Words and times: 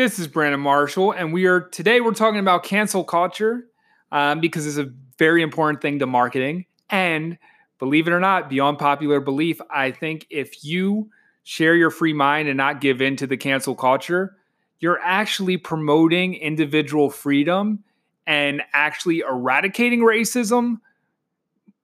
This 0.00 0.18
is 0.18 0.28
Brandon 0.28 0.60
Marshall, 0.60 1.12
and 1.12 1.30
we 1.30 1.44
are 1.44 1.60
today 1.60 2.00
we're 2.00 2.14
talking 2.14 2.40
about 2.40 2.62
cancel 2.62 3.04
culture 3.04 3.66
um, 4.10 4.40
because 4.40 4.66
it's 4.66 4.78
a 4.78 4.90
very 5.18 5.42
important 5.42 5.82
thing 5.82 5.98
to 5.98 6.06
marketing. 6.06 6.64
And 6.88 7.36
believe 7.78 8.08
it 8.08 8.12
or 8.12 8.18
not, 8.18 8.48
beyond 8.48 8.78
popular 8.78 9.20
belief, 9.20 9.60
I 9.70 9.90
think 9.90 10.26
if 10.30 10.64
you 10.64 11.10
share 11.42 11.74
your 11.74 11.90
free 11.90 12.14
mind 12.14 12.48
and 12.48 12.56
not 12.56 12.80
give 12.80 13.02
in 13.02 13.16
to 13.16 13.26
the 13.26 13.36
cancel 13.36 13.74
culture, 13.74 14.38
you're 14.78 14.98
actually 15.02 15.58
promoting 15.58 16.32
individual 16.32 17.10
freedom 17.10 17.84
and 18.26 18.62
actually 18.72 19.18
eradicating 19.18 20.00
racism 20.00 20.80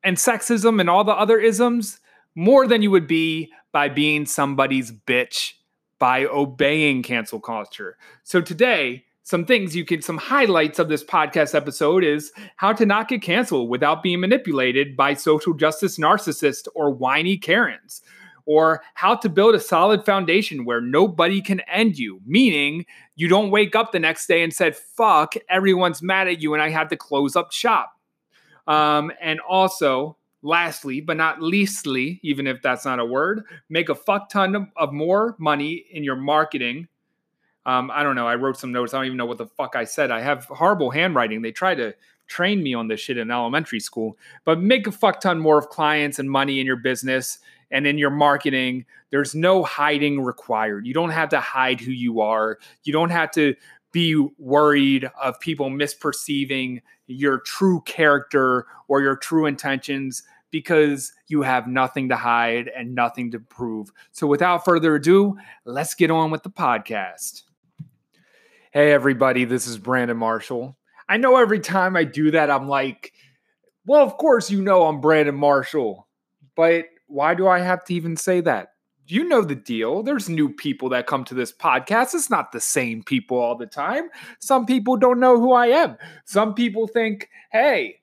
and 0.03 0.17
sexism 0.17 0.80
and 0.80 0.89
all 0.89 1.05
the 1.05 1.12
other 1.12 1.39
isms 1.39 2.01
more 2.35 2.67
than 2.67 2.80
you 2.80 2.91
would 2.91 3.07
be 3.07 3.53
by 3.73 3.91
being 3.91 4.25
somebody's 4.25 4.91
bitch 4.91 5.53
by 5.98 6.24
obeying 6.24 7.02
cancel 7.02 7.40
culture. 7.40 7.96
So 8.22 8.40
today, 8.40 9.04
some 9.23 9.45
things 9.45 9.74
you 9.74 9.84
can 9.84 10.02
some 10.02 10.18
highlights 10.18 10.78
of 10.78 10.88
this 10.88 11.02
podcast 11.02 11.54
episode 11.54 12.04
is 12.04 12.30
how 12.56 12.73
to 12.73 12.87
not 12.87 13.09
get 13.09 13.23
canceled 13.23 13.68
without 13.68 14.02
being 14.02 14.20
manipulated 14.20 14.96
by 14.96 15.14
social 15.14 15.52
justice 15.52 15.98
narcissists 15.98 16.68
or 16.77 16.90
whiny 16.90 17.37
Karens 17.37 18.02
or 18.46 18.82
how 18.95 19.16
to 19.16 19.28
build 19.28 19.56
a 19.56 19.60
solid 19.60 20.04
foundation 20.06 20.64
where 20.64 20.80
nobody 20.80 21.42
can 21.42 21.60
end 21.60 21.98
you, 21.98 22.20
meaning 22.24 22.87
you 23.16 23.26
don't 23.26 23.51
wake 23.51 23.74
up 23.74 23.90
the 23.90 23.98
next 23.98 24.28
day 24.28 24.42
and 24.42 24.54
said, 24.54 24.76
fuck, 24.76 25.34
everyone's 25.48 26.01
mad 26.01 26.28
at 26.28 26.40
you 26.40 26.54
and 26.54 26.62
I 26.62 26.70
have 26.70 26.88
to 26.88 26.96
close 26.96 27.34
up 27.34 27.51
shop. 27.51 27.92
Um, 28.68 29.10
and 29.20 29.40
also, 29.40 30.16
lastly, 30.42 31.00
but 31.00 31.16
not 31.16 31.42
leastly, 31.42 32.20
even 32.22 32.46
if 32.46 32.62
that's 32.62 32.84
not 32.84 33.00
a 33.00 33.04
word, 33.04 33.45
make 33.68 33.88
a 33.88 33.95
fuck 33.95 34.28
ton 34.28 34.70
of 34.76 34.92
more 34.92 35.36
money 35.38 35.84
in 35.90 36.04
your 36.04 36.16
marketing. 36.16 36.88
Um, 37.64 37.90
I 37.92 38.02
don't 38.04 38.14
know. 38.14 38.28
I 38.28 38.36
wrote 38.36 38.59
some 38.59 38.70
notes. 38.70 38.95
I 38.95 38.98
don't 38.98 39.06
even 39.06 39.16
know 39.16 39.26
what 39.26 39.38
the 39.38 39.46
fuck 39.46 39.74
I 39.74 39.84
said. 39.84 40.10
I 40.10 40.20
have 40.20 40.45
horrible 40.45 40.90
handwriting. 40.90 41.43
They 41.43 41.51
try 41.51 41.74
to 41.74 41.95
train 42.28 42.62
me 42.62 42.74
on 42.74 42.88
this 42.88 43.01
shit 43.01 43.18
in 43.18 43.30
elementary 43.30 43.80
school, 43.80 44.16
but 44.45 44.60
make 44.60 44.87
a 44.87 44.93
fuck 44.93 45.20
ton 45.20 45.38
more 45.38 45.59
of 45.59 45.68
clients 45.68 46.18
and 46.18 46.30
money 46.30 46.60
in 46.60 46.66
your 46.66 46.76
business 46.76 47.38
and 47.71 47.87
in 47.87 47.98
your 47.98 48.10
marketing. 48.10 48.84
There's 49.10 49.34
no 49.34 49.65
hiding 49.65 50.21
required. 50.21 50.87
You 50.87 50.95
don't 50.95 51.10
have 51.10 51.28
to 51.30 51.40
hide 51.40 51.80
who 51.80 51.90
you 51.90 52.21
are. 52.21 52.59
You 52.84 52.93
don't 52.93 53.10
have 53.10 53.32
to 53.32 53.54
be 53.93 54.15
worried 54.38 55.10
of 55.21 55.40
people 55.40 55.71
misperceiving 55.71 56.82
your 57.06 57.38
true 57.38 57.80
character 57.87 58.66
or 58.88 59.01
your 59.01 59.16
true 59.16 59.46
intentions 59.46 60.23
because 60.51 61.12
you 61.29 61.42
have 61.42 61.66
nothing 61.66 62.09
to 62.09 62.16
hide 62.16 62.70
and 62.74 62.95
nothing 62.95 63.30
to 63.32 63.38
prove. 63.38 63.90
So, 64.12 64.26
without 64.26 64.65
further 64.65 64.94
ado, 64.94 65.37
let's 65.65 65.94
get 65.94 66.10
on 66.10 66.31
with 66.31 66.43
the 66.43 66.50
podcast. 66.50 67.43
Hey, 68.72 68.93
everybody, 68.93 69.44
this 69.44 69.66
is 69.66 69.78
Brandon 69.78 70.16
Marshall. 70.16 70.76
I 71.09 71.16
know 71.16 71.37
every 71.37 71.60
time 71.60 71.97
I 71.97 72.04
do 72.04 72.31
that, 72.32 72.50
I'm 72.50 72.69
like, 72.69 73.12
well, 73.87 74.03
of 74.03 74.16
course, 74.16 74.50
you 74.50 74.62
know 74.62 74.84
I'm 74.84 75.00
Brandon 75.00 75.34
Marshall, 75.34 76.09
but 76.56 76.87
why 77.06 77.34
do 77.34 77.47
I 77.47 77.60
have 77.60 77.84
to 77.84 77.94
even 77.94 78.16
say 78.16 78.41
that? 78.41 78.72
You 79.06 79.28
know 79.28 79.43
the 79.43 79.54
deal. 79.54 80.03
There's 80.03 80.28
new 80.28 80.48
people 80.53 80.88
that 80.88 81.06
come 81.06 81.25
to 81.26 81.34
this 81.34 81.53
podcast. 81.53 82.15
It's 82.15 82.28
not 82.28 82.50
the 82.50 82.60
same 82.60 83.04
people 83.04 83.38
all 83.38 83.56
the 83.56 83.66
time. 83.66 84.09
Some 84.41 84.66
people 84.66 84.97
don't 84.97 85.21
know 85.21 85.38
who 85.38 85.53
I 85.53 85.69
am. 85.69 85.97
Some 86.25 86.54
people 86.54 86.88
think, 86.88 87.28
hey, 87.53 88.00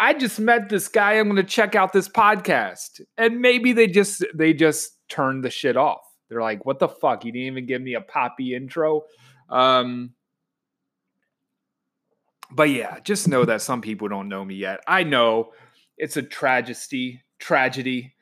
I 0.00 0.14
just 0.14 0.40
met 0.40 0.70
this 0.70 0.88
guy. 0.88 1.18
I'm 1.18 1.26
going 1.26 1.36
to 1.36 1.44
check 1.44 1.74
out 1.74 1.92
this 1.92 2.08
podcast. 2.08 3.02
And 3.18 3.40
maybe 3.40 3.74
they 3.74 3.86
just 3.86 4.24
they 4.34 4.54
just 4.54 4.92
turned 5.08 5.44
the 5.44 5.50
shit 5.50 5.76
off. 5.76 6.00
They're 6.28 6.40
like, 6.40 6.64
"What 6.64 6.78
the 6.78 6.88
fuck? 6.88 7.24
You 7.24 7.32
didn't 7.32 7.48
even 7.48 7.66
give 7.66 7.82
me 7.82 7.94
a 7.94 8.00
poppy 8.00 8.54
intro." 8.54 9.02
Um 9.48 10.14
but 12.52 12.70
yeah, 12.70 12.98
just 13.00 13.28
know 13.28 13.44
that 13.44 13.62
some 13.62 13.80
people 13.80 14.08
don't 14.08 14.28
know 14.28 14.44
me 14.44 14.56
yet. 14.56 14.80
I 14.86 15.04
know 15.04 15.52
it's 15.96 16.16
a 16.16 16.22
tragedy, 16.22 17.22
tragedy. 17.38 18.14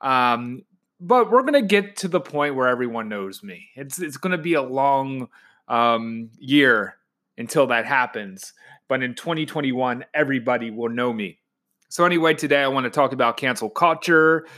Um, 0.00 0.62
but 1.00 1.30
we're 1.30 1.44
gonna 1.44 1.62
get 1.62 1.96
to 1.98 2.08
the 2.08 2.20
point 2.20 2.56
where 2.56 2.68
everyone 2.68 3.08
knows 3.08 3.42
me. 3.42 3.70
It's 3.76 3.98
it's 3.98 4.16
gonna 4.16 4.38
be 4.38 4.54
a 4.54 4.62
long 4.62 5.28
um, 5.68 6.30
year 6.38 6.96
until 7.38 7.68
that 7.68 7.86
happens. 7.86 8.52
But 8.90 9.04
in 9.04 9.14
2021, 9.14 10.04
everybody 10.12 10.72
will 10.72 10.88
know 10.88 11.12
me. 11.12 11.38
So 11.90 12.04
anyway, 12.04 12.34
today 12.34 12.60
I 12.60 12.66
want 12.66 12.84
to 12.84 12.90
talk 12.90 13.12
about 13.12 13.36
cancel 13.36 13.70
culture. 13.70 14.48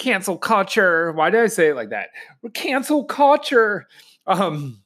Cancel 0.00 0.36
culture. 0.36 1.12
Why 1.12 1.30
did 1.30 1.42
I 1.42 1.46
say 1.46 1.68
it 1.68 1.76
like 1.76 1.90
that? 1.90 2.08
Cancel 2.54 3.04
culture. 3.04 3.86
Um, 4.26 4.82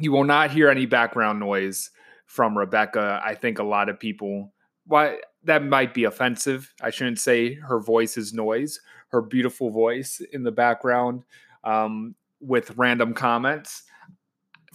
you 0.00 0.10
will 0.10 0.24
not 0.24 0.50
hear 0.50 0.68
any 0.68 0.86
background 0.86 1.38
noise 1.38 1.92
from 2.26 2.58
Rebecca. 2.58 3.20
I 3.24 3.36
think 3.36 3.60
a 3.60 3.64
lot 3.64 3.88
of 3.88 4.00
people, 4.00 4.52
why 4.84 5.18
that 5.44 5.62
might 5.62 5.94
be 5.94 6.02
offensive. 6.02 6.74
I 6.82 6.90
shouldn't 6.90 7.20
say 7.20 7.54
her 7.54 7.78
voice 7.78 8.16
is 8.16 8.34
noise. 8.34 8.80
Her 9.10 9.22
beautiful 9.22 9.70
voice 9.70 10.20
in 10.32 10.42
the 10.42 10.50
background 10.50 11.22
um, 11.62 12.16
with 12.40 12.76
random 12.76 13.14
comments. 13.14 13.84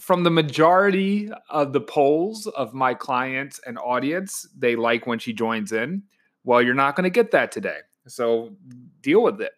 From 0.04 0.22
the 0.22 0.30
majority 0.30 1.30
of 1.48 1.72
the 1.72 1.80
polls 1.80 2.46
of 2.46 2.74
my 2.74 2.92
clients 2.92 3.58
and 3.66 3.78
audience, 3.78 4.46
they 4.54 4.76
like 4.76 5.06
when 5.06 5.18
she 5.18 5.32
joins 5.32 5.72
in. 5.72 6.02
Well, 6.44 6.60
you're 6.60 6.74
not 6.74 6.94
going 6.94 7.04
to 7.04 7.10
get 7.10 7.30
that 7.30 7.50
today. 7.50 7.78
So 8.06 8.54
deal 9.00 9.22
with 9.22 9.40
it. 9.40 9.52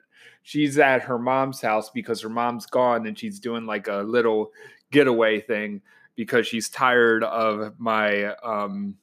She's 0.45 0.79
at 0.79 1.03
her 1.03 1.19
mom's 1.19 1.61
house 1.61 1.91
because 1.91 2.21
her 2.21 2.29
mom's 2.29 2.65
gone 2.65 3.09
and 3.09 3.19
she's 3.19 3.41
doing 3.41 3.67
like 3.67 3.89
a 3.89 4.05
little 4.07 4.53
getaway 4.93 5.41
thing 5.41 5.83
because 6.15 6.47
she's 6.47 6.69
tired 6.69 7.25
of 7.25 7.75
my 7.81 8.27
um, 8.45 8.95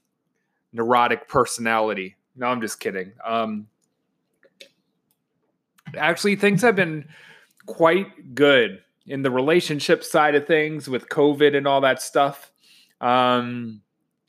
neurotic 0.72 1.28
personality. 1.28 2.16
No, 2.38 2.46
I'm 2.46 2.62
just 2.62 2.80
kidding. 2.80 3.12
Um, 3.22 3.68
actually, 5.98 6.38
things 6.38 6.62
have 6.62 6.78
been 6.78 7.06
quite 7.66 8.34
good 8.34 8.80
in 9.06 9.22
the 9.22 9.32
relationship 9.32 10.04
side 10.04 10.36
of 10.36 10.48
things 10.48 10.88
with 10.88 11.10
COVID 11.10 11.56
and 11.56 11.68
all 11.68 11.82
that 11.82 12.02
stuff. 12.02 12.52
Um, 13.02 13.82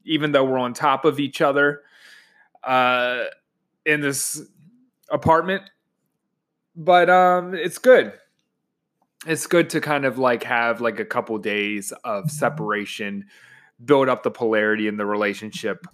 even 0.04 0.32
though 0.32 0.44
we're 0.44 0.58
on 0.58 0.74
top 0.74 1.04
of 1.04 1.18
each 1.18 1.40
other 1.40 1.82
uh, 2.62 3.24
in 3.86 4.00
this 4.00 4.42
apartment, 5.10 5.62
but 6.76 7.08
um, 7.08 7.54
it's 7.54 7.78
good 7.78 8.12
it's 9.26 9.46
good 9.46 9.70
to 9.70 9.80
kind 9.80 10.04
of 10.04 10.18
like 10.18 10.42
have 10.44 10.80
like 10.80 11.00
a 11.00 11.04
couple 11.04 11.36
days 11.38 11.92
of 12.04 12.30
separation, 12.30 13.26
build 13.84 14.08
up 14.08 14.22
the 14.22 14.30
polarity 14.30 14.86
in 14.86 14.96
the 14.96 15.06
relationship, 15.06 15.86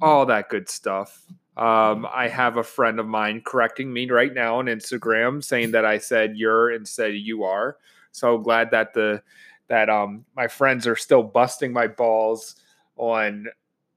all 0.00 0.26
that 0.26 0.48
good 0.48 0.68
stuff. 0.68 1.22
Um, 1.56 2.06
I 2.12 2.28
have 2.28 2.58
a 2.58 2.62
friend 2.62 3.00
of 3.00 3.06
mine 3.06 3.42
correcting 3.44 3.92
me 3.92 4.10
right 4.10 4.32
now 4.32 4.58
on 4.58 4.66
Instagram 4.66 5.42
saying 5.42 5.70
that 5.72 5.84
I 5.84 5.98
said 5.98 6.36
you're 6.36 6.70
instead 6.70 7.10
of 7.10 7.16
you 7.16 7.44
are. 7.44 7.78
So 8.16 8.38
glad 8.38 8.70
that 8.70 8.94
the 8.94 9.22
that 9.68 9.90
um 9.90 10.24
my 10.34 10.48
friends 10.48 10.86
are 10.86 10.96
still 10.96 11.22
busting 11.22 11.72
my 11.72 11.86
balls 11.86 12.56
on 12.96 13.46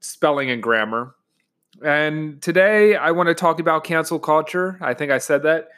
spelling 0.00 0.50
and 0.50 0.62
grammar. 0.62 1.14
And 1.82 2.42
today 2.42 2.96
I 2.96 3.12
want 3.12 3.28
to 3.28 3.34
talk 3.34 3.60
about 3.60 3.84
cancel 3.84 4.18
culture. 4.18 4.76
I 4.82 4.92
think 4.92 5.10
I 5.10 5.18
said 5.18 5.44
that. 5.44 5.68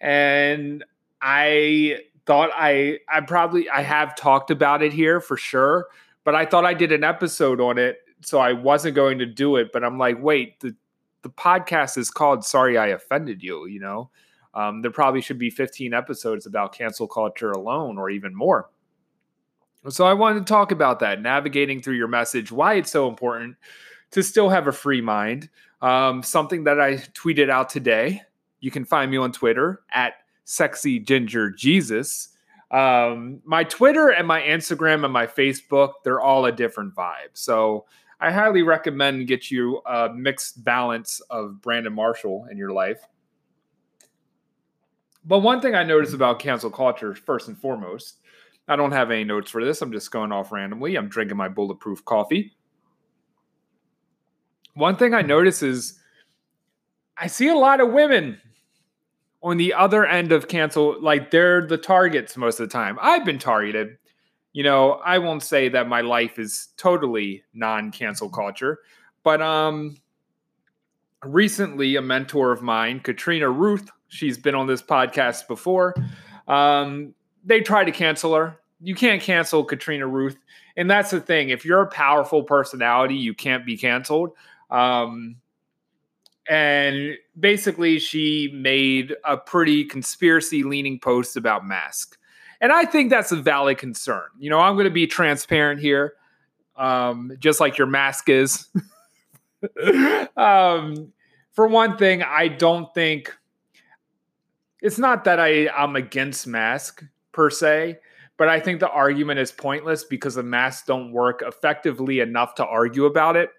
And 0.00 0.84
I 1.20 2.00
thought 2.26 2.50
I 2.52 2.98
I 3.08 3.20
probably 3.20 3.70
I 3.70 3.82
have 3.82 4.16
talked 4.16 4.50
about 4.50 4.82
it 4.82 4.92
here 4.92 5.20
for 5.20 5.36
sure, 5.36 5.86
but 6.24 6.34
I 6.34 6.44
thought 6.44 6.64
I 6.64 6.74
did 6.74 6.90
an 6.90 7.04
episode 7.04 7.60
on 7.60 7.78
it, 7.78 7.98
so 8.20 8.40
I 8.40 8.52
wasn't 8.52 8.96
going 8.96 9.18
to 9.20 9.26
do 9.26 9.54
it. 9.54 9.70
But 9.72 9.84
I'm 9.84 9.98
like, 9.98 10.20
wait, 10.20 10.58
the 10.58 10.74
the 11.22 11.30
podcast 11.30 11.96
is 11.96 12.10
called 12.10 12.44
"Sorry 12.44 12.76
I 12.76 12.88
Offended 12.88 13.44
You." 13.44 13.66
You 13.66 13.78
know, 13.78 14.10
um, 14.54 14.82
there 14.82 14.90
probably 14.90 15.20
should 15.20 15.38
be 15.38 15.50
15 15.50 15.94
episodes 15.94 16.46
about 16.46 16.74
cancel 16.74 17.06
culture 17.08 17.52
alone, 17.52 17.98
or 17.98 18.10
even 18.10 18.34
more. 18.34 18.70
So 19.88 20.06
I 20.06 20.12
wanted 20.12 20.40
to 20.40 20.52
talk 20.52 20.70
about 20.70 21.00
that, 21.00 21.20
navigating 21.20 21.82
through 21.82 21.96
your 21.96 22.08
message, 22.08 22.52
why 22.52 22.74
it's 22.74 22.90
so 22.90 23.08
important 23.08 23.56
to 24.12 24.22
still 24.22 24.48
have 24.48 24.68
a 24.68 24.72
free 24.72 25.00
mind. 25.00 25.48
Um, 25.80 26.22
something 26.22 26.64
that 26.64 26.80
I 26.80 26.96
tweeted 26.96 27.50
out 27.50 27.68
today. 27.68 28.22
You 28.60 28.70
can 28.70 28.84
find 28.84 29.10
me 29.10 29.16
on 29.16 29.32
Twitter 29.32 29.82
at 29.92 30.14
sexy 30.44 31.00
ginger 31.00 31.50
Jesus. 31.50 32.28
Um, 32.70 33.40
my 33.44 33.64
Twitter 33.64 34.10
and 34.10 34.26
my 34.26 34.40
Instagram 34.40 35.04
and 35.04 35.12
my 35.12 35.26
Facebook, 35.26 35.94
they're 36.04 36.20
all 36.20 36.46
a 36.46 36.52
different 36.52 36.94
vibe. 36.94 37.30
So 37.32 37.86
I 38.20 38.30
highly 38.30 38.62
recommend 38.62 39.26
get 39.26 39.50
you 39.50 39.82
a 39.84 40.08
mixed 40.14 40.62
balance 40.62 41.20
of 41.28 41.60
Brandon 41.60 41.92
Marshall 41.92 42.46
in 42.50 42.56
your 42.56 42.70
life. 42.70 43.00
But 45.24 45.38
one 45.40 45.60
thing 45.60 45.74
I 45.74 45.84
noticed 45.84 46.14
about 46.14 46.38
cancel 46.38 46.70
culture, 46.70 47.14
first 47.14 47.48
and 47.48 47.56
foremost, 47.58 48.18
I 48.68 48.76
don't 48.76 48.92
have 48.92 49.10
any 49.10 49.24
notes 49.24 49.50
for 49.50 49.64
this. 49.64 49.82
I'm 49.82 49.92
just 49.92 50.10
going 50.10 50.32
off 50.32 50.52
randomly. 50.52 50.96
I'm 50.96 51.08
drinking 51.08 51.36
my 51.36 51.48
bulletproof 51.48 52.04
coffee. 52.04 52.52
One 54.74 54.96
thing 54.96 55.14
I 55.14 55.22
notice 55.22 55.62
is 55.62 55.98
I 57.16 57.26
see 57.26 57.48
a 57.48 57.54
lot 57.54 57.80
of 57.80 57.92
women 57.92 58.40
on 59.42 59.56
the 59.56 59.74
other 59.74 60.06
end 60.06 60.32
of 60.32 60.48
cancel, 60.48 61.00
like 61.02 61.30
they're 61.30 61.66
the 61.66 61.76
targets 61.76 62.36
most 62.36 62.60
of 62.60 62.68
the 62.68 62.72
time. 62.72 62.98
I've 63.00 63.24
been 63.24 63.38
targeted. 63.38 63.98
you 64.52 64.62
know, 64.62 64.92
I 65.04 65.18
won't 65.18 65.42
say 65.42 65.68
that 65.70 65.88
my 65.88 66.02
life 66.02 66.38
is 66.38 66.68
totally 66.76 67.42
non-cancel 67.54 68.30
culture, 68.30 68.80
but 69.22 69.40
um 69.40 69.96
recently 71.24 71.96
a 71.96 72.02
mentor 72.02 72.52
of 72.52 72.62
mine, 72.62 73.00
Katrina 73.00 73.48
Ruth, 73.48 73.88
she's 74.12 74.36
been 74.36 74.54
on 74.54 74.66
this 74.66 74.82
podcast 74.82 75.48
before. 75.48 75.94
Um, 76.46 77.14
they 77.44 77.60
tried 77.60 77.84
to 77.84 77.92
cancel 77.92 78.34
her. 78.34 78.58
You 78.80 78.94
can't 78.94 79.22
cancel 79.22 79.64
Katrina 79.64 80.06
Ruth. 80.06 80.36
And 80.76 80.90
that's 80.90 81.10
the 81.10 81.20
thing. 81.20 81.48
If 81.48 81.64
you're 81.64 81.80
a 81.80 81.86
powerful 81.86 82.42
personality, 82.42 83.14
you 83.14 83.34
can't 83.34 83.64
be 83.64 83.76
canceled. 83.76 84.32
Um, 84.70 85.36
and 86.48 87.16
basically, 87.38 87.98
she 87.98 88.50
made 88.52 89.14
a 89.24 89.36
pretty 89.36 89.84
conspiracy 89.84 90.62
leaning 90.62 90.98
post 90.98 91.36
about 91.36 91.66
mask. 91.66 92.18
And 92.60 92.72
I 92.72 92.84
think 92.84 93.10
that's 93.10 93.32
a 93.32 93.36
valid 93.36 93.78
concern. 93.78 94.24
You 94.38 94.50
know, 94.50 94.58
I'm 94.58 94.74
going 94.74 94.84
to 94.84 94.90
be 94.90 95.06
transparent 95.06 95.80
here, 95.80 96.14
um, 96.76 97.32
just 97.38 97.60
like 97.60 97.78
your 97.78 97.86
mask 97.86 98.28
is. 98.28 98.66
um, 100.36 101.12
for 101.52 101.66
one 101.66 101.96
thing, 101.96 102.22
I 102.22 102.48
don't 102.48 102.92
think 102.94 103.34
it's 104.82 104.98
not 104.98 105.24
that 105.24 105.40
I, 105.40 105.68
I'm 105.68 105.96
against 105.96 106.46
mask 106.46 107.04
per 107.30 107.48
se, 107.48 107.98
but 108.36 108.48
I 108.48 108.60
think 108.60 108.80
the 108.80 108.90
argument 108.90 109.38
is 109.38 109.52
pointless 109.52 110.04
because 110.04 110.34
the 110.34 110.42
masks 110.42 110.86
don't 110.86 111.12
work 111.12 111.42
effectively 111.46 112.20
enough 112.20 112.56
to 112.56 112.66
argue 112.66 113.06
about 113.06 113.36
it. 113.36 113.50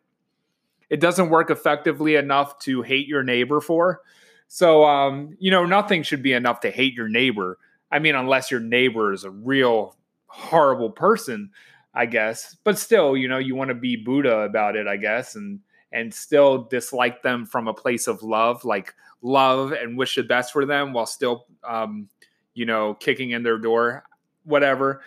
It 0.89 0.99
doesn't 0.99 1.29
work 1.29 1.49
effectively 1.49 2.15
enough 2.15 2.59
to 2.59 2.81
hate 2.81 3.07
your 3.07 3.23
neighbor 3.23 3.61
for. 3.61 4.01
So, 4.49 4.83
um, 4.83 5.35
you 5.39 5.49
know, 5.49 5.65
nothing 5.65 6.03
should 6.03 6.21
be 6.21 6.33
enough 6.33 6.59
to 6.59 6.69
hate 6.69 6.93
your 6.93 7.09
neighbor. 7.09 7.57
I 7.89 7.99
mean, 7.99 8.15
unless 8.15 8.51
your 8.51 8.59
neighbor 8.59 9.13
is 9.13 9.23
a 9.23 9.31
real 9.31 9.95
horrible 10.27 10.91
person, 10.91 11.51
I 11.93 12.05
guess. 12.05 12.55
But 12.63 12.77
still, 12.77 13.15
you 13.15 13.27
know, 13.27 13.37
you 13.37 13.55
want 13.55 13.69
to 13.69 13.75
be 13.75 13.95
Buddha 13.95 14.39
about 14.39 14.75
it, 14.75 14.87
I 14.87 14.97
guess, 14.97 15.35
and 15.35 15.61
and 15.93 16.13
still 16.13 16.63
dislike 16.63 17.21
them 17.21 17.45
from 17.45 17.67
a 17.67 17.73
place 17.73 18.07
of 18.07 18.23
love, 18.23 18.65
like 18.65 18.93
love 19.21 19.71
and 19.71 19.97
wish 19.97 20.15
the 20.15 20.23
best 20.23 20.51
for 20.51 20.65
them 20.65 20.91
while 20.91 21.05
still, 21.05 21.45
um, 21.63 22.09
you 22.55 22.65
know, 22.65 22.95
kicking 22.95 23.29
in 23.29 23.43
their 23.43 23.59
door, 23.59 24.03
whatever. 24.43 25.01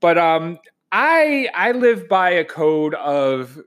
But 0.00 0.18
um, 0.18 0.58
I 0.90 1.48
I 1.54 1.72
live 1.72 2.08
by 2.08 2.30
a 2.30 2.44
code 2.44 2.94
of 2.94 3.60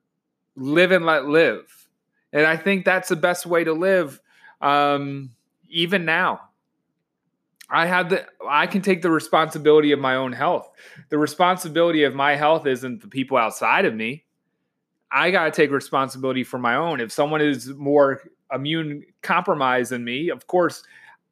live 0.56 0.92
and 0.92 1.06
let 1.06 1.28
live, 1.28 1.88
and 2.34 2.46
I 2.46 2.58
think 2.58 2.84
that's 2.84 3.10
the 3.10 3.16
best 3.16 3.46
way 3.46 3.64
to 3.64 3.74
live, 3.74 4.20
um, 4.60 5.30
even 5.70 6.04
now. 6.04 6.42
I 7.70 7.86
have 7.86 8.10
the 8.10 8.26
I 8.48 8.68
can 8.68 8.82
take 8.82 9.02
the 9.02 9.10
responsibility 9.10 9.92
of 9.92 10.00
my 10.00 10.16
own 10.16 10.34
health. 10.34 10.70
The 11.10 11.18
responsibility 11.18 12.04
of 12.04 12.14
my 12.14 12.36
health 12.36 12.68
isn't 12.68 13.02
the 13.02 13.08
people 13.08 13.38
outside 13.38 13.86
of 13.86 13.96
me. 13.96 14.25
I 15.12 15.32
got 15.32 15.46
to 15.46 15.52
take 15.52 15.72
responsibility 15.72 16.44
for 16.44 16.58
my 16.58 16.76
own. 16.76 17.00
If 17.00 17.12
someone 17.12 17.42
is 17.42 17.70
more 17.70 18.22
immune 18.54 19.04
compromised 19.22 19.92
than 19.92 20.04
me, 20.04 20.30
of 20.30 20.48
course, 20.48 20.84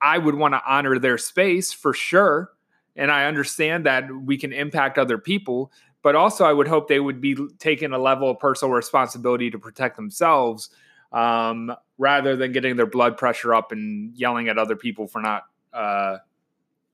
I 0.02 0.18
would 0.18 0.36
want 0.36 0.54
to 0.54 0.62
honor 0.68 1.00
their 1.00 1.18
space 1.18 1.72
for 1.74 1.94
sure. 1.94 2.52
And 2.96 3.12
I 3.12 3.26
understand 3.26 3.86
that 3.86 4.06
we 4.12 4.38
can 4.38 4.54
impact 4.54 4.98
other 4.98 5.18
people, 5.18 5.72
but 6.02 6.16
also 6.16 6.46
I 6.46 6.54
would 6.54 6.68
hope 6.68 6.88
they 6.88 7.00
would 7.00 7.22
be 7.22 7.36
taking 7.60 7.94
a 7.94 7.98
level 7.98 8.30
of 8.30 8.40
personal 8.40 8.74
responsibility 8.74 9.50
to 9.50 9.60
protect 9.60 9.96
themselves 9.96 10.70
um, 11.12 11.74
rather 11.98 12.36
than 12.36 12.52
getting 12.52 12.76
their 12.76 12.88
blood 12.88 13.18
pressure 13.18 13.54
up 13.54 13.72
and 13.72 14.16
yelling 14.16 14.50
at 14.50 14.58
other 14.58 14.76
people 14.76 15.08
for 15.08 15.22
not 15.22 15.44
uh, 15.72 16.18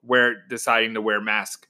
wear 0.04 0.46
deciding 0.48 0.94
to 0.94 1.02
wear 1.02 1.22
mask. 1.22 1.68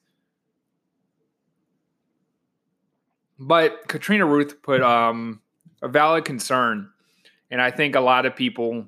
But 3.39 3.88
Katrina 3.88 4.25
Ruth 4.25 4.62
put 4.62 4.81
um, 4.81 5.41
a 5.81 5.88
valid 5.88 6.25
concern, 6.25 6.89
and 7.50 7.62
I 7.62 7.71
think 7.71 7.95
a 7.95 8.01
lot 8.01 8.25
of 8.25 8.36
people 8.36 8.86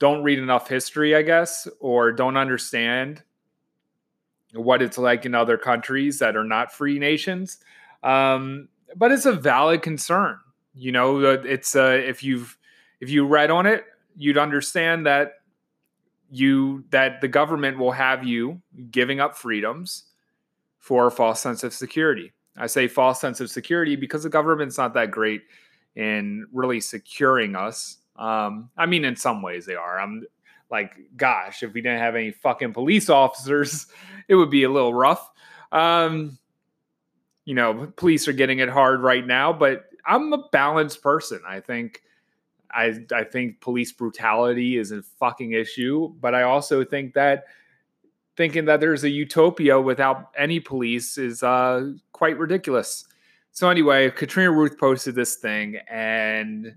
don't 0.00 0.24
read 0.24 0.38
enough 0.38 0.68
history, 0.68 1.14
I 1.14 1.22
guess, 1.22 1.68
or 1.78 2.12
don't 2.12 2.36
understand 2.36 3.22
what 4.52 4.82
it's 4.82 4.98
like 4.98 5.24
in 5.24 5.34
other 5.34 5.56
countries 5.56 6.18
that 6.18 6.36
are 6.36 6.44
not 6.44 6.72
free 6.72 6.98
nations. 6.98 7.58
Um, 8.02 8.68
but 8.96 9.12
it's 9.12 9.26
a 9.26 9.32
valid 9.32 9.82
concern. 9.82 10.38
You 10.74 10.92
know, 10.92 11.20
it's 11.20 11.76
uh, 11.76 12.00
if 12.04 12.22
you've 12.24 12.58
if 13.00 13.08
you 13.08 13.26
read 13.26 13.50
on 13.50 13.66
it, 13.66 13.84
you'd 14.16 14.38
understand 14.38 15.06
that 15.06 15.34
you 16.30 16.84
that 16.90 17.20
the 17.20 17.28
government 17.28 17.78
will 17.78 17.92
have 17.92 18.24
you 18.24 18.60
giving 18.90 19.20
up 19.20 19.36
freedoms 19.36 20.04
for 20.78 21.06
a 21.06 21.10
false 21.10 21.40
sense 21.40 21.62
of 21.62 21.72
security. 21.72 22.32
I 22.56 22.66
say 22.66 22.88
false 22.88 23.20
sense 23.20 23.40
of 23.40 23.50
security 23.50 23.96
because 23.96 24.22
the 24.22 24.30
government's 24.30 24.78
not 24.78 24.94
that 24.94 25.10
great 25.10 25.42
in 25.96 26.46
really 26.52 26.80
securing 26.80 27.56
us. 27.56 27.98
Um, 28.16 28.70
I 28.76 28.86
mean, 28.86 29.04
in 29.04 29.16
some 29.16 29.42
ways 29.42 29.66
they 29.66 29.74
are. 29.74 29.98
I'm 29.98 30.24
like, 30.70 30.92
gosh, 31.16 31.62
if 31.62 31.72
we 31.72 31.80
didn't 31.80 32.00
have 32.00 32.16
any 32.16 32.30
fucking 32.30 32.72
police 32.72 33.08
officers, 33.10 33.86
it 34.28 34.34
would 34.34 34.50
be 34.50 34.64
a 34.64 34.70
little 34.70 34.94
rough. 34.94 35.30
Um, 35.72 36.38
you 37.44 37.54
know, 37.54 37.92
police 37.96 38.26
are 38.28 38.32
getting 38.32 38.60
it 38.60 38.68
hard 38.68 39.00
right 39.00 39.26
now, 39.26 39.52
but 39.52 39.86
I'm 40.06 40.32
a 40.32 40.48
balanced 40.50 41.02
person. 41.02 41.40
I 41.46 41.60
think 41.60 42.02
I 42.70 43.00
I 43.12 43.24
think 43.24 43.60
police 43.60 43.92
brutality 43.92 44.78
is 44.78 44.92
a 44.92 45.02
fucking 45.02 45.52
issue, 45.52 46.14
but 46.20 46.34
I 46.34 46.42
also 46.42 46.84
think 46.84 47.14
that 47.14 47.44
thinking 48.36 48.64
that 48.64 48.80
there's 48.80 49.04
a 49.04 49.10
utopia 49.10 49.80
without 49.80 50.30
any 50.36 50.60
police 50.60 51.18
is 51.18 51.42
uh, 51.42 51.92
quite 52.12 52.38
ridiculous. 52.38 53.06
So 53.52 53.68
anyway, 53.68 54.10
Katrina 54.10 54.50
Ruth 54.50 54.78
posted 54.78 55.14
this 55.14 55.36
thing, 55.36 55.78
and 55.88 56.74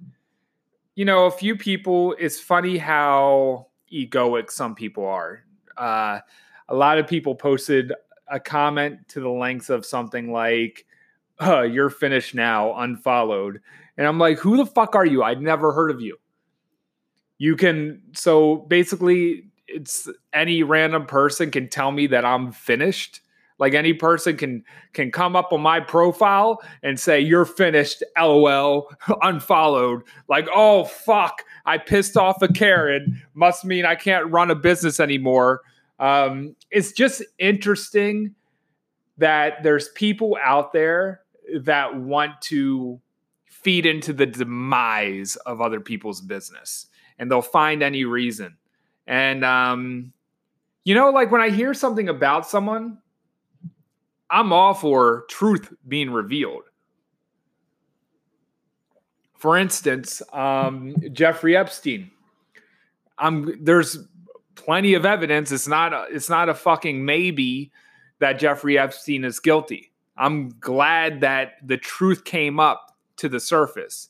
you 0.96 1.06
know, 1.06 1.26
a 1.26 1.32
few 1.32 1.56
people. 1.56 2.16
It's 2.20 2.40
funny 2.40 2.78
how 2.78 3.68
egoic 3.92 4.52
some 4.52 4.76
people 4.76 5.06
are. 5.06 5.44
Uh, 5.76 6.20
a 6.70 6.76
lot 6.76 7.00
of 7.00 7.08
people 7.08 7.34
posted 7.34 7.94
a 8.28 8.40
comment 8.40 9.08
to 9.10 9.20
the 9.20 9.30
length 9.30 9.70
of 9.70 9.86
something 9.86 10.32
like, 10.32 10.86
"You're 11.42 11.90
finished 11.90 12.36
now, 12.36 12.76
unfollowed," 12.78 13.60
and 13.98 14.06
I'm 14.06 14.20
like, 14.20 14.38
"Who 14.38 14.58
the 14.58 14.66
fuck 14.66 14.96
are 14.96 15.06
you? 15.06 15.24
I'd 15.24 15.42
never 15.42 15.74
heard 15.74 15.90
of 15.90 16.02
you." 16.02 16.18
You 17.40 17.56
can 17.56 18.02
so 18.14 18.58
basically 18.68 19.47
it's 19.68 20.10
any 20.34 20.64
random 20.64 21.06
person 21.06 21.52
can 21.52 21.70
tell 21.70 21.92
me 21.92 22.08
that 22.08 22.26
I'm 22.26 22.52
finished. 22.52 23.22
Like 23.60 23.74
any 23.74 23.94
person 23.94 24.38
can 24.38 24.64
can 24.94 25.12
come 25.12 25.36
up 25.36 25.52
on 25.52 25.62
my 25.62 25.80
profile 25.80 26.62
and 26.84 27.00
say 27.00 27.20
you're 27.20 27.46
finished, 27.46 28.04
lol, 28.18 28.92
unfollowed. 29.22 30.04
Like, 30.30 30.48
oh 30.54 30.84
fuck, 30.86 31.44
I 31.66 31.78
pissed 31.78 32.18
off 32.18 32.42
a 32.42 32.48
Karen. 32.48 33.22
Must 33.34 33.66
mean 33.66 33.86
I 33.86 33.96
can't 33.96 34.32
run 34.32 34.52
a 34.52 34.56
business 34.56 35.00
anymore. 35.00 35.62
Um, 36.00 36.56
it's 36.70 36.92
just 36.92 37.24
interesting 37.40 38.36
that 39.18 39.64
there's 39.64 39.90
people 39.90 40.38
out 40.44 40.72
there 40.72 41.22
that 41.62 42.00
want 42.00 42.40
to 42.42 43.02
feed 43.48 43.88
into 43.88 44.14
the 44.14 44.28
demise 44.28 45.36
of 45.38 45.62
other 45.62 45.80
people's 45.80 46.22
business, 46.22 46.88
and 47.18 47.32
they'll 47.32 47.42
find 47.42 47.82
any 47.82 48.06
reason. 48.06 48.58
And 49.08 49.44
um, 49.44 50.14
you 50.84 50.94
know, 50.94 51.10
like 51.10 51.32
when 51.32 51.42
I 51.42 51.50
hear 51.50 51.74
something 51.74 52.10
about 52.10 52.48
someone, 52.48 53.00
I'm 54.30 54.52
all 54.52 54.74
for 54.74 55.26
truth 55.30 55.74
being 55.88 56.12
revealed. 56.12 56.64
For 59.38 59.58
instance, 59.58 60.22
um, 60.34 60.96
Jeffrey 61.14 61.56
Epstein. 61.56 62.12
I'm 63.20 63.64
there's 63.64 63.98
plenty 64.56 64.94
of 64.94 65.06
evidence. 65.06 65.52
It's 65.52 65.68
not 65.68 65.94
a, 65.94 66.06
it's 66.10 66.30
not 66.30 66.50
a 66.50 66.54
fucking 66.54 67.04
maybe 67.06 67.72
that 68.20 68.34
Jeffrey 68.34 68.78
Epstein 68.78 69.24
is 69.24 69.40
guilty. 69.40 69.92
I'm 70.18 70.50
glad 70.60 71.22
that 71.22 71.54
the 71.64 71.78
truth 71.78 72.24
came 72.24 72.60
up 72.60 72.98
to 73.18 73.30
the 73.30 73.40
surface. 73.40 74.10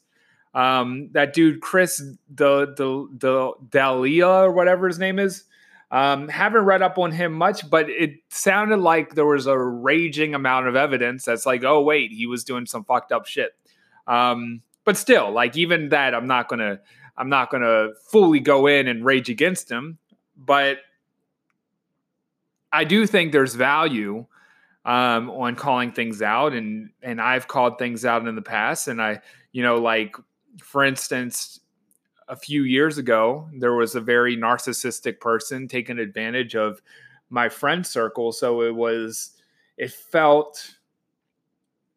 Um, 0.57 1.09
that 1.11 1.33
dude 1.33 1.61
Chris 1.61 1.99
the 2.33 2.65
the 2.75 3.07
the 3.15 3.51
D'Elia 3.69 4.27
or 4.27 4.51
whatever 4.51 4.87
his 4.87 4.97
name 4.97 5.19
is. 5.19 5.43
Um, 5.91 6.27
haven't 6.27 6.65
read 6.65 6.81
up 6.81 6.97
on 6.97 7.11
him 7.11 7.31
much, 7.31 7.69
but 7.69 7.89
it 7.89 8.15
sounded 8.29 8.79
like 8.79 9.13
there 9.13 9.25
was 9.25 9.45
a 9.45 9.57
raging 9.57 10.33
amount 10.35 10.67
of 10.67 10.75
evidence 10.75 11.23
that's 11.25 11.45
like, 11.45 11.63
oh 11.63 11.81
wait, 11.81 12.11
he 12.11 12.25
was 12.25 12.43
doing 12.43 12.65
some 12.65 12.83
fucked 12.83 13.11
up 13.11 13.27
shit. 13.27 13.51
Um, 14.07 14.63
but 14.83 14.97
still, 14.97 15.31
like 15.31 15.55
even 15.55 15.89
that, 15.89 16.15
I'm 16.15 16.25
not 16.25 16.49
gonna 16.49 16.79
I'm 17.15 17.29
not 17.29 17.51
gonna 17.51 17.89
fully 18.09 18.39
go 18.39 18.65
in 18.65 18.87
and 18.87 19.05
rage 19.05 19.29
against 19.29 19.69
him, 19.69 19.99
but 20.35 20.79
I 22.73 22.83
do 22.83 23.05
think 23.05 23.31
there's 23.31 23.53
value 23.53 24.25
um, 24.85 25.29
on 25.29 25.55
calling 25.55 25.91
things 25.91 26.23
out, 26.23 26.53
and 26.53 26.89
and 27.03 27.21
I've 27.21 27.47
called 27.47 27.77
things 27.77 28.05
out 28.05 28.27
in 28.27 28.33
the 28.33 28.41
past, 28.41 28.87
and 28.87 28.99
I 28.99 29.21
you 29.51 29.61
know 29.61 29.77
like 29.77 30.15
for 30.61 30.83
instance, 30.83 31.59
a 32.27 32.35
few 32.35 32.63
years 32.63 32.97
ago, 32.97 33.47
there 33.57 33.73
was 33.73 33.95
a 33.95 34.01
very 34.01 34.35
narcissistic 34.35 35.19
person 35.19 35.67
taking 35.67 35.99
advantage 35.99 36.55
of 36.55 36.81
my 37.29 37.47
friend 37.49 37.85
circle. 37.85 38.31
So 38.31 38.61
it 38.61 38.75
was, 38.75 39.31
it 39.77 39.91
felt 39.91 40.77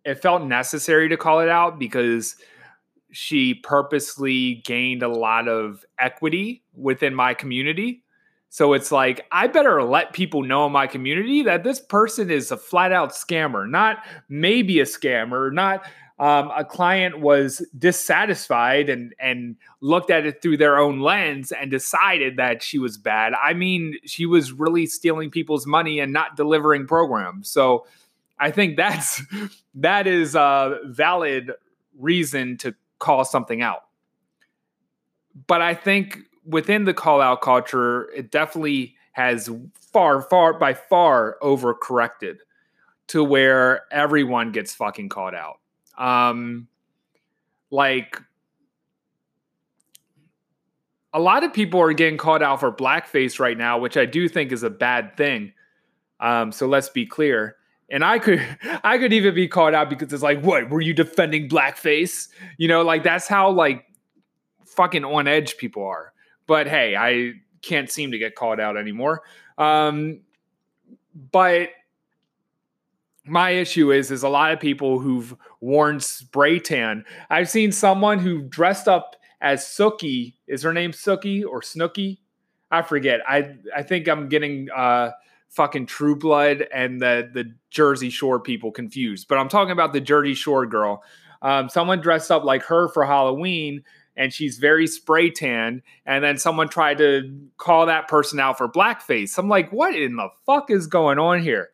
it 0.04 0.22
felt 0.22 0.42
necessary 0.44 1.08
to 1.08 1.16
call 1.16 1.40
it 1.40 1.48
out 1.48 1.78
because 1.78 2.36
she 3.12 3.54
purposely 3.54 4.56
gained 4.64 5.02
a 5.02 5.08
lot 5.08 5.48
of 5.48 5.84
equity 5.98 6.62
within 6.74 7.14
my 7.14 7.34
community. 7.34 8.02
So 8.48 8.72
it's 8.72 8.90
like, 8.90 9.26
I 9.30 9.46
better 9.46 9.82
let 9.82 10.12
people 10.12 10.42
know 10.42 10.66
in 10.66 10.72
my 10.72 10.86
community 10.86 11.42
that 11.42 11.62
this 11.64 11.80
person 11.80 12.30
is 12.30 12.50
a 12.50 12.56
flat 12.56 12.92
out 12.92 13.12
scammer, 13.12 13.68
not 13.68 13.98
maybe 14.28 14.80
a 14.80 14.84
scammer, 14.84 15.52
not 15.52 15.84
um, 16.20 16.52
a 16.54 16.66
client 16.66 17.20
was 17.20 17.66
dissatisfied 17.76 18.90
and 18.90 19.14
and 19.18 19.56
looked 19.80 20.10
at 20.10 20.26
it 20.26 20.42
through 20.42 20.58
their 20.58 20.78
own 20.78 21.00
lens 21.00 21.50
and 21.50 21.70
decided 21.70 22.36
that 22.36 22.62
she 22.62 22.78
was 22.78 22.98
bad. 22.98 23.32
I 23.32 23.54
mean, 23.54 23.96
she 24.04 24.26
was 24.26 24.52
really 24.52 24.84
stealing 24.84 25.30
people's 25.30 25.66
money 25.66 25.98
and 25.98 26.12
not 26.12 26.36
delivering 26.36 26.86
programs. 26.86 27.48
So 27.48 27.86
I 28.38 28.50
think 28.50 28.76
that's 28.76 29.22
that 29.74 30.06
is 30.06 30.34
a 30.34 30.80
valid 30.84 31.52
reason 31.98 32.58
to 32.58 32.74
call 32.98 33.24
something 33.24 33.62
out. 33.62 33.84
But 35.46 35.62
I 35.62 35.72
think 35.72 36.18
within 36.44 36.84
the 36.84 36.92
call 36.92 37.22
out 37.22 37.40
culture, 37.40 38.10
it 38.10 38.30
definitely 38.30 38.94
has 39.12 39.48
far, 39.90 40.20
far 40.20 40.52
by 40.52 40.74
far 40.74 41.38
overcorrected 41.42 42.36
to 43.06 43.24
where 43.24 43.84
everyone 43.90 44.52
gets 44.52 44.74
fucking 44.74 45.08
called 45.08 45.34
out. 45.34 45.60
Um, 45.98 46.68
like 47.70 48.20
a 51.12 51.20
lot 51.20 51.44
of 51.44 51.52
people 51.52 51.80
are 51.80 51.92
getting 51.92 52.18
called 52.18 52.42
out 52.42 52.60
for 52.60 52.72
blackface 52.72 53.38
right 53.38 53.56
now, 53.56 53.78
which 53.78 53.96
I 53.96 54.06
do 54.06 54.28
think 54.28 54.52
is 54.52 54.62
a 54.62 54.70
bad 54.70 55.16
thing. 55.16 55.52
Um, 56.20 56.52
so 56.52 56.66
let's 56.66 56.88
be 56.88 57.06
clear. 57.06 57.56
And 57.90 58.04
I 58.04 58.18
could 58.18 58.40
I 58.84 58.98
could 58.98 59.12
even 59.12 59.34
be 59.34 59.48
called 59.48 59.74
out 59.74 59.90
because 59.90 60.12
it's 60.12 60.22
like, 60.22 60.42
what, 60.42 60.70
were 60.70 60.80
you 60.80 60.94
defending 60.94 61.48
blackface? 61.48 62.28
You 62.58 62.68
know, 62.68 62.82
like 62.82 63.02
that's 63.02 63.26
how 63.26 63.50
like 63.50 63.84
fucking 64.66 65.04
on 65.04 65.26
edge 65.26 65.56
people 65.56 65.84
are. 65.84 66.12
But 66.46 66.66
hey, 66.66 66.96
I 66.96 67.34
can't 67.62 67.90
seem 67.90 68.12
to 68.12 68.18
get 68.18 68.34
called 68.34 68.60
out 68.60 68.76
anymore. 68.76 69.22
Um, 69.58 70.20
but 71.32 71.70
my 73.26 73.50
issue 73.50 73.92
is 73.92 74.10
is 74.10 74.22
a 74.22 74.28
lot 74.28 74.52
of 74.52 74.60
people 74.60 74.98
who've 74.98 75.34
worn 75.60 76.00
spray 76.00 76.58
tan. 76.58 77.04
I've 77.28 77.50
seen 77.50 77.72
someone 77.72 78.18
who 78.18 78.42
dressed 78.42 78.88
up 78.88 79.16
as 79.40 79.64
Sookie. 79.64 80.34
Is 80.46 80.62
her 80.62 80.72
name 80.72 80.92
Sookie 80.92 81.44
or 81.44 81.60
Snooki? 81.60 82.18
I 82.70 82.82
forget. 82.82 83.20
I 83.28 83.56
I 83.74 83.82
think 83.82 84.08
I'm 84.08 84.28
getting 84.28 84.68
uh 84.74 85.10
fucking 85.48 85.86
True 85.86 86.16
Blood 86.16 86.66
and 86.72 87.00
the 87.00 87.30
the 87.32 87.52
Jersey 87.70 88.10
Shore 88.10 88.40
people 88.40 88.72
confused. 88.72 89.28
But 89.28 89.38
I'm 89.38 89.48
talking 89.48 89.72
about 89.72 89.92
the 89.92 90.00
Jersey 90.00 90.34
Shore 90.34 90.66
girl. 90.66 91.02
Um, 91.42 91.68
someone 91.68 92.00
dressed 92.00 92.30
up 92.30 92.44
like 92.44 92.62
her 92.64 92.88
for 92.88 93.04
Halloween 93.06 93.82
and 94.16 94.32
she's 94.32 94.58
very 94.58 94.86
spray 94.86 95.30
tan. 95.30 95.82
And 96.04 96.22
then 96.22 96.36
someone 96.36 96.68
tried 96.68 96.98
to 96.98 97.34
call 97.56 97.86
that 97.86 98.08
person 98.08 98.38
out 98.38 98.58
for 98.58 98.68
blackface. 98.68 99.38
I'm 99.38 99.48
like, 99.48 99.72
what 99.72 99.94
in 99.94 100.16
the 100.16 100.28
fuck 100.44 100.70
is 100.70 100.86
going 100.86 101.18
on 101.18 101.42
here? 101.42 101.70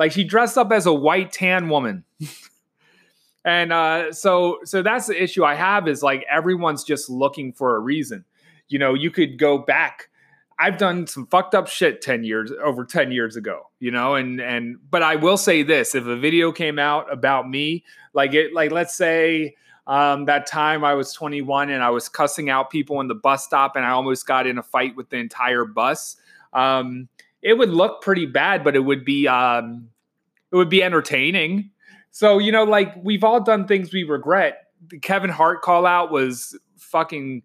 Like 0.00 0.12
she 0.12 0.24
dressed 0.24 0.56
up 0.56 0.72
as 0.72 0.86
a 0.86 0.94
white 0.94 1.30
tan 1.30 1.68
woman. 1.68 2.04
and 3.44 3.70
uh, 3.70 4.10
so 4.12 4.60
so 4.64 4.82
that's 4.82 5.08
the 5.08 5.22
issue 5.22 5.44
I 5.44 5.54
have 5.54 5.86
is 5.86 6.02
like 6.02 6.24
everyone's 6.28 6.84
just 6.84 7.10
looking 7.10 7.52
for 7.52 7.76
a 7.76 7.80
reason. 7.80 8.24
You 8.68 8.78
know, 8.78 8.94
you 8.94 9.10
could 9.10 9.38
go 9.38 9.58
back. 9.58 10.08
I've 10.58 10.78
done 10.78 11.06
some 11.06 11.26
fucked 11.26 11.54
up 11.54 11.68
shit 11.68 12.00
10 12.00 12.24
years 12.24 12.50
over 12.64 12.86
10 12.86 13.12
years 13.12 13.36
ago, 13.36 13.68
you 13.78 13.90
know, 13.90 14.14
and 14.14 14.40
and 14.40 14.78
but 14.90 15.02
I 15.02 15.16
will 15.16 15.36
say 15.36 15.62
this, 15.62 15.94
if 15.94 16.06
a 16.06 16.16
video 16.16 16.50
came 16.50 16.78
out 16.78 17.12
about 17.12 17.46
me, 17.46 17.84
like 18.14 18.32
it 18.32 18.54
like 18.54 18.70
let's 18.70 18.94
say 18.94 19.54
um, 19.86 20.24
that 20.24 20.46
time 20.46 20.82
I 20.82 20.94
was 20.94 21.12
21 21.12 21.68
and 21.68 21.82
I 21.84 21.90
was 21.90 22.08
cussing 22.08 22.48
out 22.48 22.70
people 22.70 23.02
in 23.02 23.08
the 23.08 23.14
bus 23.14 23.44
stop 23.44 23.76
and 23.76 23.84
I 23.84 23.90
almost 23.90 24.26
got 24.26 24.46
in 24.46 24.56
a 24.56 24.62
fight 24.62 24.96
with 24.96 25.10
the 25.10 25.18
entire 25.18 25.66
bus. 25.66 26.16
Um, 26.54 27.10
it 27.42 27.54
would 27.54 27.70
look 27.70 28.02
pretty 28.02 28.26
bad, 28.26 28.64
but 28.64 28.76
it 28.76 28.80
would 28.80 29.04
be 29.04 29.26
um, 29.26 29.89
it 30.52 30.56
would 30.56 30.68
be 30.68 30.82
entertaining. 30.82 31.70
So 32.10 32.38
you 32.38 32.52
know, 32.52 32.64
like 32.64 32.94
we've 33.02 33.24
all 33.24 33.40
done 33.40 33.66
things 33.66 33.92
we 33.92 34.04
regret. 34.04 34.66
The 34.88 34.98
Kevin 34.98 35.30
Hart 35.30 35.62
call 35.62 35.86
out 35.86 36.10
was 36.10 36.58
fucking. 36.78 37.42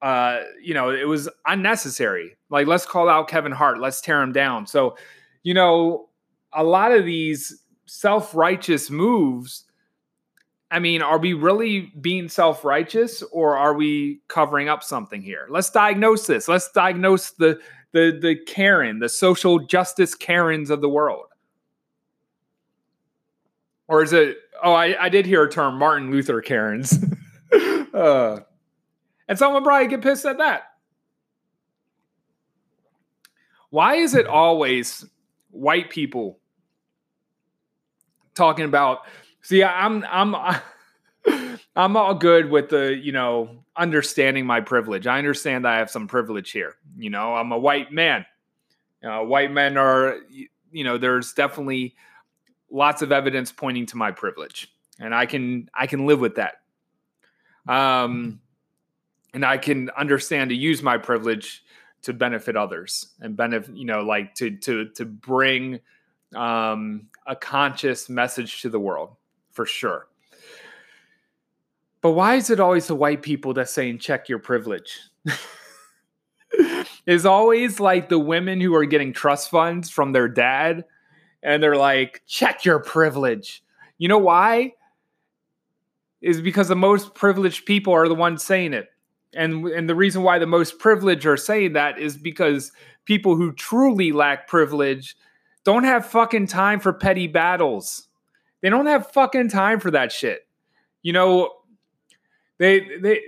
Uh, 0.00 0.40
you 0.60 0.74
know, 0.74 0.90
it 0.90 1.06
was 1.06 1.28
unnecessary. 1.46 2.36
Like, 2.50 2.66
let's 2.66 2.84
call 2.84 3.08
out 3.08 3.28
Kevin 3.28 3.52
Hart. 3.52 3.78
Let's 3.78 4.00
tear 4.00 4.20
him 4.20 4.32
down. 4.32 4.66
So, 4.66 4.96
you 5.44 5.54
know, 5.54 6.08
a 6.52 6.64
lot 6.64 6.90
of 6.90 7.04
these 7.04 7.62
self 7.86 8.34
righteous 8.34 8.90
moves. 8.90 9.64
I 10.70 10.78
mean, 10.78 11.02
are 11.02 11.18
we 11.18 11.34
really 11.34 11.92
being 12.00 12.28
self 12.28 12.64
righteous 12.64 13.22
or 13.30 13.56
are 13.56 13.74
we 13.74 14.20
covering 14.28 14.68
up 14.68 14.82
something 14.82 15.22
here? 15.22 15.46
Let's 15.50 15.70
diagnose 15.70 16.26
this. 16.26 16.48
Let's 16.48 16.70
diagnose 16.72 17.32
the 17.32 17.60
the 17.92 18.18
the 18.20 18.36
Karen, 18.46 18.98
the 18.98 19.08
social 19.08 19.58
justice 19.58 20.14
Karens 20.14 20.70
of 20.70 20.80
the 20.80 20.88
world. 20.88 21.26
Or 23.88 24.02
is 24.02 24.12
it? 24.12 24.38
Oh, 24.62 24.72
I, 24.72 25.04
I 25.04 25.08
did 25.08 25.26
hear 25.26 25.42
a 25.42 25.50
term, 25.50 25.78
Martin 25.78 26.10
Luther 26.10 26.40
Karens. 26.40 27.04
uh, 27.94 28.38
and 29.28 29.38
someone 29.38 29.64
probably 29.64 29.88
get 29.88 30.02
pissed 30.02 30.24
at 30.24 30.38
that. 30.38 30.64
Why 33.70 33.96
is 33.96 34.14
it 34.14 34.26
always 34.26 35.04
white 35.50 35.90
people 35.90 36.38
talking 38.34 38.64
about? 38.64 39.06
See, 39.40 39.64
I'm 39.64 40.04
I'm 40.08 40.36
I'm 41.76 41.96
all 41.96 42.14
good 42.14 42.50
with 42.50 42.68
the 42.68 42.94
you 42.94 43.12
know 43.12 43.64
understanding 43.76 44.46
my 44.46 44.60
privilege. 44.60 45.06
I 45.06 45.18
understand 45.18 45.64
that 45.64 45.72
I 45.72 45.78
have 45.78 45.90
some 45.90 46.06
privilege 46.06 46.50
here. 46.50 46.76
You 46.96 47.10
know, 47.10 47.34
I'm 47.34 47.52
a 47.52 47.58
white 47.58 47.92
man. 47.92 48.26
Uh, 49.02 49.20
white 49.20 49.50
men 49.50 49.76
are, 49.76 50.18
you 50.70 50.84
know, 50.84 50.98
there's 50.98 51.32
definitely 51.32 51.96
lots 52.72 53.02
of 53.02 53.12
evidence 53.12 53.52
pointing 53.52 53.86
to 53.86 53.96
my 53.96 54.10
privilege, 54.10 54.72
and 54.98 55.14
I 55.14 55.26
can 55.26 55.68
I 55.74 55.86
can 55.86 56.06
live 56.06 56.20
with 56.20 56.36
that. 56.36 56.56
Um, 57.68 58.40
and 59.34 59.44
I 59.44 59.58
can 59.58 59.90
understand 59.90 60.50
to 60.50 60.56
use 60.56 60.82
my 60.82 60.98
privilege 60.98 61.64
to 62.02 62.12
benefit 62.12 62.56
others 62.56 63.08
and 63.20 63.36
benefit, 63.36 63.76
you 63.76 63.84
know, 63.84 64.02
like 64.02 64.34
to 64.36 64.50
to 64.50 64.88
to 64.90 65.04
bring 65.04 65.80
um, 66.34 67.08
a 67.26 67.36
conscious 67.36 68.08
message 68.08 68.62
to 68.62 68.68
the 68.68 68.80
world 68.80 69.16
for 69.52 69.66
sure. 69.66 70.08
But 72.00 72.12
why 72.12 72.34
is 72.34 72.50
it 72.50 72.58
always 72.58 72.88
the 72.88 72.96
white 72.96 73.22
people 73.22 73.54
that's 73.54 73.70
saying 73.70 73.98
check 73.98 74.28
your 74.28 74.40
privilege? 74.40 74.98
is 77.06 77.24
always 77.26 77.80
like 77.80 78.08
the 78.08 78.18
women 78.18 78.60
who 78.60 78.74
are 78.74 78.84
getting 78.84 79.12
trust 79.12 79.50
funds 79.50 79.88
from 79.88 80.12
their 80.12 80.28
dad 80.28 80.84
and 81.42 81.62
they're 81.62 81.76
like, 81.76 82.22
check 82.26 82.64
your 82.64 82.78
privilege. 82.78 83.62
You 83.98 84.08
know 84.08 84.18
why? 84.18 84.72
Is 86.20 86.40
because 86.40 86.68
the 86.68 86.76
most 86.76 87.14
privileged 87.14 87.66
people 87.66 87.92
are 87.92 88.08
the 88.08 88.14
ones 88.14 88.42
saying 88.42 88.72
it. 88.72 88.88
And, 89.34 89.66
and 89.66 89.88
the 89.88 89.94
reason 89.94 90.22
why 90.22 90.38
the 90.38 90.46
most 90.46 90.78
privileged 90.78 91.26
are 91.26 91.36
saying 91.36 91.72
that 91.72 91.98
is 91.98 92.16
because 92.16 92.70
people 93.04 93.34
who 93.34 93.52
truly 93.52 94.12
lack 94.12 94.46
privilege 94.46 95.16
don't 95.64 95.84
have 95.84 96.06
fucking 96.06 96.46
time 96.46 96.80
for 96.80 96.92
petty 96.92 97.26
battles. 97.26 98.08
They 98.60 98.68
don't 98.68 98.86
have 98.86 99.10
fucking 99.10 99.48
time 99.48 99.80
for 99.80 99.90
that 99.90 100.12
shit. 100.12 100.46
You 101.02 101.12
know, 101.12 101.50
they 102.58 102.86
they 103.00 103.20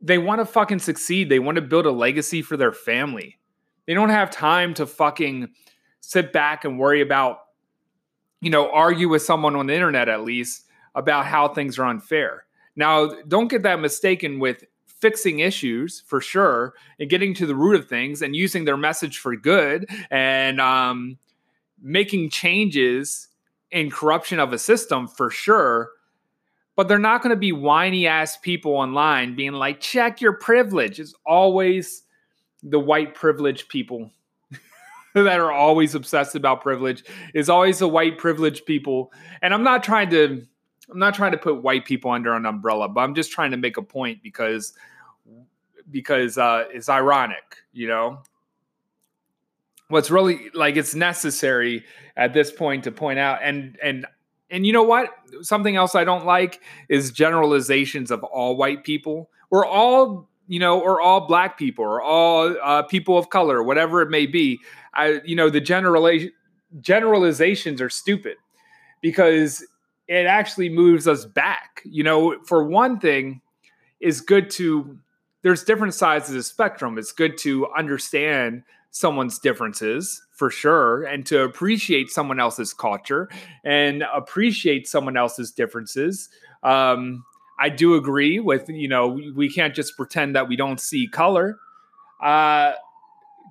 they 0.00 0.18
want 0.18 0.40
to 0.40 0.44
fucking 0.44 0.80
succeed. 0.80 1.28
They 1.28 1.38
want 1.38 1.56
to 1.56 1.62
build 1.62 1.86
a 1.86 1.90
legacy 1.90 2.42
for 2.42 2.56
their 2.56 2.72
family. 2.72 3.38
They 3.86 3.94
don't 3.94 4.10
have 4.10 4.30
time 4.30 4.74
to 4.74 4.86
fucking 4.86 5.48
sit 6.00 6.32
back 6.32 6.64
and 6.64 6.78
worry 6.78 7.00
about, 7.00 7.38
you 8.40 8.50
know, 8.50 8.70
argue 8.70 9.08
with 9.08 9.22
someone 9.22 9.56
on 9.56 9.66
the 9.66 9.74
internet 9.74 10.08
at 10.08 10.24
least 10.24 10.64
about 10.94 11.26
how 11.26 11.48
things 11.48 11.78
are 11.78 11.86
unfair. 11.86 12.44
Now, 12.74 13.10
don't 13.26 13.48
get 13.48 13.62
that 13.62 13.80
mistaken 13.80 14.38
with 14.38 14.64
fixing 14.86 15.40
issues 15.40 16.02
for 16.06 16.20
sure 16.20 16.74
and 16.98 17.10
getting 17.10 17.34
to 17.34 17.46
the 17.46 17.54
root 17.54 17.76
of 17.76 17.88
things 17.88 18.22
and 18.22 18.34
using 18.34 18.64
their 18.64 18.76
message 18.76 19.18
for 19.18 19.36
good 19.36 19.86
and 20.10 20.60
um, 20.60 21.18
making 21.80 22.30
changes 22.30 23.28
in 23.70 23.90
corruption 23.90 24.38
of 24.38 24.52
a 24.52 24.58
system 24.58 25.06
for 25.06 25.30
sure 25.30 25.90
but 26.76 26.88
they're 26.88 26.98
not 26.98 27.22
going 27.22 27.34
to 27.34 27.40
be 27.40 27.52
whiny 27.52 28.06
ass 28.06 28.36
people 28.36 28.72
online 28.72 29.34
being 29.34 29.52
like, 29.52 29.80
check 29.80 30.20
your 30.20 30.34
privilege. 30.34 31.00
It's 31.00 31.14
always 31.24 32.02
the 32.62 32.78
white 32.78 33.14
privileged 33.14 33.68
people 33.68 34.10
that 35.24 35.40
are 35.40 35.50
always 35.50 35.94
obsessed 35.94 36.34
about 36.34 36.60
privilege. 36.60 37.02
Is 37.32 37.48
always 37.48 37.78
the 37.78 37.88
white 37.88 38.18
privileged 38.18 38.66
people. 38.66 39.12
And 39.40 39.54
I'm 39.54 39.62
not 39.62 39.82
trying 39.82 40.10
to 40.10 40.42
I'm 40.90 40.98
not 40.98 41.14
trying 41.14 41.32
to 41.32 41.38
put 41.38 41.62
white 41.62 41.86
people 41.86 42.10
under 42.10 42.34
an 42.34 42.44
umbrella, 42.44 42.88
but 42.88 43.00
I'm 43.00 43.14
just 43.14 43.32
trying 43.32 43.50
to 43.52 43.56
make 43.56 43.78
a 43.78 43.82
point 43.82 44.22
because 44.22 44.74
because 45.90 46.36
uh, 46.36 46.64
it's 46.70 46.90
ironic, 46.90 47.56
you 47.72 47.88
know. 47.88 48.18
What's 49.88 50.10
really 50.10 50.50
like 50.52 50.76
it's 50.76 50.94
necessary 50.94 51.84
at 52.16 52.34
this 52.34 52.50
point 52.50 52.84
to 52.84 52.92
point 52.92 53.18
out, 53.18 53.38
and 53.42 53.78
and 53.82 54.04
and 54.50 54.66
you 54.66 54.72
know 54.72 54.82
what? 54.82 55.14
Something 55.40 55.76
else 55.76 55.94
I 55.94 56.04
don't 56.04 56.26
like 56.26 56.60
is 56.90 57.10
generalizations 57.10 58.10
of 58.10 58.22
all 58.22 58.56
white 58.56 58.84
people 58.84 59.30
or 59.50 59.64
all 59.64 60.28
you 60.48 60.60
know, 60.60 60.80
or 60.80 61.00
all 61.00 61.26
black 61.26 61.58
people 61.58 61.84
or 61.84 62.00
all 62.00 62.54
uh, 62.62 62.82
people 62.82 63.18
of 63.18 63.30
color, 63.30 63.62
whatever 63.62 64.02
it 64.02 64.10
may 64.10 64.26
be. 64.26 64.60
I, 64.96 65.20
you 65.24 65.36
know, 65.36 65.50
the 65.50 65.60
generalization 65.60 66.32
generalizations 66.80 67.80
are 67.80 67.88
stupid 67.88 68.36
because 69.00 69.64
it 70.08 70.26
actually 70.26 70.68
moves 70.68 71.06
us 71.06 71.24
back. 71.24 71.82
You 71.84 72.02
know, 72.02 72.38
for 72.44 72.64
one 72.64 72.98
thing, 72.98 73.40
is 74.00 74.20
good 74.20 74.50
to 74.50 74.98
there's 75.42 75.62
different 75.62 75.94
sides 75.94 76.28
of 76.28 76.34
the 76.34 76.42
spectrum. 76.42 76.98
It's 76.98 77.12
good 77.12 77.38
to 77.38 77.68
understand 77.76 78.64
someone's 78.90 79.38
differences 79.38 80.22
for 80.32 80.50
sure 80.50 81.04
and 81.04 81.24
to 81.26 81.42
appreciate 81.42 82.10
someone 82.10 82.40
else's 82.40 82.72
culture 82.72 83.28
and 83.64 84.02
appreciate 84.12 84.88
someone 84.88 85.16
else's 85.16 85.52
differences. 85.52 86.30
Um, 86.62 87.24
I 87.58 87.68
do 87.68 87.94
agree 87.94 88.40
with, 88.40 88.68
you 88.68 88.88
know, 88.88 89.20
we 89.34 89.50
can't 89.50 89.74
just 89.74 89.96
pretend 89.96 90.34
that 90.34 90.48
we 90.48 90.56
don't 90.56 90.80
see 90.80 91.06
color. 91.06 91.58
Uh, 92.22 92.72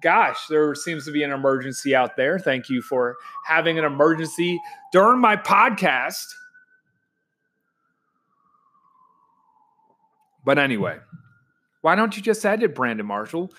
gosh, 0.05 0.45
there 0.49 0.75
seems 0.75 1.03
to 1.03 1.11
be 1.11 1.23
an 1.23 1.31
emergency 1.31 1.95
out 1.95 2.15
there. 2.15 2.37
Thank 2.37 2.69
you 2.69 2.83
for 2.83 3.17
having 3.43 3.79
an 3.79 3.85
emergency 3.85 4.61
during 4.91 5.19
my 5.19 5.35
podcast. 5.35 6.27
But 10.45 10.59
anyway, 10.59 10.99
why 11.81 11.95
don't 11.95 12.15
you 12.15 12.21
just 12.21 12.45
edit 12.45 12.75
Brandon 12.75 13.07
Marshall? 13.07 13.51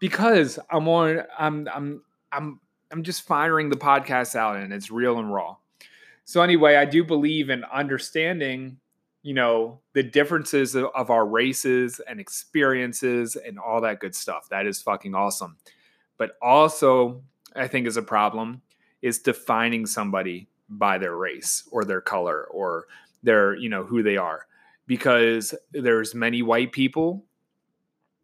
Because 0.00 0.58
I'm 0.68 0.88
on 0.88 1.22
I'm 1.38 1.68
I'm 1.72 2.02
I'm 2.32 2.60
I'm 2.90 3.04
just 3.04 3.22
firing 3.22 3.70
the 3.70 3.76
podcast 3.76 4.34
out 4.34 4.56
and 4.56 4.72
it's 4.72 4.90
real 4.90 5.20
and 5.20 5.32
raw. 5.32 5.54
So 6.24 6.42
anyway, 6.42 6.74
I 6.74 6.84
do 6.84 7.04
believe 7.04 7.48
in 7.48 7.62
understanding, 7.72 8.78
you 9.22 9.34
know, 9.34 9.78
the 9.92 10.02
differences 10.02 10.74
of, 10.74 10.86
of 10.96 11.10
our 11.10 11.24
races 11.24 12.00
and 12.08 12.18
experiences 12.18 13.36
and 13.36 13.56
all 13.60 13.80
that 13.82 14.00
good 14.00 14.16
stuff. 14.16 14.48
That 14.50 14.66
is 14.66 14.82
fucking 14.82 15.14
awesome. 15.14 15.58
But 16.22 16.36
also, 16.40 17.20
I 17.56 17.66
think 17.66 17.88
is 17.88 17.96
a 17.96 18.02
problem 18.02 18.62
is 19.02 19.18
defining 19.18 19.86
somebody 19.86 20.46
by 20.68 20.98
their 20.98 21.16
race 21.16 21.68
or 21.72 21.84
their 21.84 22.00
color 22.00 22.44
or 22.44 22.86
their, 23.24 23.56
you 23.56 23.68
know, 23.68 23.82
who 23.82 24.04
they 24.04 24.16
are. 24.16 24.46
Because 24.86 25.52
there's 25.72 26.14
many 26.14 26.40
white 26.40 26.70
people 26.70 27.24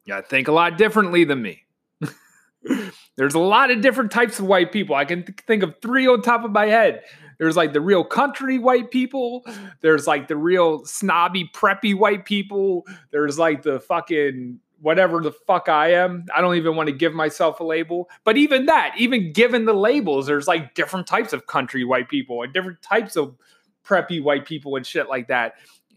yeah 0.05 0.21
think 0.21 0.47
a 0.47 0.53
lot 0.53 0.79
differently 0.79 1.25
than 1.25 1.43
me. 1.43 1.65
There's 3.17 3.35
a 3.35 3.41
lot 3.41 3.73
of 3.73 3.81
different 3.81 4.13
types 4.13 4.39
of 4.39 4.47
white 4.47 4.71
people. 4.71 4.95
I 4.95 5.05
can 5.05 5.25
th- 5.25 5.41
think 5.49 5.65
of 5.65 5.75
three 5.83 6.07
on 6.07 6.23
top 6.23 6.45
of 6.45 6.53
my 6.53 6.67
head. 6.67 7.03
There's 7.39 7.57
like 7.57 7.73
the 7.73 7.81
real 7.81 8.05
country 8.05 8.61
white 8.61 8.93
people. 8.93 9.45
There's 9.81 10.07
like 10.07 10.29
the 10.29 10.37
real 10.37 10.85
snobby 10.85 11.51
preppy 11.53 11.97
white 11.97 12.25
people. 12.25 12.87
There's 13.11 13.41
like 13.41 13.63
the 13.63 13.81
fucking 13.81 14.61
whatever 14.81 15.21
the 15.21 15.33
fuck 15.33 15.69
i 15.69 15.93
am 15.93 16.25
i 16.35 16.41
don't 16.41 16.57
even 16.57 16.77
want 16.77 16.89
to 16.89 16.93
give 16.93 17.13
myself 17.13 17.61
a 17.61 17.65
label 17.65 18.09
but 18.25 18.37
even 18.37 18.67
that 18.67 18.95
even 18.97 19.33
given 19.33 19.65
the 19.65 19.73
labels 19.73 20.27
there's 20.27 20.47
like 20.47 20.75
different 20.75 21.07
types 21.07 21.33
of 21.33 21.47
country 21.47 21.85
white 21.85 22.09
people 22.09 22.43
and 22.43 22.53
different 22.53 22.81
types 22.83 23.17
of 23.17 23.37
preppy 23.85 24.23
white 24.23 24.47
people 24.47 24.77
and 24.77 24.87
shit 24.87 25.09
like 25.09 25.29
that 25.29 25.55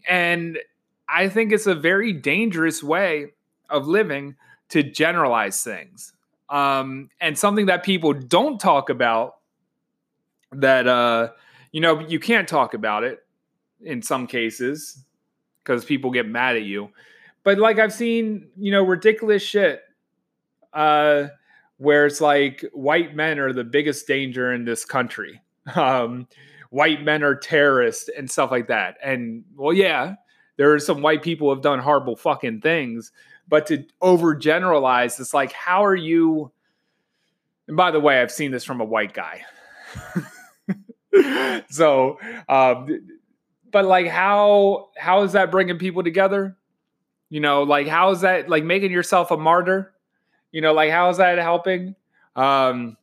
and 0.08 0.58
I 1.12 1.28
think 1.28 1.52
it's 1.52 1.66
a 1.66 1.74
very 1.74 2.12
dangerous 2.12 2.82
way 2.82 3.32
of 3.68 3.86
living 3.86 4.36
to 4.70 4.82
generalize 4.82 5.62
things. 5.62 6.12
Um, 6.48 7.10
and 7.20 7.38
something 7.38 7.66
that 7.66 7.82
people 7.82 8.14
don't 8.14 8.58
talk 8.58 8.88
about 8.88 9.36
that, 10.52 10.86
uh, 10.86 11.30
you 11.70 11.80
know, 11.80 12.00
you 12.00 12.18
can't 12.18 12.48
talk 12.48 12.74
about 12.74 13.04
it 13.04 13.20
in 13.82 14.02
some 14.02 14.26
cases 14.26 15.04
because 15.62 15.84
people 15.84 16.10
get 16.10 16.26
mad 16.26 16.56
at 16.56 16.62
you. 16.62 16.90
But 17.44 17.58
like 17.58 17.78
I've 17.78 17.92
seen, 17.92 18.48
you 18.56 18.70
know, 18.70 18.82
ridiculous 18.84 19.42
shit 19.42 19.82
uh, 20.72 21.28
where 21.78 22.06
it's 22.06 22.20
like 22.20 22.64
white 22.72 23.14
men 23.14 23.38
are 23.38 23.52
the 23.52 23.64
biggest 23.64 24.06
danger 24.06 24.52
in 24.52 24.64
this 24.64 24.84
country. 24.84 25.40
Um, 25.74 26.26
white 26.70 27.02
men 27.04 27.22
are 27.22 27.36
terrorists 27.36 28.08
and 28.16 28.30
stuff 28.30 28.50
like 28.50 28.68
that. 28.68 28.96
And 29.02 29.44
well, 29.54 29.72
yeah, 29.72 30.14
there 30.56 30.72
are 30.72 30.78
some 30.78 31.02
white 31.02 31.22
people 31.22 31.48
who 31.48 31.54
have 31.54 31.62
done 31.62 31.78
horrible 31.78 32.16
fucking 32.16 32.60
things, 32.60 33.12
but 33.48 33.66
to 33.66 33.84
overgeneralize, 34.02 35.20
it's 35.20 35.34
like, 35.34 35.52
how 35.52 35.84
are 35.84 35.94
you? 35.94 36.50
And 37.68 37.76
by 37.76 37.90
the 37.90 38.00
way, 38.00 38.20
I've 38.20 38.32
seen 38.32 38.50
this 38.50 38.64
from 38.64 38.80
a 38.80 38.84
white 38.84 39.12
guy. 39.12 39.42
so, 41.70 42.18
um, 42.48 43.18
but 43.70 43.84
like, 43.84 44.06
how 44.08 44.90
how 44.96 45.22
is 45.22 45.32
that 45.32 45.50
bringing 45.50 45.78
people 45.78 46.02
together? 46.02 46.56
You 47.32 47.40
know, 47.40 47.62
like 47.62 47.88
how 47.88 48.10
is 48.10 48.20
that 48.20 48.50
like 48.50 48.62
making 48.62 48.92
yourself 48.92 49.30
a 49.30 49.38
martyr? 49.38 49.94
You 50.50 50.60
know, 50.60 50.74
like 50.74 50.90
how 50.90 51.08
is 51.08 51.16
that 51.16 51.38
helping? 51.38 51.94
Um, 52.36 52.98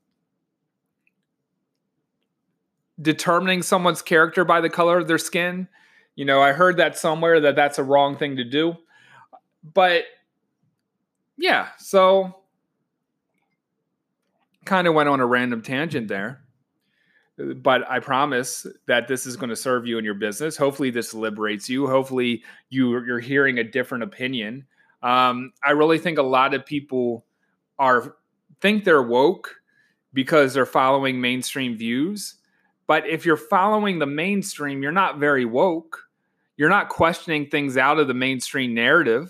determining 3.02 3.64
someone's 3.64 4.04
character 4.04 4.46
by 4.46 4.62
the 4.62 4.70
color 4.70 5.00
of 5.00 5.08
their 5.08 5.18
skin. 5.18 5.68
You 6.14 6.26
know, 6.26 6.44
I 6.44 6.52
heard 6.52 6.78
that 6.78 6.96
somewhere 6.96 7.40
that 7.40 7.56
that's 7.56 7.80
a 7.80 7.84
wrong 7.84 8.18
thing 8.18 8.36
to 8.36 8.44
do. 8.44 8.78
But 9.64 10.04
yeah, 11.36 11.70
so 11.80 12.36
kind 14.64 14.88
of 14.88 14.94
went 14.94 15.10
on 15.10 15.22
a 15.22 15.26
random 15.26 15.64
tangent 15.64 16.08
there. 16.08 16.44
But 17.56 17.90
I 17.90 18.00
promise 18.00 18.68
that 18.88 19.08
this 19.08 19.26
is 19.26 19.38
going 19.38 19.50
to 19.50 19.56
serve 19.56 19.88
you 19.88 19.98
in 19.98 20.06
your 20.06 20.14
business. 20.14 20.58
Hopefully, 20.58 20.90
this 20.90 21.14
liberates 21.14 21.70
you. 21.70 21.88
Hopefully, 21.88 22.44
you, 22.70 23.04
you're 23.06 23.20
hearing 23.20 23.60
a 23.60 23.64
different 23.64 24.04
opinion. 24.04 24.66
Um, 25.02 25.54
I 25.64 25.72
really 25.72 26.00
think 26.00 26.18
a 26.18 26.24
lot 26.24 26.54
of 26.54 26.66
people 26.66 27.26
are 27.78 28.16
think 28.60 28.84
they're 28.84 29.02
woke 29.02 29.56
because 30.12 30.54
they're 30.54 30.66
following 30.66 31.22
mainstream 31.22 31.78
views 31.78 32.36
but 32.90 33.06
if 33.08 33.24
you're 33.24 33.38
following 33.38 34.00
the 34.00 34.08
mainstream, 34.08 34.82
you're 34.82 34.92
not 34.92 35.20
very 35.20 35.46
woke. 35.46 36.08
You're 36.58 36.70
not 36.70 36.90
questioning 36.90 37.46
things 37.46 37.78
out 37.78 38.00
of 38.00 38.08
the 38.08 38.16
mainstream 38.16 38.74
narrative. 38.74 39.30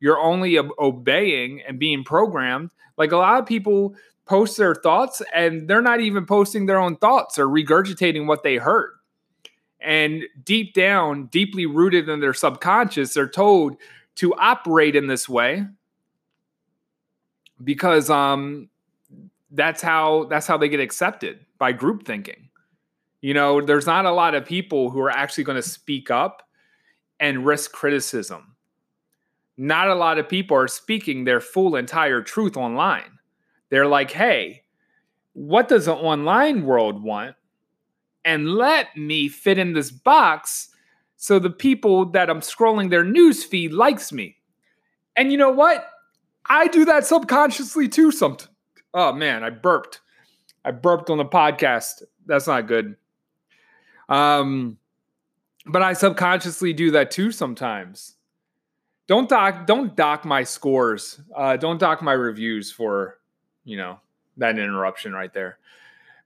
You're 0.00 0.18
only 0.18 0.56
ob- 0.56 0.70
obeying 0.78 1.60
and 1.68 1.78
being 1.78 2.02
programmed. 2.02 2.70
Like 2.96 3.12
a 3.12 3.18
lot 3.18 3.38
of 3.38 3.46
people 3.46 3.94
post 4.26 4.56
their 4.56 4.74
thoughts 4.74 5.22
and 5.34 5.68
they're 5.68 5.82
not 5.82 6.00
even 6.00 6.26
posting 6.26 6.66
their 6.66 6.78
own 6.78 6.96
thoughts 6.96 7.38
or 7.38 7.46
regurgitating 7.46 8.26
what 8.26 8.42
they 8.42 8.56
heard. 8.56 8.92
And 9.80 10.22
deep 10.42 10.72
down, 10.72 11.26
deeply 11.26 11.66
rooted 11.66 12.08
in 12.08 12.20
their 12.20 12.32
subconscious, 12.32 13.14
they're 13.14 13.28
told 13.28 13.76
to 14.16 14.34
operate 14.34 14.96
in 14.96 15.08
this 15.08 15.28
way 15.28 15.66
because 17.62 18.10
um 18.10 18.68
that's 19.50 19.82
how 19.82 20.24
that's 20.24 20.46
how 20.46 20.56
they 20.56 20.68
get 20.68 20.80
accepted 20.80 21.40
by 21.58 21.72
group 21.72 22.04
thinking. 22.04 22.48
You 23.20 23.34
know, 23.34 23.60
there's 23.60 23.86
not 23.86 24.04
a 24.04 24.10
lot 24.10 24.34
of 24.34 24.44
people 24.44 24.90
who 24.90 25.00
are 25.00 25.10
actually 25.10 25.44
going 25.44 25.56
to 25.56 25.62
speak 25.62 26.10
up 26.10 26.42
and 27.20 27.46
risk 27.46 27.72
criticism. 27.72 28.56
Not 29.56 29.88
a 29.88 29.94
lot 29.94 30.18
of 30.18 30.28
people 30.28 30.56
are 30.56 30.68
speaking 30.68 31.24
their 31.24 31.40
full 31.40 31.76
entire 31.76 32.20
truth 32.20 32.56
online. 32.56 33.18
They're 33.74 33.88
like, 33.88 34.12
hey, 34.12 34.62
what 35.32 35.66
does 35.66 35.86
the 35.86 35.94
online 35.94 36.64
world 36.64 37.02
want? 37.02 37.34
And 38.24 38.54
let 38.54 38.96
me 38.96 39.26
fit 39.28 39.58
in 39.58 39.72
this 39.72 39.90
box 39.90 40.68
so 41.16 41.40
the 41.40 41.50
people 41.50 42.04
that 42.12 42.30
I'm 42.30 42.38
scrolling 42.38 42.88
their 42.88 43.02
news 43.02 43.42
feed 43.42 43.72
likes 43.72 44.12
me. 44.12 44.36
And 45.16 45.32
you 45.32 45.38
know 45.38 45.50
what? 45.50 45.88
I 46.46 46.68
do 46.68 46.84
that 46.84 47.04
subconsciously 47.04 47.88
too. 47.88 48.12
Some, 48.12 48.36
oh 48.94 49.12
man, 49.12 49.42
I 49.42 49.50
burped. 49.50 50.02
I 50.64 50.70
burped 50.70 51.10
on 51.10 51.18
the 51.18 51.24
podcast. 51.24 52.04
That's 52.26 52.46
not 52.46 52.68
good. 52.68 52.94
Um, 54.08 54.78
but 55.66 55.82
I 55.82 55.94
subconsciously 55.94 56.74
do 56.74 56.92
that 56.92 57.10
too 57.10 57.32
sometimes. 57.32 58.14
Don't 59.08 59.28
dock 59.28 59.66
don't 59.66 59.96
dock 59.96 60.24
my 60.24 60.44
scores. 60.44 61.20
Uh, 61.36 61.56
don't 61.56 61.80
dock 61.80 62.02
my 62.02 62.12
reviews 62.12 62.70
for, 62.70 63.18
you 63.64 63.76
know, 63.76 64.00
that 64.36 64.58
interruption 64.58 65.12
right 65.12 65.32
there. 65.32 65.58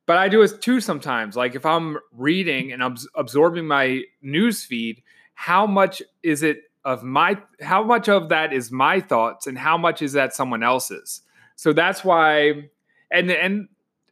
But 0.06 0.16
I 0.16 0.28
do 0.28 0.42
it 0.42 0.62
too 0.62 0.80
sometimes. 0.80 1.36
Like 1.36 1.54
if 1.54 1.66
I'm 1.66 1.98
reading 2.12 2.72
and 2.72 2.82
I'm 2.82 2.96
absorbing 3.14 3.66
my 3.66 4.02
news 4.22 4.64
feed, 4.64 5.02
how 5.34 5.66
much 5.66 6.02
is 6.22 6.42
it 6.42 6.62
of 6.84 7.02
my 7.02 7.38
how 7.60 7.82
much 7.82 8.08
of 8.08 8.30
that 8.30 8.52
is 8.52 8.70
my 8.70 9.00
thoughts 9.00 9.46
and 9.46 9.58
how 9.58 9.76
much 9.76 10.00
is 10.00 10.14
that 10.14 10.34
someone 10.34 10.62
else's? 10.62 11.22
So 11.56 11.72
that's 11.72 12.04
why 12.04 12.70
and 13.10 13.30
and 13.30 13.68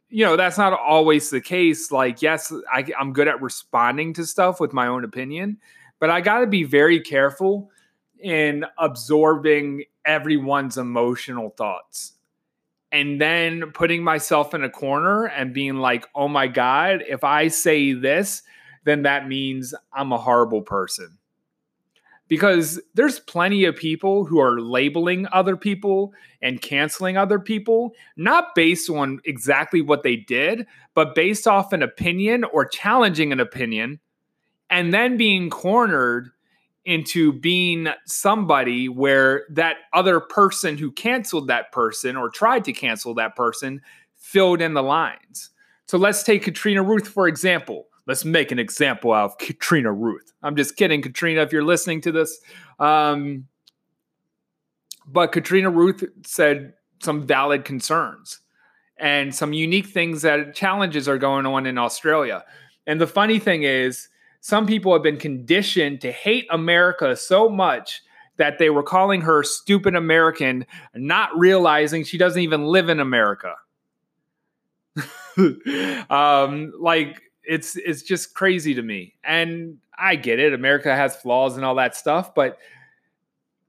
you 0.09 0.25
know 0.25 0.35
that's 0.35 0.57
not 0.57 0.73
always 0.73 1.29
the 1.29 1.41
case 1.41 1.91
like 1.91 2.21
yes 2.21 2.53
I, 2.71 2.85
i'm 2.99 3.13
good 3.13 3.27
at 3.27 3.41
responding 3.41 4.13
to 4.13 4.25
stuff 4.25 4.59
with 4.59 4.73
my 4.73 4.87
own 4.87 5.03
opinion 5.03 5.57
but 5.99 6.09
i 6.09 6.21
got 6.21 6.39
to 6.39 6.47
be 6.47 6.63
very 6.63 7.01
careful 7.01 7.69
in 8.19 8.65
absorbing 8.77 9.83
everyone's 10.05 10.77
emotional 10.77 11.49
thoughts 11.49 12.13
and 12.97 13.21
then 13.21 13.71
putting 13.73 14.03
myself 14.03 14.53
in 14.53 14.63
a 14.63 14.69
corner 14.69 15.25
and 15.25 15.53
being 15.53 15.75
like 15.75 16.05
oh 16.15 16.27
my 16.27 16.47
god 16.47 17.03
if 17.07 17.23
i 17.23 17.47
say 17.47 17.93
this 17.93 18.41
then 18.87 19.01
that 19.01 19.27
means 19.27 19.75
I'm 19.91 20.13
a 20.13 20.17
horrible 20.17 20.61
person. 20.61 21.17
Because 22.29 22.79
there's 22.93 23.19
plenty 23.19 23.65
of 23.65 23.75
people 23.75 24.23
who 24.23 24.39
are 24.39 24.61
labeling 24.61 25.27
other 25.31 25.57
people 25.57 26.13
and 26.41 26.61
canceling 26.61 27.17
other 27.17 27.37
people, 27.37 27.93
not 28.15 28.55
based 28.55 28.89
on 28.89 29.19
exactly 29.25 29.81
what 29.81 30.03
they 30.03 30.15
did, 30.15 30.65
but 30.93 31.15
based 31.15 31.47
off 31.47 31.73
an 31.73 31.83
opinion 31.83 32.45
or 32.45 32.65
challenging 32.65 33.33
an 33.33 33.41
opinion, 33.41 33.99
and 34.69 34.93
then 34.93 35.17
being 35.17 35.49
cornered 35.49 36.29
into 36.87 37.33
being 37.33 37.89
somebody 38.05 38.87
where 38.87 39.45
that 39.49 39.75
other 39.91 40.21
person 40.21 40.77
who 40.77 40.89
canceled 40.89 41.49
that 41.49 41.69
person 41.73 42.15
or 42.15 42.29
tried 42.29 42.63
to 42.63 42.71
cancel 42.71 43.13
that 43.13 43.35
person 43.35 43.81
filled 44.15 44.61
in 44.61 44.73
the 44.73 44.81
lines. 44.81 45.49
So 45.87 45.97
let's 45.97 46.23
take 46.23 46.43
Katrina 46.43 46.81
Ruth, 46.81 47.05
for 47.05 47.27
example. 47.27 47.87
Let's 48.05 48.23
make 48.23 48.53
an 48.53 48.57
example 48.57 49.11
out 49.11 49.31
of 49.31 49.37
Katrina 49.37 49.91
Ruth. 49.91 50.31
I'm 50.41 50.55
just 50.55 50.77
kidding, 50.77 51.01
Katrina, 51.01 51.41
if 51.41 51.51
you're 51.51 51.61
listening 51.61 51.99
to 52.01 52.11
this. 52.13 52.39
Um, 52.79 53.47
but 55.05 55.33
Katrina 55.33 55.69
Ruth 55.69 56.05
said 56.25 56.71
some 57.03 57.27
valid 57.27 57.65
concerns 57.65 58.39
and 58.95 59.35
some 59.35 59.51
unique 59.51 59.87
things 59.87 60.21
that 60.21 60.55
challenges 60.55 61.09
are 61.09 61.17
going 61.17 61.45
on 61.45 61.65
in 61.65 61.77
Australia. 61.77 62.45
And 62.85 63.01
the 63.01 63.07
funny 63.07 63.39
thing 63.39 63.63
is, 63.63 64.07
some 64.41 64.65
people 64.65 64.93
have 64.93 65.03
been 65.03 65.17
conditioned 65.17 66.01
to 66.01 66.11
hate 66.11 66.47
America 66.49 67.15
so 67.15 67.49
much 67.49 68.01
that 68.37 68.59
they 68.59 68.69
were 68.69 68.83
calling 68.83 69.21
her 69.21 69.43
stupid 69.43 69.95
American, 69.95 70.65
not 70.95 71.37
realizing 71.37 72.03
she 72.03 72.17
doesn't 72.17 72.41
even 72.41 72.65
live 72.65 72.89
in 72.89 72.99
America. 72.99 73.55
um, 76.09 76.71
like 76.79 77.21
it's 77.43 77.75
it's 77.77 78.01
just 78.03 78.33
crazy 78.33 78.73
to 78.75 78.81
me. 78.81 79.15
And 79.23 79.77
I 79.97 80.15
get 80.15 80.39
it. 80.39 80.53
America 80.53 80.95
has 80.95 81.15
flaws 81.15 81.55
and 81.55 81.65
all 81.65 81.75
that 81.75 81.95
stuff, 81.95 82.33
but 82.35 82.57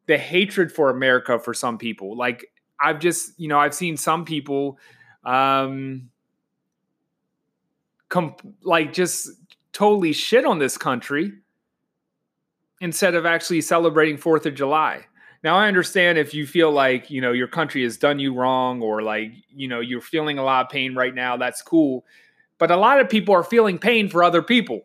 the 0.07 0.19
hatred 0.19 0.73
for 0.73 0.91
America 0.91 1.39
for 1.39 1.55
some 1.55 1.79
people, 1.79 2.17
like 2.17 2.51
I've 2.81 2.99
just, 2.99 3.39
you 3.39 3.49
know, 3.49 3.59
I've 3.59 3.75
seen 3.75 3.97
some 3.97 4.25
people 4.25 4.79
um 5.25 6.11
like 8.63 8.93
just 8.93 9.31
totally 9.79 10.13
shit 10.13 10.45
on 10.45 10.59
this 10.59 10.77
country 10.77 11.33
instead 12.81 13.15
of 13.15 13.25
actually 13.25 13.61
celebrating 13.61 14.19
4th 14.19 14.45
of 14.45 14.57
July. 14.57 15.07
Now 15.45 15.57
I 15.57 15.69
understand 15.69 16.19
if 16.19 16.35
you 16.35 16.49
feel 16.49 16.73
like, 16.73 17.13
you 17.13 17.21
know, 17.21 17.31
your 17.31 17.47
country 17.47 17.85
has 17.85 17.97
done 17.97 18.19
you 18.19 18.35
wrong 18.35 18.83
or 18.83 19.03
like, 19.03 19.31
you 19.55 19.69
know, 19.69 19.79
you're 19.79 20.01
feeling 20.01 20.37
a 20.37 20.43
lot 20.43 20.67
of 20.67 20.73
pain 20.73 20.97
right 20.97 21.15
now, 21.15 21.37
that's 21.37 21.63
cool. 21.63 22.05
But 22.59 22.73
a 22.73 22.77
lot 22.77 22.99
of 22.99 23.09
people 23.09 23.33
are 23.37 23.45
feeling 23.45 23.79
pain 23.79 24.09
for 24.09 24.25
other 24.25 24.43
people. 24.43 24.83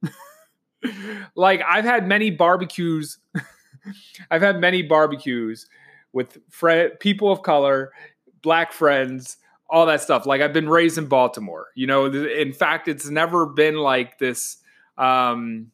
like 1.34 1.60
I've 1.68 1.84
had 1.84 2.06
many 2.06 2.30
barbecues 2.30 3.18
I've 4.30 4.42
had 4.42 4.60
many 4.60 4.80
barbecues 4.82 5.66
with 6.12 6.38
fre- 6.50 6.94
people 7.00 7.32
of 7.32 7.42
color, 7.42 7.90
black 8.42 8.72
friends, 8.72 9.38
all 9.68 9.86
that 9.86 10.00
stuff. 10.00 10.26
Like 10.26 10.40
I've 10.40 10.52
been 10.52 10.68
raised 10.68 10.98
in 10.98 11.06
Baltimore. 11.06 11.66
You 11.74 11.86
know, 11.86 12.06
in 12.06 12.52
fact, 12.52 12.88
it's 12.88 13.08
never 13.08 13.46
been 13.46 13.76
like 13.76 14.18
this 14.18 14.58
um 14.98 15.70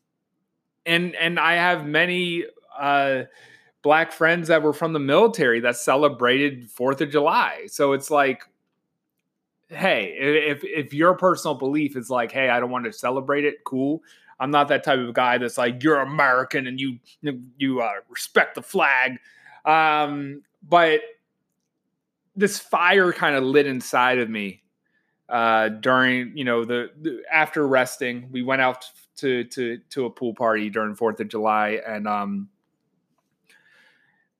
and 0.84 1.14
and 1.14 1.38
I 1.38 1.54
have 1.54 1.86
many 1.86 2.44
uh 2.78 3.24
black 3.82 4.12
friends 4.12 4.48
that 4.48 4.62
were 4.62 4.72
from 4.72 4.92
the 4.92 4.98
military 4.98 5.60
that 5.60 5.76
celebrated 5.76 6.70
Fourth 6.70 7.00
of 7.00 7.10
July. 7.10 7.66
So 7.66 7.92
it's 7.92 8.10
like, 8.10 8.44
hey, 9.68 10.14
if 10.18 10.64
if 10.64 10.94
your 10.94 11.14
personal 11.14 11.54
belief 11.54 11.96
is 11.96 12.10
like, 12.10 12.32
hey, 12.32 12.48
I 12.48 12.60
don't 12.60 12.70
want 12.70 12.84
to 12.86 12.92
celebrate 12.92 13.44
it, 13.44 13.64
cool. 13.64 14.02
I'm 14.40 14.50
not 14.50 14.68
that 14.68 14.82
type 14.82 14.98
of 14.98 15.14
guy 15.14 15.38
that's 15.38 15.58
like 15.58 15.82
you're 15.82 16.00
American 16.00 16.66
and 16.66 16.80
you 16.80 16.98
you 17.58 17.80
uh, 17.80 17.92
respect 18.08 18.54
the 18.54 18.62
flag. 18.62 19.18
Um, 19.64 20.42
but 20.68 21.00
this 22.36 22.58
fire 22.58 23.12
kind 23.12 23.36
of 23.36 23.42
lit 23.44 23.66
inside 23.66 24.18
of 24.18 24.30
me 24.30 24.62
uh, 25.28 25.68
during 25.68 26.36
you 26.36 26.44
know 26.44 26.64
the, 26.64 26.90
the, 27.00 27.22
after 27.30 27.66
resting. 27.66 28.28
We 28.30 28.42
went 28.42 28.62
out 28.62 28.84
to 29.16 29.44
to 29.44 29.78
to 29.90 30.06
a 30.06 30.10
pool 30.10 30.34
party 30.34 30.70
during 30.70 30.94
Fourth 30.94 31.20
of 31.20 31.28
July 31.28 31.80
and 31.86 32.06
um, 32.06 32.48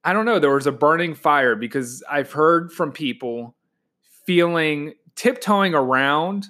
I 0.03 0.13
don't 0.13 0.25
know. 0.25 0.39
There 0.39 0.53
was 0.53 0.67
a 0.67 0.71
burning 0.71 1.15
fire 1.15 1.55
because 1.55 2.03
I've 2.09 2.31
heard 2.31 2.71
from 2.71 2.91
people 2.91 3.55
feeling 4.25 4.93
tiptoeing 5.15 5.73
around 5.73 6.47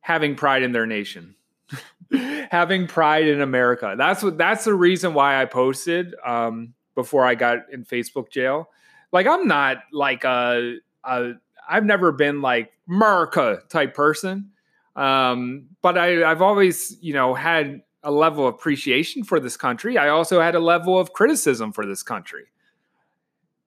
having 0.00 0.36
pride 0.36 0.62
in 0.62 0.72
their 0.72 0.86
nation, 0.86 1.34
having 2.50 2.86
pride 2.86 3.26
in 3.26 3.40
America. 3.40 3.94
That's 3.98 4.22
what. 4.22 4.38
That's 4.38 4.64
the 4.64 4.74
reason 4.74 5.12
why 5.12 5.42
I 5.42 5.46
posted 5.46 6.14
um, 6.24 6.74
before 6.94 7.24
I 7.24 7.34
got 7.34 7.70
in 7.72 7.84
Facebook 7.84 8.30
jail. 8.30 8.68
Like 9.12 9.26
I'm 9.26 9.46
not 9.46 9.78
like 9.92 10.24
a, 10.24 10.76
a 11.04 11.32
I've 11.68 11.84
never 11.84 12.12
been 12.12 12.40
like 12.40 12.72
America 12.88 13.62
type 13.68 13.94
person, 13.94 14.50
um, 14.96 15.66
but 15.82 15.96
I, 15.96 16.28
I've 16.28 16.42
always 16.42 16.96
you 17.00 17.12
know 17.12 17.34
had 17.34 17.82
a 18.02 18.10
level 18.10 18.46
of 18.48 18.54
appreciation 18.54 19.22
for 19.24 19.38
this 19.38 19.56
country. 19.56 19.96
I 19.96 20.08
also 20.08 20.40
had 20.40 20.54
a 20.54 20.60
level 20.60 20.98
of 20.98 21.12
criticism 21.12 21.72
for 21.72 21.86
this 21.86 22.02
country. 22.02 22.46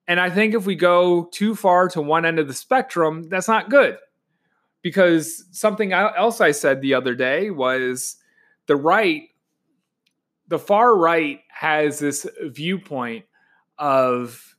And 0.08 0.20
I 0.20 0.30
think 0.30 0.54
if 0.54 0.66
we 0.66 0.76
go 0.76 1.24
too 1.32 1.54
far 1.54 1.88
to 1.88 2.00
one 2.00 2.24
end 2.24 2.38
of 2.38 2.46
the 2.46 2.54
spectrum, 2.54 3.24
that's 3.28 3.48
not 3.48 3.70
good. 3.70 3.96
Because 4.82 5.44
something 5.50 5.92
else 5.92 6.40
I 6.40 6.52
said 6.52 6.80
the 6.80 6.94
other 6.94 7.14
day 7.14 7.50
was 7.50 8.16
the 8.66 8.76
right, 8.76 9.22
the 10.46 10.58
far 10.58 10.96
right 10.96 11.40
has 11.48 11.98
this 11.98 12.26
viewpoint 12.42 13.24
of, 13.78 14.55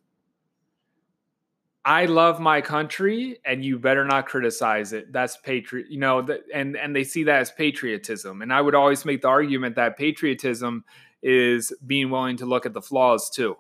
I 1.88 2.04
love 2.04 2.42
my 2.42 2.60
country 2.60 3.40
and 3.46 3.64
you 3.64 3.80
better 3.80 4.04
not 4.04 4.26
criticize 4.26 4.92
it. 4.92 5.14
That's 5.14 5.38
patriot, 5.38 5.90
you 5.90 5.98
know, 5.98 6.28
and 6.54 6.76
and 6.76 6.94
they 6.94 7.06
see 7.06 7.24
that 7.24 7.40
as 7.40 7.50
patriotism. 7.50 8.42
And 8.42 8.52
I 8.52 8.60
would 8.60 8.76
always 8.76 9.06
make 9.06 9.22
the 9.22 9.30
argument 9.30 9.78
that 9.78 9.98
patriotism 9.98 10.84
is 11.24 11.72
being 11.86 12.10
willing 12.10 12.36
to 12.38 12.46
look 12.46 12.66
at 12.66 12.74
the 12.74 12.82
flaws 12.82 13.30
too. 13.30 13.56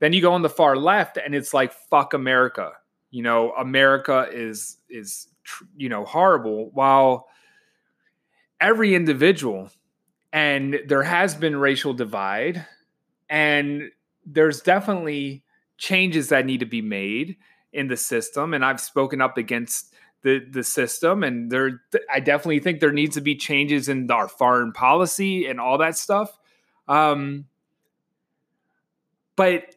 Then 0.00 0.12
you 0.12 0.20
go 0.20 0.34
on 0.34 0.42
the 0.42 0.50
far 0.50 0.76
left 0.76 1.16
and 1.16 1.34
it's 1.34 1.54
like 1.54 1.72
fuck 1.72 2.12
America. 2.12 2.72
You 3.10 3.22
know, 3.22 3.52
America 3.52 4.28
is 4.30 4.76
is 4.90 5.28
you 5.74 5.88
know 5.88 6.04
horrible 6.04 6.70
while 6.74 7.28
every 8.60 8.94
individual 8.94 9.70
and 10.34 10.78
there 10.86 11.04
has 11.04 11.34
been 11.34 11.56
racial 11.56 11.94
divide 11.94 12.66
and 13.30 13.90
there's 14.26 14.60
definitely 14.60 15.44
changes 15.80 16.28
that 16.28 16.46
need 16.46 16.60
to 16.60 16.66
be 16.66 16.82
made 16.82 17.36
in 17.72 17.88
the 17.88 17.96
system 17.96 18.54
and 18.54 18.64
I've 18.64 18.80
spoken 18.80 19.20
up 19.20 19.36
against 19.36 19.92
the 20.22 20.40
the 20.50 20.62
system 20.62 21.24
and 21.24 21.50
there 21.50 21.82
I 22.12 22.20
definitely 22.20 22.60
think 22.60 22.80
there 22.80 22.92
needs 22.92 23.14
to 23.14 23.20
be 23.20 23.34
changes 23.34 23.88
in 23.88 24.10
our 24.10 24.28
foreign 24.28 24.72
policy 24.72 25.46
and 25.46 25.58
all 25.58 25.78
that 25.78 25.96
stuff 25.96 26.38
um 26.86 27.46
but 29.36 29.76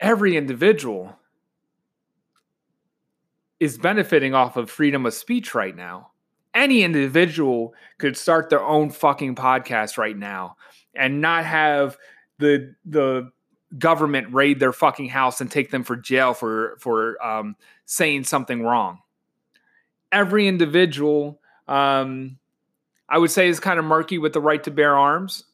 every 0.00 0.36
individual 0.36 1.16
is 3.60 3.76
benefiting 3.76 4.34
off 4.34 4.56
of 4.56 4.70
freedom 4.70 5.04
of 5.06 5.14
speech 5.14 5.54
right 5.54 5.76
now. 5.76 6.10
Any 6.54 6.82
individual 6.82 7.74
could 7.98 8.16
start 8.16 8.48
their 8.48 8.64
own 8.64 8.90
fucking 8.90 9.36
podcast 9.36 9.98
right 9.98 10.16
now 10.16 10.56
and 10.96 11.20
not 11.20 11.44
have 11.44 11.96
the 12.38 12.74
the 12.84 13.30
government 13.78 14.32
raid 14.32 14.60
their 14.60 14.72
fucking 14.72 15.08
house 15.08 15.40
and 15.40 15.50
take 15.50 15.70
them 15.70 15.84
for 15.84 15.96
jail 15.96 16.34
for 16.34 16.76
for 16.80 17.22
um, 17.24 17.56
saying 17.86 18.24
something 18.24 18.62
wrong. 18.62 18.98
Every 20.12 20.48
individual, 20.48 21.40
um, 21.68 22.38
I 23.08 23.18
would 23.18 23.30
say, 23.30 23.48
is 23.48 23.60
kind 23.60 23.78
of 23.78 23.84
murky 23.84 24.18
with 24.18 24.32
the 24.32 24.40
right 24.40 24.62
to 24.64 24.70
bear 24.70 24.96
arms 24.96 25.44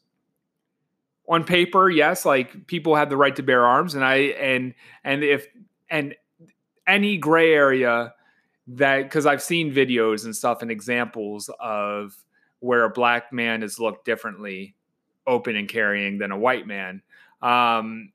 on 1.27 1.43
paper, 1.43 1.89
yes, 1.89 2.25
like 2.25 2.67
people 2.67 2.95
have 2.95 3.09
the 3.09 3.17
right 3.17 3.35
to 3.35 3.43
bear 3.43 3.65
arms, 3.65 3.95
and 3.95 4.03
I 4.03 4.15
and 4.15 4.73
and 5.03 5.23
if 5.23 5.47
and 5.89 6.15
any 6.87 7.17
gray 7.17 7.53
area 7.53 8.13
that 8.67 9.03
because 9.03 9.25
I've 9.25 9.41
seen 9.41 9.73
videos 9.73 10.25
and 10.25 10.35
stuff 10.35 10.61
and 10.61 10.71
examples 10.71 11.49
of 11.59 12.15
where 12.59 12.83
a 12.83 12.89
black 12.89 13.33
man 13.33 13.61
is 13.61 13.79
looked 13.79 14.05
differently 14.05 14.75
open 15.25 15.55
and 15.57 15.67
carrying 15.67 16.17
than 16.17 16.31
a 16.31 16.37
white 16.37 16.65
man. 16.65 17.01
Um, 17.41 18.11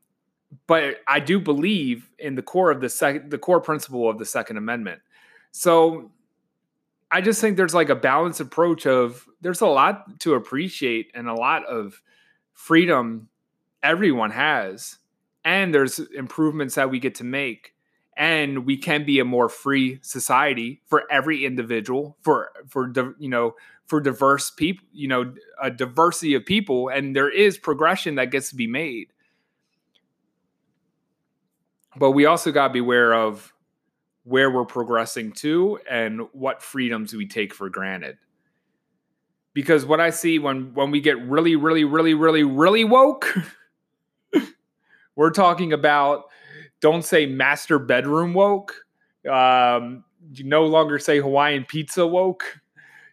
but 0.66 0.96
I 1.08 1.20
do 1.20 1.40
believe 1.40 2.10
in 2.18 2.34
the 2.34 2.42
core 2.42 2.70
of 2.70 2.80
the 2.80 2.88
second, 2.88 3.30
the 3.30 3.38
core 3.38 3.60
principle 3.60 4.08
of 4.08 4.18
the 4.18 4.26
Second 4.26 4.56
Amendment. 4.56 5.00
So 5.50 6.10
I 7.10 7.20
just 7.20 7.40
think 7.40 7.56
there's 7.56 7.74
like 7.74 7.90
a 7.90 7.94
balanced 7.94 8.40
approach 8.40 8.86
of 8.86 9.26
there's 9.40 9.60
a 9.60 9.66
lot 9.66 10.20
to 10.20 10.34
appreciate 10.34 11.10
and 11.14 11.28
a 11.28 11.34
lot 11.34 11.66
of 11.66 12.02
freedom 12.52 13.28
everyone 13.82 14.30
has. 14.30 14.98
And 15.44 15.74
there's 15.74 15.98
improvements 15.98 16.76
that 16.76 16.90
we 16.90 17.00
get 17.00 17.16
to 17.16 17.24
make. 17.24 17.74
And 18.16 18.66
we 18.66 18.76
can 18.76 19.04
be 19.04 19.18
a 19.18 19.24
more 19.24 19.48
free 19.48 19.98
society 20.02 20.82
for 20.86 21.10
every 21.10 21.46
individual 21.46 22.16
for 22.20 22.50
for 22.68 22.92
you 23.18 23.28
know 23.28 23.54
for 23.86 24.02
diverse 24.02 24.50
people 24.50 24.86
you 24.92 25.08
know 25.08 25.34
a 25.60 25.70
diversity 25.70 26.34
of 26.34 26.44
people. 26.44 26.88
And 26.88 27.16
there 27.16 27.30
is 27.30 27.56
progression 27.56 28.16
that 28.16 28.30
gets 28.30 28.50
to 28.50 28.54
be 28.54 28.66
made 28.66 29.11
but 31.96 32.12
we 32.12 32.26
also 32.26 32.52
got 32.52 32.68
to 32.68 32.72
be 32.72 32.78
aware 32.78 33.14
of 33.14 33.52
where 34.24 34.50
we're 34.50 34.64
progressing 34.64 35.32
to 35.32 35.78
and 35.90 36.22
what 36.32 36.62
freedoms 36.62 37.12
we 37.12 37.26
take 37.26 37.52
for 37.52 37.68
granted 37.68 38.16
because 39.52 39.84
what 39.84 40.00
i 40.00 40.10
see 40.10 40.38
when 40.38 40.72
when 40.74 40.90
we 40.90 41.00
get 41.00 41.20
really 41.26 41.56
really 41.56 41.84
really 41.84 42.14
really 42.14 42.44
really 42.44 42.84
woke 42.84 43.34
we're 45.16 45.30
talking 45.30 45.72
about 45.72 46.26
don't 46.82 47.04
say 47.04 47.24
master 47.24 47.78
bedroom 47.78 48.34
woke. 48.34 48.74
Um, 49.30 50.04
you 50.32 50.44
no 50.44 50.66
longer 50.66 50.98
say 50.98 51.18
Hawaiian 51.20 51.64
pizza 51.64 52.06
woke. 52.06 52.60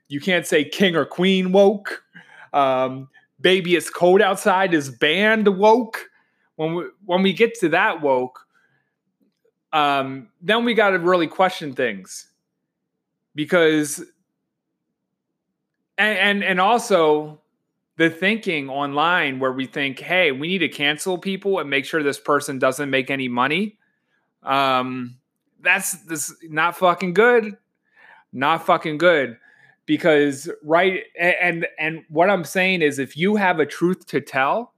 You 0.10 0.20
can't 0.20 0.46
say 0.46 0.66
king 0.66 0.96
or 0.96 1.06
queen 1.06 1.52
woke. 1.52 2.04
Um, 2.52 3.10
baby, 3.40 3.76
it's 3.76 3.90
cold 3.90 4.22
outside 4.22 4.74
is 4.74 4.90
banned 4.90 5.48
woke. 5.48 6.10
When 6.56 6.74
we 6.74 6.86
when 7.06 7.22
we 7.22 7.32
get 7.32 7.58
to 7.60 7.70
that 7.70 8.02
woke, 8.02 8.48
um, 9.74 10.30
then 10.42 10.66
we 10.66 10.74
got 10.74 10.92
to 10.92 11.00
really 11.00 11.28
question 11.28 11.74
things 11.74 12.28
because 13.36 14.04
and, 15.98 16.18
and 16.18 16.44
and 16.44 16.60
also 16.60 17.42
the 17.98 18.10
thinking 18.10 18.70
online 18.70 19.40
where 19.40 19.52
we 19.52 19.66
think, 19.66 20.00
hey, 20.00 20.32
we 20.32 20.48
need 20.48 20.60
to 20.60 20.70
cancel 20.70 21.18
people 21.18 21.60
and 21.60 21.70
make 21.70 21.84
sure 21.84 22.02
this 22.02 22.20
person 22.20 22.58
doesn't 22.58 22.90
make 22.90 23.12
any 23.12 23.28
money. 23.28 23.78
Um, 24.42 25.18
that's 25.62 26.02
this 26.06 26.34
not 26.44 26.78
fucking 26.78 27.14
good. 27.14 27.58
Not 28.32 28.66
fucking 28.66 28.98
good. 28.98 29.38
Because 29.86 30.50
right 30.64 31.04
and 31.20 31.68
and 31.78 32.04
what 32.10 32.30
I'm 32.30 32.46
saying 32.46 32.82
is 32.82 33.00
if 33.00 33.18
you 33.18 33.36
have 33.36 33.60
a 33.60 33.66
truth 33.66 34.06
to 34.08 34.22
tell, 34.22 34.74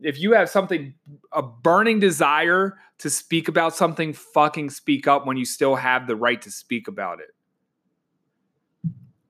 if 0.00 0.18
you 0.18 0.32
have 0.32 0.48
something 0.48 0.94
a 1.32 1.42
burning 1.42 2.00
desire 2.00 2.78
to 2.98 3.10
speak 3.10 3.48
about 3.48 3.74
something, 3.74 4.12
fucking 4.12 4.70
speak 4.70 5.06
up 5.06 5.26
when 5.26 5.36
you 5.36 5.44
still 5.44 5.76
have 5.76 6.06
the 6.06 6.16
right 6.16 6.40
to 6.42 6.50
speak 6.50 6.88
about 6.88 7.20
it 7.20 7.30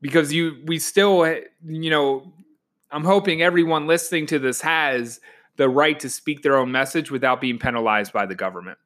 because 0.05 0.35
you 0.35 0.63
we 0.67 0.79
still 0.79 1.27
you 1.67 1.89
know 1.89 2.31
I'm 2.91 3.05
hoping 3.05 3.41
everyone 3.41 3.87
listening 3.87 4.27
to 4.27 4.39
this 4.39 4.61
has 4.61 5.19
the 5.57 5.67
right 5.69 5.99
to 6.01 6.11
speak 6.11 6.43
their 6.43 6.59
own 6.59 6.71
message 6.71 7.11
without 7.11 7.41
being 7.41 7.59
penalized 7.59 8.13
by 8.13 8.27
the 8.27 8.35
government. 8.35 8.77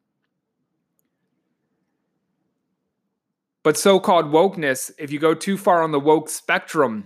But 3.64 3.76
so 3.76 3.98
called 3.98 4.26
wokeness, 4.26 4.92
if 4.96 5.10
you 5.10 5.18
go 5.18 5.34
too 5.34 5.58
far 5.58 5.82
on 5.82 5.90
the 5.90 5.98
woke 5.98 6.30
spectrum, 6.30 7.04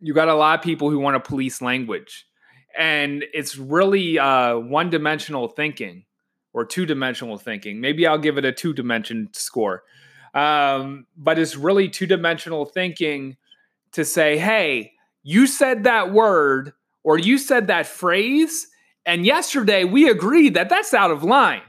you 0.00 0.12
got 0.12 0.28
a 0.28 0.34
lot 0.34 0.58
of 0.58 0.64
people 0.64 0.90
who 0.90 0.98
want 0.98 1.14
to 1.14 1.26
police 1.26 1.62
language. 1.62 2.26
And 2.78 3.24
it's 3.34 3.56
really 3.56 4.18
uh, 4.18 4.56
one 4.56 4.90
dimensional 4.90 5.48
thinking 5.48 6.04
or 6.52 6.64
two 6.64 6.86
dimensional 6.86 7.38
thinking. 7.38 7.80
Maybe 7.80 8.06
I'll 8.06 8.18
give 8.18 8.38
it 8.38 8.44
a 8.44 8.52
two 8.52 8.72
dimension 8.72 9.28
score. 9.32 9.82
Um, 10.34 11.06
but 11.16 11.38
it's 11.38 11.56
really 11.56 11.88
two 11.88 12.06
dimensional 12.06 12.64
thinking 12.64 13.36
to 13.92 14.04
say, 14.04 14.38
hey, 14.38 14.92
you 15.22 15.46
said 15.46 15.84
that 15.84 16.12
word 16.12 16.72
or 17.02 17.18
you 17.18 17.38
said 17.38 17.66
that 17.68 17.86
phrase, 17.86 18.68
and 19.06 19.24
yesterday 19.24 19.84
we 19.84 20.08
agreed 20.08 20.54
that 20.54 20.68
that's 20.68 20.94
out 20.94 21.10
of 21.10 21.24
line. 21.24 21.62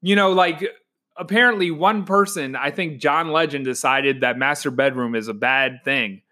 You 0.00 0.16
know, 0.16 0.32
like 0.32 0.64
apparently 1.16 1.70
one 1.70 2.04
person, 2.04 2.56
I 2.56 2.70
think 2.70 3.00
John 3.00 3.32
Legend 3.32 3.64
decided 3.64 4.20
that 4.20 4.38
master 4.38 4.70
bedroom 4.70 5.14
is 5.14 5.28
a 5.28 5.34
bad 5.34 5.84
thing. 5.84 6.22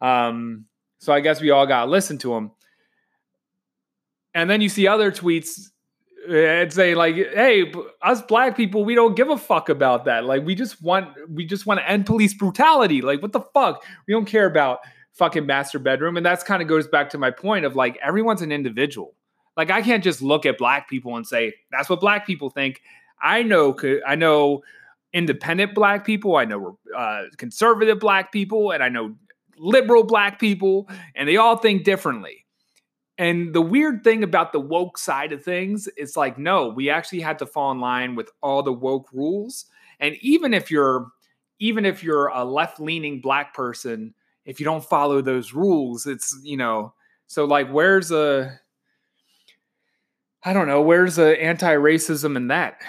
Um, 0.00 0.66
so 0.98 1.12
I 1.12 1.20
guess 1.20 1.40
we 1.40 1.50
all 1.50 1.66
got 1.66 1.86
to 1.86 1.90
listen 1.90 2.18
to 2.18 2.34
him. 2.34 2.52
And 4.34 4.48
then 4.48 4.60
you 4.60 4.68
see 4.68 4.86
other 4.86 5.10
tweets 5.10 5.68
and 6.28 6.72
say 6.72 6.94
like, 6.94 7.14
"Hey, 7.14 7.72
us 8.02 8.22
black 8.22 8.56
people, 8.56 8.84
we 8.84 8.94
don't 8.94 9.16
give 9.16 9.30
a 9.30 9.36
fuck 9.38 9.68
about 9.68 10.04
that. 10.04 10.24
Like, 10.24 10.44
we 10.44 10.54
just 10.54 10.82
want 10.82 11.08
we 11.28 11.44
just 11.44 11.66
want 11.66 11.80
to 11.80 11.88
end 11.88 12.06
police 12.06 12.34
brutality. 12.34 13.02
Like, 13.02 13.22
what 13.22 13.32
the 13.32 13.40
fuck? 13.40 13.84
We 14.06 14.14
don't 14.14 14.26
care 14.26 14.46
about 14.46 14.80
fucking 15.12 15.46
master 15.46 15.78
bedroom. 15.78 16.16
And 16.16 16.24
that's 16.24 16.42
kind 16.42 16.62
of 16.62 16.68
goes 16.68 16.88
back 16.88 17.10
to 17.10 17.18
my 17.18 17.30
point 17.30 17.64
of 17.64 17.76
like 17.76 17.98
everyone's 18.02 18.42
an 18.42 18.52
individual. 18.52 19.14
Like 19.56 19.70
I 19.70 19.82
can't 19.82 20.02
just 20.02 20.22
look 20.22 20.46
at 20.46 20.58
black 20.58 20.88
people 20.88 21.16
and 21.16 21.26
say 21.26 21.54
that's 21.70 21.90
what 21.90 22.00
black 22.00 22.26
people 22.26 22.50
think. 22.50 22.80
I 23.22 23.42
know 23.42 23.76
I 24.06 24.14
know 24.14 24.62
independent 25.12 25.74
black 25.74 26.06
people, 26.06 26.36
I 26.36 26.44
know 26.44 26.78
uh, 26.96 27.24
conservative 27.36 27.98
black 27.98 28.32
people, 28.32 28.70
and 28.70 28.82
I 28.82 28.88
know 28.88 29.14
liberal 29.58 30.04
black 30.04 30.38
people, 30.38 30.88
and 31.14 31.28
they 31.28 31.36
all 31.36 31.56
think 31.56 31.84
differently. 31.84 32.46
And 33.20 33.52
the 33.52 33.60
weird 33.60 34.02
thing 34.02 34.24
about 34.24 34.52
the 34.52 34.60
woke 34.60 34.96
side 34.96 35.32
of 35.32 35.44
things 35.44 35.86
is 35.98 36.16
like, 36.16 36.38
no, 36.38 36.68
we 36.68 36.88
actually 36.88 37.20
had 37.20 37.38
to 37.40 37.46
fall 37.46 37.70
in 37.70 37.78
line 37.78 38.14
with 38.14 38.30
all 38.42 38.62
the 38.62 38.72
woke 38.72 39.12
rules. 39.12 39.66
And 40.00 40.16
even 40.22 40.54
if 40.54 40.70
you're 40.70 41.08
even 41.58 41.84
if 41.84 42.02
you're 42.02 42.28
a 42.28 42.42
left-leaning 42.42 43.20
black 43.20 43.52
person 43.52 44.14
if 44.46 44.58
you 44.58 44.64
don't 44.64 44.82
follow 44.82 45.20
those 45.20 45.52
rules, 45.52 46.06
it's 46.06 46.34
you 46.42 46.56
know, 46.56 46.94
so 47.26 47.44
like 47.44 47.68
where's 47.68 48.10
a 48.10 48.58
I 50.42 50.54
don't 50.54 50.66
know, 50.66 50.80
where's 50.80 51.16
the 51.16 51.38
anti-racism 51.42 52.36
in 52.36 52.48
that? 52.48 52.80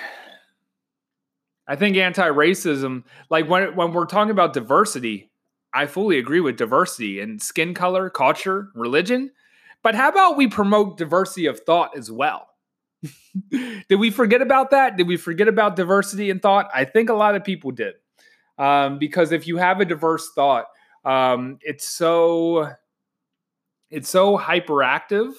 I 1.67 1.76
think 1.76 1.98
anti-racism, 1.98 3.04
like 3.30 3.50
when 3.50 3.76
when 3.76 3.91
we're 3.91 4.06
talking 4.06 4.32
about 4.32 4.54
diversity, 4.54 5.30
I 5.74 5.88
fully 5.88 6.17
agree 6.20 6.39
with 6.39 6.56
diversity 6.56 7.20
and 7.20 7.41
skin 7.41 7.74
color, 7.74 8.10
culture, 8.10 8.70
religion. 8.74 9.32
But 9.84 9.96
how 9.96 10.10
about 10.10 10.38
we 10.38 10.48
promote 10.48 10.98
diversity 10.98 11.46
of 11.48 11.60
thought 11.62 11.98
as 11.98 12.12
well? 12.12 12.48
did 13.50 13.96
we 14.00 14.12
forget 14.12 14.41
about 14.41 14.72
that? 14.72 14.98
Did 14.98 15.08
we 15.08 15.17
forget 15.17 15.48
about 15.48 15.76
diversity 15.76 16.30
in 16.30 16.39
thought? 16.39 16.70
I 16.74 16.86
think 16.86 17.10
a 17.10 17.13
lot 17.13 17.36
of 17.36 17.44
people 17.44 17.72
did. 17.72 17.96
Um, 18.58 19.00
because 19.00 19.32
if 19.32 19.48
you 19.48 19.58
have 19.58 19.80
a 19.80 19.86
diverse 19.86 20.32
thought, 20.34 20.65
um, 21.04 21.58
it's 21.62 21.88
so 21.88 22.72
it's 23.89 24.10
so 24.10 24.38
hyperactive 24.38 25.34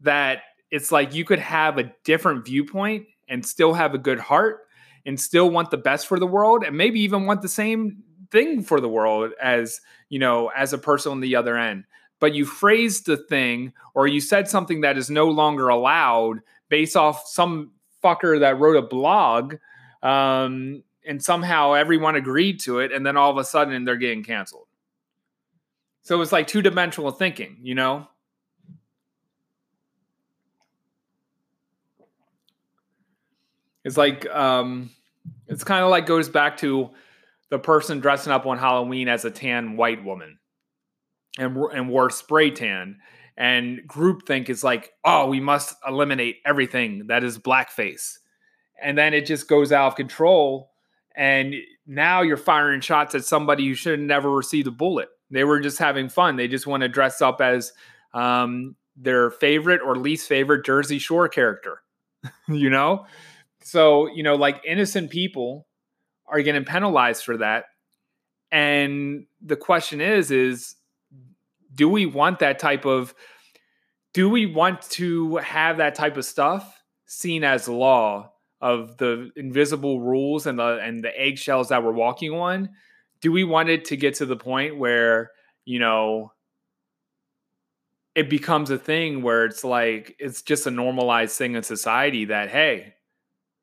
that 0.00 0.42
it's 0.70 0.92
like 0.92 1.14
you 1.14 1.24
could 1.24 1.38
have 1.38 1.78
a 1.78 1.92
different 2.04 2.44
viewpoint 2.44 3.06
and 3.28 3.44
still 3.44 3.74
have 3.74 3.94
a 3.94 3.98
good 3.98 4.18
heart 4.18 4.60
and 5.04 5.20
still 5.20 5.50
want 5.50 5.70
the 5.70 5.76
best 5.76 6.06
for 6.06 6.18
the 6.18 6.26
world 6.26 6.64
and 6.64 6.76
maybe 6.76 7.00
even 7.00 7.26
want 7.26 7.42
the 7.42 7.48
same 7.48 8.02
thing 8.30 8.62
for 8.62 8.80
the 8.80 8.88
world 8.88 9.32
as 9.40 9.80
you 10.08 10.18
know 10.18 10.50
as 10.56 10.72
a 10.72 10.78
person 10.78 11.12
on 11.12 11.20
the 11.20 11.36
other 11.36 11.56
end 11.56 11.84
but 12.20 12.34
you 12.34 12.44
phrased 12.44 13.06
the 13.06 13.16
thing 13.16 13.72
or 13.94 14.06
you 14.06 14.20
said 14.20 14.48
something 14.48 14.80
that 14.82 14.96
is 14.96 15.10
no 15.10 15.28
longer 15.28 15.68
allowed 15.68 16.40
based 16.68 16.96
off 16.96 17.26
some 17.26 17.72
fucker 18.02 18.40
that 18.40 18.58
wrote 18.58 18.76
a 18.76 18.82
blog 18.82 19.56
um, 20.02 20.82
and 21.06 21.22
somehow 21.22 21.72
everyone 21.72 22.16
agreed 22.16 22.60
to 22.60 22.78
it 22.78 22.92
and 22.92 23.06
then 23.06 23.16
all 23.16 23.30
of 23.30 23.36
a 23.36 23.44
sudden 23.44 23.84
they're 23.84 23.96
getting 23.96 24.22
canceled 24.22 24.66
so 26.04 26.20
it's 26.20 26.32
like 26.32 26.46
two 26.46 26.60
dimensional 26.60 27.10
thinking, 27.10 27.56
you 27.62 27.74
know? 27.74 28.06
It's 33.84 33.96
like, 33.96 34.26
um, 34.26 34.90
it's 35.48 35.64
kind 35.64 35.82
of 35.82 35.90
like 35.90 36.04
goes 36.04 36.28
back 36.28 36.58
to 36.58 36.90
the 37.48 37.58
person 37.58 38.00
dressing 38.00 38.32
up 38.32 38.44
on 38.44 38.58
Halloween 38.58 39.08
as 39.08 39.24
a 39.24 39.30
tan 39.30 39.78
white 39.78 40.04
woman 40.04 40.38
and, 41.38 41.56
and 41.72 41.88
wore 41.88 42.10
spray 42.10 42.50
tan. 42.50 42.98
And 43.36 43.80
groupthink 43.88 44.48
is 44.48 44.62
like, 44.62 44.92
oh, 45.04 45.26
we 45.26 45.40
must 45.40 45.74
eliminate 45.86 46.36
everything 46.46 47.08
that 47.08 47.24
is 47.24 47.38
blackface. 47.38 48.18
And 48.80 48.96
then 48.96 49.14
it 49.14 49.26
just 49.26 49.48
goes 49.48 49.72
out 49.72 49.88
of 49.88 49.96
control. 49.96 50.70
And 51.16 51.54
now 51.86 52.22
you're 52.22 52.36
firing 52.36 52.80
shots 52.80 53.14
at 53.14 53.24
somebody 53.24 53.66
who 53.66 53.74
should 53.74 53.98
have 53.98 54.06
never 54.06 54.30
received 54.30 54.68
a 54.68 54.72
bullet. 54.72 55.08
They 55.30 55.44
were 55.44 55.60
just 55.60 55.78
having 55.78 56.08
fun. 56.08 56.36
They 56.36 56.48
just 56.48 56.66
want 56.66 56.82
to 56.82 56.88
dress 56.88 57.20
up 57.20 57.40
as 57.40 57.72
um, 58.12 58.76
their 58.96 59.30
favorite 59.30 59.80
or 59.84 59.96
least 59.96 60.28
favorite 60.28 60.64
Jersey 60.64 60.98
Shore 60.98 61.28
character, 61.28 61.82
you 62.48 62.70
know? 62.70 63.06
So, 63.62 64.08
you 64.08 64.22
know, 64.22 64.36
like 64.36 64.62
innocent 64.64 65.10
people 65.10 65.66
are 66.26 66.42
getting 66.42 66.64
penalized 66.64 67.24
for 67.24 67.38
that. 67.38 67.64
And 68.52 69.26
the 69.42 69.56
question 69.56 70.00
is, 70.00 70.30
is 70.30 70.76
do 71.74 71.88
we 71.88 72.06
want 72.06 72.38
that 72.38 72.58
type 72.58 72.84
of, 72.84 73.14
do 74.12 74.30
we 74.30 74.46
want 74.46 74.82
to 74.82 75.36
have 75.38 75.78
that 75.78 75.94
type 75.94 76.16
of 76.16 76.24
stuff 76.24 76.82
seen 77.06 77.44
as 77.44 77.68
law 77.68 78.32
of 78.60 78.96
the 78.98 79.30
invisible 79.36 80.00
rules 80.00 80.46
and 80.46 80.58
the 80.58 80.78
and 80.78 81.02
the 81.04 81.20
eggshells 81.20 81.68
that 81.68 81.82
we're 81.84 81.92
walking 81.92 82.32
on? 82.32 82.70
do 83.20 83.32
we 83.32 83.44
want 83.44 83.70
it 83.70 83.86
to 83.86 83.96
get 83.96 84.14
to 84.16 84.26
the 84.26 84.36
point 84.36 84.76
where 84.76 85.30
you 85.64 85.78
know 85.78 86.30
it 88.14 88.28
becomes 88.30 88.70
a 88.70 88.78
thing 88.78 89.22
where 89.22 89.44
it's 89.44 89.64
like 89.64 90.14
it's 90.18 90.42
just 90.42 90.66
a 90.66 90.70
normalized 90.70 91.36
thing 91.36 91.54
in 91.54 91.62
society 91.62 92.26
that 92.26 92.50
hey 92.50 92.94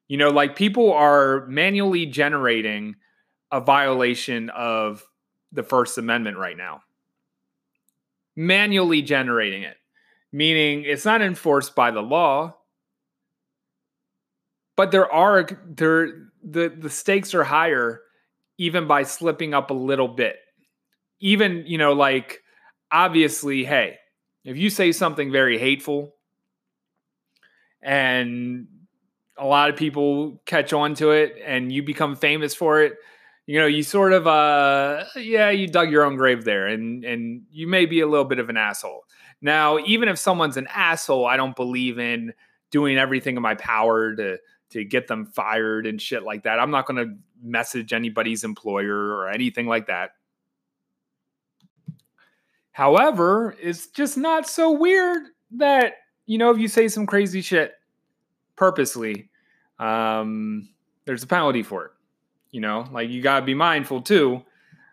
You 0.08 0.18
know, 0.18 0.30
like 0.30 0.58
people 0.58 0.92
are 0.92 1.46
manually 1.48 2.06
generating 2.06 2.96
a 3.50 3.62
violation 3.62 4.50
of 4.50 5.06
the 5.54 5.64
First 5.64 5.98
Amendment 5.98 6.38
right 6.38 6.58
now. 6.58 6.82
Manually 8.36 9.02
generating 9.02 9.64
it, 9.64 9.78
meaning 10.32 10.84
it's 10.86 11.06
not 11.06 11.22
enforced 11.22 11.76
by 11.76 11.92
the 11.92 12.02
law, 12.02 12.56
but 14.76 14.92
there 14.92 15.12
are 15.12 15.48
there 15.68 16.30
the 16.44 16.70
the 16.70 16.90
stakes 16.90 17.34
are 17.34 17.44
higher 17.44 18.02
even 18.58 18.88
by 18.88 19.04
slipping 19.04 19.54
up 19.54 19.72
a 19.72 19.74
little 19.74 20.08
bit. 20.08 20.38
Even, 21.20 21.64
you 21.66 21.78
know, 21.78 21.94
like 21.94 22.42
obviously, 22.92 23.64
hey, 23.64 23.98
if 24.44 24.56
you 24.56 24.70
say 24.70 24.92
something 24.92 25.32
very 25.32 25.58
hateful 25.58 26.16
and 27.82 28.68
a 29.38 29.46
lot 29.46 29.70
of 29.70 29.76
people 29.76 30.42
catch 30.46 30.74
on 30.74 30.94
to 30.96 31.12
it 31.12 31.42
and 31.44 31.72
you 31.72 31.82
become 31.82 32.16
famous 32.16 32.54
for 32.54 32.82
it, 32.82 32.98
you 33.52 33.60
know, 33.60 33.66
you 33.66 33.84
sort 33.84 34.14
of 34.14 34.28
uh 34.28 35.04
yeah, 35.18 35.50
you 35.50 35.68
dug 35.68 35.92
your 35.92 36.06
own 36.06 36.16
grave 36.16 36.46
there 36.46 36.68
and 36.68 37.04
and 37.04 37.42
you 37.52 37.68
may 37.68 37.86
be 37.86 38.00
a 38.00 38.08
little 38.08 38.24
bit 38.24 38.40
of 38.40 38.48
an 38.48 38.56
asshole. 38.56 39.04
Now, 39.42 39.78
even 39.80 40.08
if 40.08 40.18
someone's 40.18 40.56
an 40.56 40.68
asshole, 40.74 41.26
I 41.26 41.36
don't 41.36 41.54
believe 41.54 42.00
in 42.00 42.32
doing 42.70 42.98
everything 42.98 43.36
in 43.36 43.42
my 43.42 43.56
power 43.56 44.16
to 44.16 44.38
to 44.70 44.86
get 44.86 45.10
them 45.10 45.26
fired 45.26 45.86
and 45.86 46.02
shit 46.02 46.24
like 46.24 46.44
that. 46.44 46.62
I'm 46.62 46.72
not 46.72 46.86
going 46.86 47.06
to 47.06 47.18
message 47.44 47.92
anybody's 47.92 48.46
employer 48.46 48.96
or 48.96 49.30
anything 49.30 49.68
like 49.68 49.88
that. 49.88 50.12
However, 52.72 53.58
it's 53.62 53.88
just 53.88 54.16
not 54.18 54.48
so 54.48 54.72
weird 54.72 55.24
that, 55.58 55.96
you 56.26 56.38
know, 56.38 56.52
if 56.52 56.58
you 56.58 56.70
say 56.70 56.88
some 56.88 57.06
crazy 57.06 57.42
shit 57.42 57.74
purposely, 58.56 59.30
um, 59.78 60.70
there's 61.04 61.24
a 61.24 61.28
penalty 61.28 61.64
for 61.64 61.88
it. 61.88 61.92
You 62.52 62.62
know, 62.62 62.86
like 62.92 63.10
you 63.10 63.22
got 63.22 63.40
to 63.40 63.46
be 63.46 63.54
mindful 63.54 64.02
too 64.02 64.44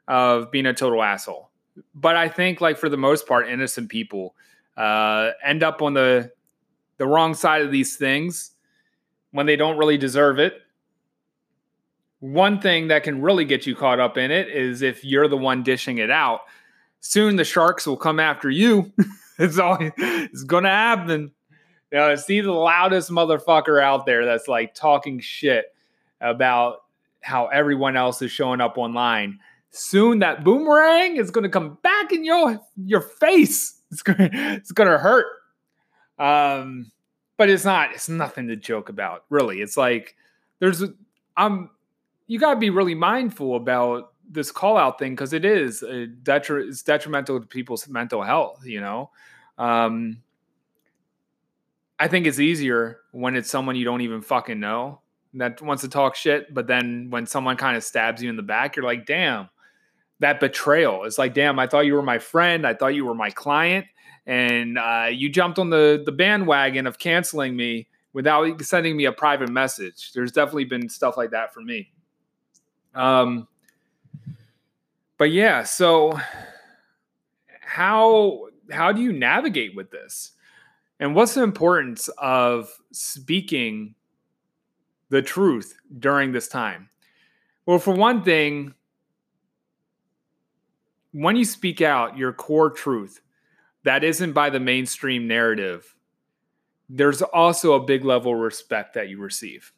of 0.07 0.51
being 0.51 0.67
a 0.67 0.75
total 0.75 1.03
asshole. 1.03 1.51
But 1.95 2.17
I 2.17 2.29
think, 2.29 2.61
like, 2.61 2.79
for 2.79 2.89
the 2.89 2.97
most 2.97 3.27
part, 3.27 3.49
innocent 3.49 3.89
people 3.89 4.35
uh, 4.77 5.31
end 5.45 5.63
up 5.63 5.83
on 5.83 5.95
the 5.95 6.33
the 6.99 7.07
wrong 7.07 7.35
side 7.35 7.63
of 7.63 7.71
these 7.71 7.97
things 7.97 8.53
when 9.31 9.47
they 9.47 9.57
don't 9.57 9.77
really 9.77 9.99
deserve 9.99 10.39
it. 10.39 10.55
One 12.21 12.61
thing 12.61 12.89
that 12.89 13.05
can 13.05 13.23
really 13.23 13.45
get 13.45 13.67
you 13.67 13.77
caught 13.77 14.01
up 14.01 14.19
in 14.19 14.31
it 14.31 14.49
is 14.49 14.83
if 14.83 15.05
you're 15.05 15.29
the 15.29 15.37
one 15.37 15.63
dishing 15.63 15.99
it 15.99 16.11
out. 16.11 16.41
Soon 17.01 17.37
the 17.37 17.45
sharks 17.45 17.87
will 17.87 17.97
come 17.97 18.19
after 18.19 18.51
you. 18.51 18.93
it's 19.39 19.59
all 19.59 19.79
it's 19.81 20.43
gonna 20.43 20.69
happen. 20.69 21.31
You 21.93 21.99
know, 21.99 22.15
see 22.17 22.41
the 22.41 22.53
loudest 22.53 23.11
motherfucker 23.11 23.81
out 23.81 24.05
there 24.05 24.25
that's 24.25 24.49
like 24.49 24.75
talking 24.75 25.21
shit 25.21 25.67
about 26.21 26.83
how 27.23 27.47
everyone 27.47 27.97
else 27.97 28.23
is 28.23 28.31
showing 28.31 28.61
up 28.61 28.79
online. 28.79 29.39
Soon 29.71 30.21
that 30.21 30.45
boomerang 30.45 31.17
is 31.17 31.31
gonna 31.31 31.49
come 31.49 31.79
back 31.83 32.13
in 32.13 32.25
your 32.25 32.61
your 32.77 33.01
face. 33.01 33.75
It's 33.91 34.03
gonna 34.03 34.29
it's 34.33 34.73
gonna 34.73 34.99
hurt. 34.99 35.27
Um 36.19 36.93
but 37.39 37.49
it's 37.49 37.65
not 37.65 37.93
it's 37.95 38.11
nothing 38.11 38.49
to 38.49 38.57
joke 38.57 38.91
about 38.91 39.25
really 39.31 39.63
it's 39.63 39.79
like 39.79 40.15
there's 40.59 40.83
i'm 41.39 41.71
you 42.27 42.39
got 42.39 42.53
to 42.53 42.61
be 42.61 42.69
really 42.69 42.95
mindful 42.95 43.57
about 43.57 44.13
this 44.31 44.53
call 44.53 44.77
out 44.77 44.99
thing 44.99 45.13
because 45.13 45.33
it 45.33 45.47
is 45.47 45.83
detri- 45.83 46.69
it's 46.69 46.83
detrimental 46.83 47.41
to 47.41 47.47
people's 47.47 47.89
mental 47.89 48.23
health 48.23 48.61
you 48.67 48.81
know 48.81 49.11
um 49.57 50.19
i 51.99 52.07
think 52.07 52.27
it's 52.27 52.39
easier 52.39 52.99
when 53.13 53.35
it's 53.35 53.49
someone 53.49 53.77
you 53.77 53.87
don't 53.87 54.03
even 54.03 54.21
fucking 54.21 54.61
know 54.61 55.01
that 55.35 55.61
wants 55.61 55.83
to 55.83 55.89
talk 55.89 56.15
shit 56.15 56.53
but 56.53 56.67
then 56.67 57.09
when 57.11 57.27
someone 57.27 57.57
kind 57.57 57.77
of 57.77 57.85
stabs 57.85 58.23
you 58.23 58.31
in 58.31 58.37
the 58.37 58.43
back 58.43 58.77
you're 58.77 58.85
like 58.85 59.07
damn 59.07 59.49
that 60.21 60.41
betrayal 60.41 61.05
it's 61.05 61.19
like 61.19 61.35
damn 61.35 61.59
i 61.59 61.67
thought 61.67 61.87
you 61.87 61.95
were 61.95 62.03
my 62.03 62.19
friend 62.19 62.67
i 62.67 62.75
thought 62.75 62.95
you 62.95 63.05
were 63.05 63.15
my 63.15 63.31
client 63.31 63.87
and 64.29 64.79
uh, 64.79 65.09
you 65.11 65.31
jumped 65.31 65.59
on 65.59 65.71
the 65.71 66.03
the 66.05 66.13
bandwagon 66.13 66.87
of 66.87 66.99
canceling 66.99 67.57
me 67.57 67.89
without 68.13 68.61
sending 68.63 68.97
me 68.97 69.07
a 69.07 69.13
private 69.13 69.49
message. 69.49 70.13
There's 70.13 70.33
definitely 70.33 70.67
been 70.67 70.89
stuff 70.89 71.17
like 71.17 71.31
that 71.31 71.53
for 71.53 71.61
me. 71.61 71.91
Um, 72.95 73.49
but 75.17 75.31
yeah, 75.31 75.65
so 75.65 76.19
how 77.61 78.49
how 78.71 78.93
do 78.93 79.01
you 79.01 79.13
navigate 79.13 79.75
with 79.75 79.91
this? 79.91 80.33
And 81.01 81.15
what's 81.15 81.35
the 81.35 81.43
importance 81.43 82.09
of 82.19 82.71
speaking 82.93 83.95
the 85.11 85.23
truth 85.23 85.77
during 85.99 86.33
this 86.33 86.49
time? 86.49 86.91
Well, 87.67 87.79
for 87.79 87.95
one 87.95 88.23
thing, 88.23 88.75
when 91.13 91.37
you 91.37 91.45
speak 91.45 91.81
out 91.81 92.17
your 92.17 92.33
core 92.33 92.71
truth, 92.71 93.21
that 93.85 94.05
isn't 94.05 94.33
by 94.33 94.51
the 94.51 94.61
mainstream 94.61 95.27
narrative, 95.27 95.95
there's 96.89 97.23
also 97.23 97.75
a 97.75 97.85
big 97.85 98.05
level 98.05 98.33
of 98.33 98.39
respect 98.39 98.95
that 98.95 99.09
you 99.09 99.19
receive 99.19 99.73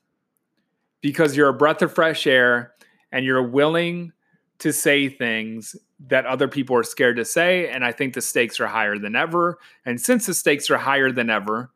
because 1.00 1.36
you're 1.36 1.48
a 1.48 1.54
breath 1.54 1.82
of 1.82 1.94
fresh 1.94 2.26
air 2.26 2.74
and 3.12 3.24
you're 3.24 3.42
willing 3.42 4.12
to 4.58 4.72
say 4.72 5.08
things 5.08 5.74
that 6.08 6.26
other 6.26 6.46
people 6.46 6.76
are 6.76 6.82
scared 6.82 7.16
to 7.16 7.24
say. 7.24 7.68
And 7.68 7.84
I 7.84 7.92
think 7.92 8.14
the 8.14 8.20
stakes 8.20 8.60
are 8.60 8.66
higher 8.66 8.98
than 8.98 9.16
ever. 9.16 9.58
And 9.84 10.00
since 10.00 10.26
the 10.26 10.34
stakes 10.34 10.70
are 10.70 10.78
higher 10.78 11.10
than 11.10 11.30
ever, 11.30 11.70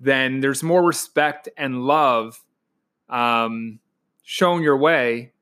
then 0.00 0.40
there's 0.40 0.62
more 0.62 0.82
respect 0.82 1.48
and 1.56 1.84
love 1.84 2.42
um, 3.12 3.78
shown 4.24 4.62
your 4.62 4.76
way, 4.76 5.32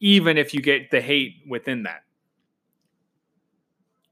even 0.00 0.38
if 0.38 0.54
you 0.54 0.62
get 0.62 0.90
the 0.90 1.00
hate 1.00 1.42
within 1.46 1.82
that. 1.82 2.04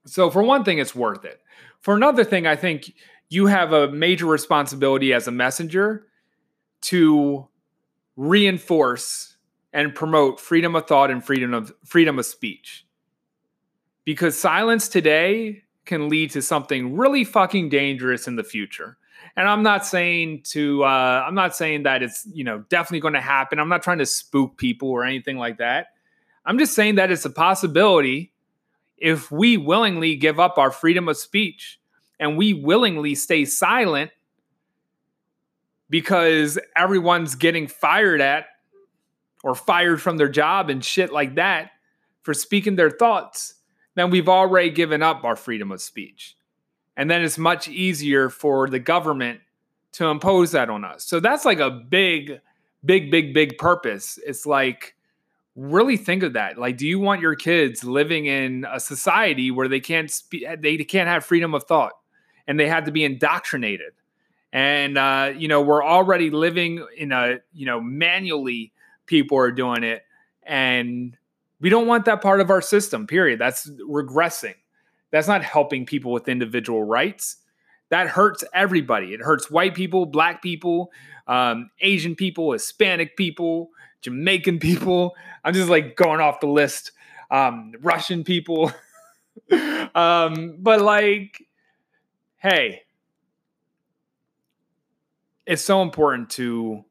So, 0.07 0.29
for 0.31 0.43
one 0.43 0.65
thing, 0.65 0.79
it's 0.79 0.95
worth 0.95 1.25
it. 1.25 1.41
For 1.81 1.95
another 1.95 2.25
thing, 2.25 2.47
I 2.47 2.57
think 2.57 2.93
you 3.31 3.47
have 3.47 3.73
a 3.73 3.91
major 3.91 4.27
responsibility 4.27 5.15
as 5.15 5.27
a 5.27 5.31
messenger 5.31 6.07
to 6.83 7.49
reinforce 8.17 9.37
and 9.73 9.95
promote 9.95 10.39
freedom 10.39 10.77
of 10.77 10.87
thought 10.87 11.11
and 11.11 11.25
freedom 11.25 11.55
of 11.55 11.73
freedom 11.85 12.19
of 12.19 12.27
speech. 12.27 12.87
Because 14.05 14.39
silence 14.39 14.89
today 14.89 15.63
can 15.87 16.09
lead 16.09 16.31
to 16.33 16.43
something 16.43 16.97
really 16.97 17.25
fucking 17.25 17.71
dangerous 17.71 18.29
in 18.29 18.37
the 18.37 18.45
future. 18.45 18.99
And 19.37 19.49
I'm 19.49 19.63
not 19.63 19.85
saying 19.85 20.43
to 20.51 20.85
uh, 20.85 21.25
I'm 21.27 21.35
not 21.35 21.57
saying 21.57 21.85
that 21.85 22.03
it's 22.03 22.27
you 22.33 22.45
know 22.45 22.65
definitely 22.69 23.01
going 23.01 23.15
to 23.15 23.21
happen. 23.21 23.59
I'm 23.59 23.69
not 23.69 23.83
trying 23.83 23.99
to 23.99 24.07
spook 24.07 24.57
people 24.57 24.91
or 24.91 25.05
anything 25.05 25.39
like 25.39 25.59
that. 25.59 25.89
I'm 26.47 26.59
just 26.59 26.75
saying 26.75 26.97
that 26.97 27.11
it's 27.11 27.25
a 27.25 27.31
possibility 27.31 28.33
if 28.99 29.31
we 29.31 29.57
willingly 29.57 30.17
give 30.17 30.39
up 30.39 30.59
our 30.59 30.71
freedom 30.71 31.09
of 31.09 31.17
speech 31.17 31.81
and 32.21 32.37
we 32.37 32.55
willingly 32.55 33.15
stay 33.15 33.45
silent 33.45 34.11
because 35.91 36.59
everyone's 36.77 37.35
getting 37.35 37.67
fired 37.67 38.21
at 38.21 38.47
or 39.43 39.55
fired 39.55 40.01
from 40.01 40.17
their 40.17 40.29
job 40.29 40.71
and 40.71 40.85
shit 40.85 41.13
like 41.13 41.35
that 41.35 41.71
for 42.23 42.33
speaking 42.33 42.77
their 42.77 42.91
thoughts, 42.91 43.55
then 43.95 44.11
we've 44.11 44.29
already 44.29 44.71
given 44.71 45.03
up 45.03 45.25
our 45.25 45.37
freedom 45.37 45.71
of 45.71 45.81
speech. 45.81 46.37
And 46.97 47.11
then 47.11 47.23
it's 47.23 47.39
much 47.39 47.69
easier 47.69 48.31
for 48.31 48.69
the 48.69 48.79
government 48.79 49.41
to 49.93 50.07
impose 50.07 50.53
that 50.53 50.71
on 50.71 50.85
us. 50.85 51.05
So 51.05 51.21
that's 51.21 51.45
like 51.45 51.61
a 51.61 51.71
big, 51.71 52.41
big, 52.85 53.11
big, 53.11 53.35
big 53.35 53.59
purpose. 53.59 54.19
It's 54.27 54.47
like, 54.47 54.95
really 55.57 55.97
think 55.97 56.23
of 56.23 56.33
that. 56.33 56.59
Like, 56.59 56.77
do 56.77 56.87
you 56.87 56.99
want 56.99 57.21
your 57.21 57.37
kids 57.37 57.85
living 57.85 58.27
in 58.27 58.67
a 58.71 58.81
society 58.81 59.51
where 59.51 59.69
they 59.69 59.81
can't 59.81 60.11
speak, 60.11 60.45
they 60.61 60.77
can't 60.79 61.09
have 61.09 61.25
freedom 61.25 61.55
of 61.55 61.65
thought 61.65 61.93
and 62.47 62.59
they 62.59 62.69
have 62.69 62.85
to 62.85 62.93
be 62.93 63.05
indoctrinated? 63.05 63.93
And, 64.53 64.99
uh, 64.99 65.33
you 65.37 65.49
know, 65.49 65.63
we're 65.63 65.85
already 65.85 66.31
living 66.31 66.85
in 66.97 67.13
a, 67.13 67.39
you 67.53 67.67
know, 67.67 67.81
manually 67.81 68.73
people 69.07 69.39
are 69.39 69.51
doing 69.51 69.83
it. 69.85 70.03
And 70.45 71.17
we 71.61 71.71
don't 71.71 71.87
want 71.87 72.05
that 72.05 72.21
part 72.21 72.41
of 72.41 72.51
our 72.51 72.61
system, 72.61 73.07
period. 73.07 73.41
That's 73.41 73.69
regressing. 73.89 74.55
That's 75.15 75.29
not 75.29 75.45
helping 75.45 75.87
people 75.87 76.11
with 76.11 76.27
individual 76.27 76.83
rights. 76.83 77.37
That 77.91 78.09
hurts 78.09 78.43
everybody. 78.53 79.15
It 79.15 79.21
hurts 79.21 79.49
white 79.49 79.73
people, 79.73 80.07
black 80.07 80.43
people, 80.43 80.91
um, 81.29 81.71
Asian 81.79 82.17
people, 82.17 82.51
Hispanic 82.51 83.17
people, 83.17 83.71
Jamaican 84.01 84.59
people. 84.59 85.15
I'm 85.45 85.55
just 85.55 85.69
like 85.71 85.95
going 85.95 86.21
off 86.21 86.41
the 86.41 86.49
list. 86.49 86.91
Um, 87.31 87.75
Russian 87.81 88.25
people. 88.25 88.73
um, 89.95 90.57
but 90.59 90.81
like, 90.81 91.47
hey, 92.39 92.83
it's 95.47 95.63
so 95.63 95.83
important 95.83 96.31
to 96.31 96.85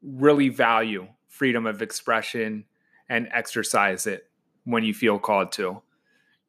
really 0.00 0.48
value 0.48 1.08
freedom 1.26 1.66
of 1.66 1.82
expression 1.82 2.66
and 3.08 3.26
exercise 3.32 4.06
it 4.06 4.30
when 4.62 4.84
you 4.84 4.94
feel 4.94 5.18
called 5.18 5.50
to. 5.50 5.82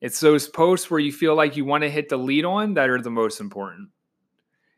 It's 0.01 0.19
those 0.19 0.47
posts 0.47 0.91
where 0.91 0.99
you 0.99 1.11
feel 1.11 1.35
like 1.35 1.57
you 1.57 1.65
want 1.65 1.83
to 1.83 1.89
hit 1.89 2.09
the 2.09 2.17
lead 2.17 2.45
on 2.45 2.75
that 2.75 2.89
are 2.89 3.01
the 3.01 3.09
most 3.09 3.39
important. 3.39 3.89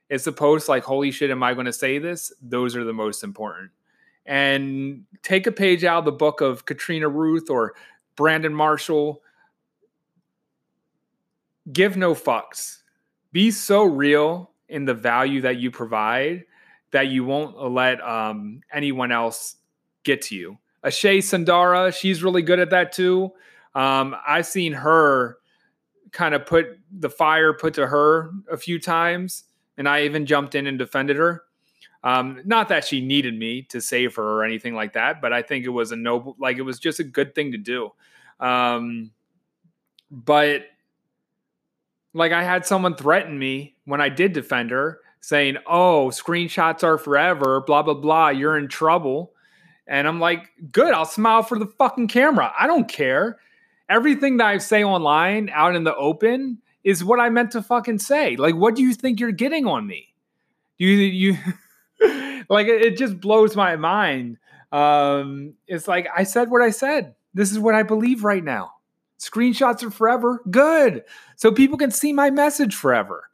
It's 0.09 0.23
the 0.23 0.31
post 0.31 0.69
like, 0.69 0.83
holy 0.83 1.11
shit, 1.11 1.29
am 1.29 1.43
I 1.43 1.53
going 1.53 1.65
to 1.65 1.73
say 1.73 1.99
this? 1.99 2.33
Those 2.41 2.75
are 2.75 2.83
the 2.83 2.93
most 2.93 3.23
important. 3.23 3.71
And 4.25 5.05
take 5.23 5.45
a 5.45 5.51
page 5.51 5.83
out 5.83 5.99
of 5.99 6.05
the 6.05 6.11
book 6.11 6.41
of 6.41 6.65
Katrina 6.65 7.09
Ruth 7.09 7.49
or 7.49 7.75
Brandon 8.15 8.53
Marshall. 8.53 9.21
Give 11.71 11.97
no 11.97 12.15
fucks. 12.15 12.77
Be 13.31 13.51
so 13.51 13.83
real 13.83 14.51
in 14.67 14.85
the 14.85 14.93
value 14.93 15.41
that 15.41 15.57
you 15.57 15.69
provide 15.69 16.45
that 16.91 17.07
you 17.07 17.23
won't 17.23 17.71
let 17.71 18.01
um, 18.01 18.61
anyone 18.73 19.11
else 19.11 19.57
get 20.03 20.21
to 20.23 20.35
you. 20.35 20.57
Ashay 20.83 21.19
Sandara, 21.19 21.93
she's 21.93 22.23
really 22.23 22.41
good 22.41 22.59
at 22.59 22.69
that 22.71 22.91
too. 22.91 23.31
Um, 23.79 24.13
I've 24.27 24.45
seen 24.45 24.73
her 24.73 25.37
kind 26.11 26.35
of 26.35 26.45
put 26.45 26.77
the 26.91 27.09
fire 27.09 27.53
put 27.53 27.73
to 27.75 27.87
her 27.87 28.31
a 28.51 28.57
few 28.57 28.77
times, 28.77 29.45
and 29.77 29.87
I 29.87 30.03
even 30.03 30.25
jumped 30.25 30.53
in 30.53 30.67
and 30.67 30.77
defended 30.77 31.15
her. 31.15 31.43
Um, 32.03 32.41
not 32.43 32.67
that 32.67 32.83
she 32.83 32.99
needed 32.99 33.39
me 33.39 33.61
to 33.63 33.79
save 33.79 34.15
her 34.15 34.23
or 34.23 34.43
anything 34.43 34.73
like 34.73 34.91
that, 34.93 35.21
but 35.21 35.31
I 35.31 35.41
think 35.41 35.63
it 35.63 35.69
was 35.69 35.93
a 35.93 35.95
noble, 35.95 36.35
like 36.37 36.57
it 36.57 36.63
was 36.63 36.77
just 36.77 36.99
a 36.99 37.05
good 37.05 37.33
thing 37.33 37.53
to 37.53 37.57
do. 37.57 37.91
Um, 38.41 39.11
but 40.11 40.63
like 42.13 42.33
I 42.33 42.43
had 42.43 42.65
someone 42.65 42.95
threaten 42.95 43.39
me 43.39 43.77
when 43.85 44.01
I 44.01 44.09
did 44.09 44.33
defend 44.33 44.71
her, 44.71 44.99
saying, 45.21 45.55
"Oh, 45.65 46.07
screenshots 46.11 46.83
are 46.83 46.97
forever, 46.97 47.61
blah 47.61 47.83
blah 47.83 47.93
blah. 47.93 48.27
You're 48.27 48.57
in 48.57 48.67
trouble." 48.67 49.31
And 49.87 50.05
I'm 50.05 50.19
like, 50.19 50.51
"Good, 50.73 50.93
I'll 50.93 51.05
smile 51.05 51.43
for 51.43 51.57
the 51.57 51.67
fucking 51.77 52.09
camera. 52.09 52.53
I 52.59 52.67
don't 52.67 52.89
care. 52.89 53.39
Everything 53.89 54.37
that 54.37 54.47
I 54.47 54.57
say 54.59 54.83
online 54.83 55.49
out 55.51 55.75
in 55.75 55.83
the 55.83 55.95
open 55.95 56.59
is 56.83 57.03
what 57.03 57.19
I 57.19 57.29
meant 57.29 57.51
to 57.51 57.61
fucking 57.61 57.99
say. 57.99 58.35
Like, 58.35 58.55
what 58.55 58.75
do 58.75 58.83
you 58.83 58.93
think 58.93 59.19
you're 59.19 59.31
getting 59.31 59.65
on 59.65 59.85
me? 59.85 60.13
You 60.77 60.89
you 60.89 61.37
like 62.49 62.67
it 62.67 62.97
just 62.97 63.19
blows 63.19 63.55
my 63.55 63.75
mind. 63.75 64.37
Um, 64.71 65.55
it's 65.67 65.87
like 65.87 66.07
I 66.15 66.23
said 66.23 66.49
what 66.49 66.61
I 66.61 66.69
said. 66.69 67.15
This 67.33 67.51
is 67.51 67.59
what 67.59 67.75
I 67.75 67.83
believe 67.83 68.23
right 68.23 68.43
now. 68.43 68.71
Screenshots 69.19 69.83
are 69.83 69.91
forever. 69.91 70.41
Good. 70.49 71.03
So 71.35 71.51
people 71.51 71.77
can 71.77 71.91
see 71.91 72.13
my 72.13 72.29
message 72.29 72.75
forever. 72.75 73.29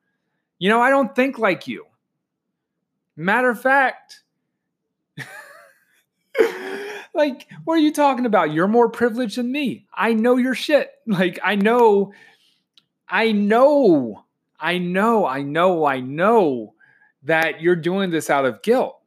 You 0.58 0.70
know, 0.70 0.82
I 0.82 0.89
don't 0.89 1.16
think 1.16 1.38
like 1.38 1.68
you. 1.68 1.86
Matter 3.16 3.49
of 3.49 3.62
fact, 3.62 4.24
like, 7.16 7.47
what 7.63 7.76
are 7.76 7.82
you 7.82 7.93
talking 7.93 8.26
about? 8.26 8.53
You're 8.53 8.68
more 8.68 8.89
privileged 8.89 9.38
than 9.38 9.51
me. 9.51 9.88
I 9.93 10.13
know 10.13 10.38
your 10.38 10.55
shit. 10.55 10.91
Like, 11.07 11.39
I 11.43 11.55
know, 11.55 12.13
I 13.07 13.32
know, 13.32 14.26
I 14.59 14.80
know, 14.80 15.26
I 15.26 15.43
know, 15.43 15.86
I 15.86 15.99
know 15.99 16.74
that 17.24 17.61
you're 17.61 17.76
doing 17.76 18.09
this 18.09 18.30
out 18.30 18.45
of 18.45 18.63
guilt. 18.63 18.99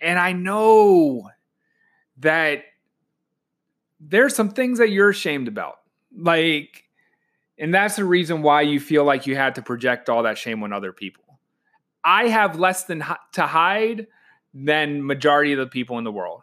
And 0.00 0.18
I 0.18 0.32
know 0.32 1.30
that 2.18 2.64
there's 4.00 4.34
some 4.34 4.50
things 4.50 4.78
that 4.78 4.90
you're 4.90 5.10
ashamed 5.10 5.46
about. 5.46 5.76
Like, 6.16 6.84
and 7.56 7.72
that's 7.72 7.96
the 7.96 8.04
reason 8.04 8.42
why 8.42 8.62
you 8.62 8.80
feel 8.80 9.04
like 9.04 9.26
you 9.26 9.36
had 9.36 9.54
to 9.54 9.62
project 9.62 10.08
all 10.08 10.24
that 10.24 10.38
shame 10.38 10.62
on 10.64 10.72
other 10.72 10.92
people. 10.92 11.38
I 12.04 12.28
have 12.28 12.58
less 12.58 12.84
than 12.84 13.04
to 13.34 13.46
hide 13.46 14.08
than 14.52 15.06
majority 15.06 15.52
of 15.52 15.58
the 15.58 15.66
people 15.66 15.98
in 15.98 16.04
the 16.04 16.12
world. 16.12 16.42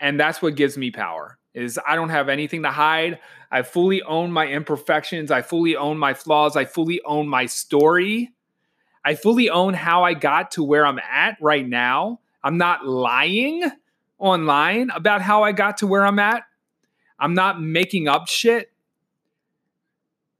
And 0.00 0.18
that's 0.20 0.42
what 0.42 0.56
gives 0.56 0.76
me 0.76 0.90
power. 0.90 1.38
Is 1.54 1.78
I 1.86 1.96
don't 1.96 2.10
have 2.10 2.28
anything 2.28 2.62
to 2.64 2.70
hide. 2.70 3.18
I 3.50 3.62
fully 3.62 4.02
own 4.02 4.30
my 4.30 4.46
imperfections. 4.46 5.30
I 5.30 5.42
fully 5.42 5.74
own 5.74 5.96
my 5.96 6.12
flaws. 6.12 6.56
I 6.56 6.66
fully 6.66 7.00
own 7.04 7.28
my 7.28 7.46
story. 7.46 8.32
I 9.04 9.14
fully 9.14 9.48
own 9.48 9.72
how 9.72 10.02
I 10.02 10.14
got 10.14 10.50
to 10.52 10.62
where 10.62 10.84
I'm 10.84 10.98
at 10.98 11.38
right 11.40 11.66
now. 11.66 12.20
I'm 12.42 12.58
not 12.58 12.86
lying 12.86 13.64
online 14.18 14.90
about 14.90 15.22
how 15.22 15.44
I 15.44 15.52
got 15.52 15.78
to 15.78 15.86
where 15.86 16.04
I'm 16.04 16.18
at. 16.18 16.42
I'm 17.18 17.34
not 17.34 17.62
making 17.62 18.08
up 18.08 18.28
shit. 18.28 18.70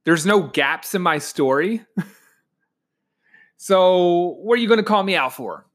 There's 0.03 0.25
no 0.25 0.43
gaps 0.43 0.95
in 0.95 1.01
my 1.01 1.17
story. 1.17 1.85
so, 3.57 4.37
what 4.41 4.57
are 4.57 4.61
you 4.61 4.67
going 4.67 4.79
to 4.79 4.83
call 4.83 5.03
me 5.03 5.15
out 5.15 5.33
for? 5.33 5.65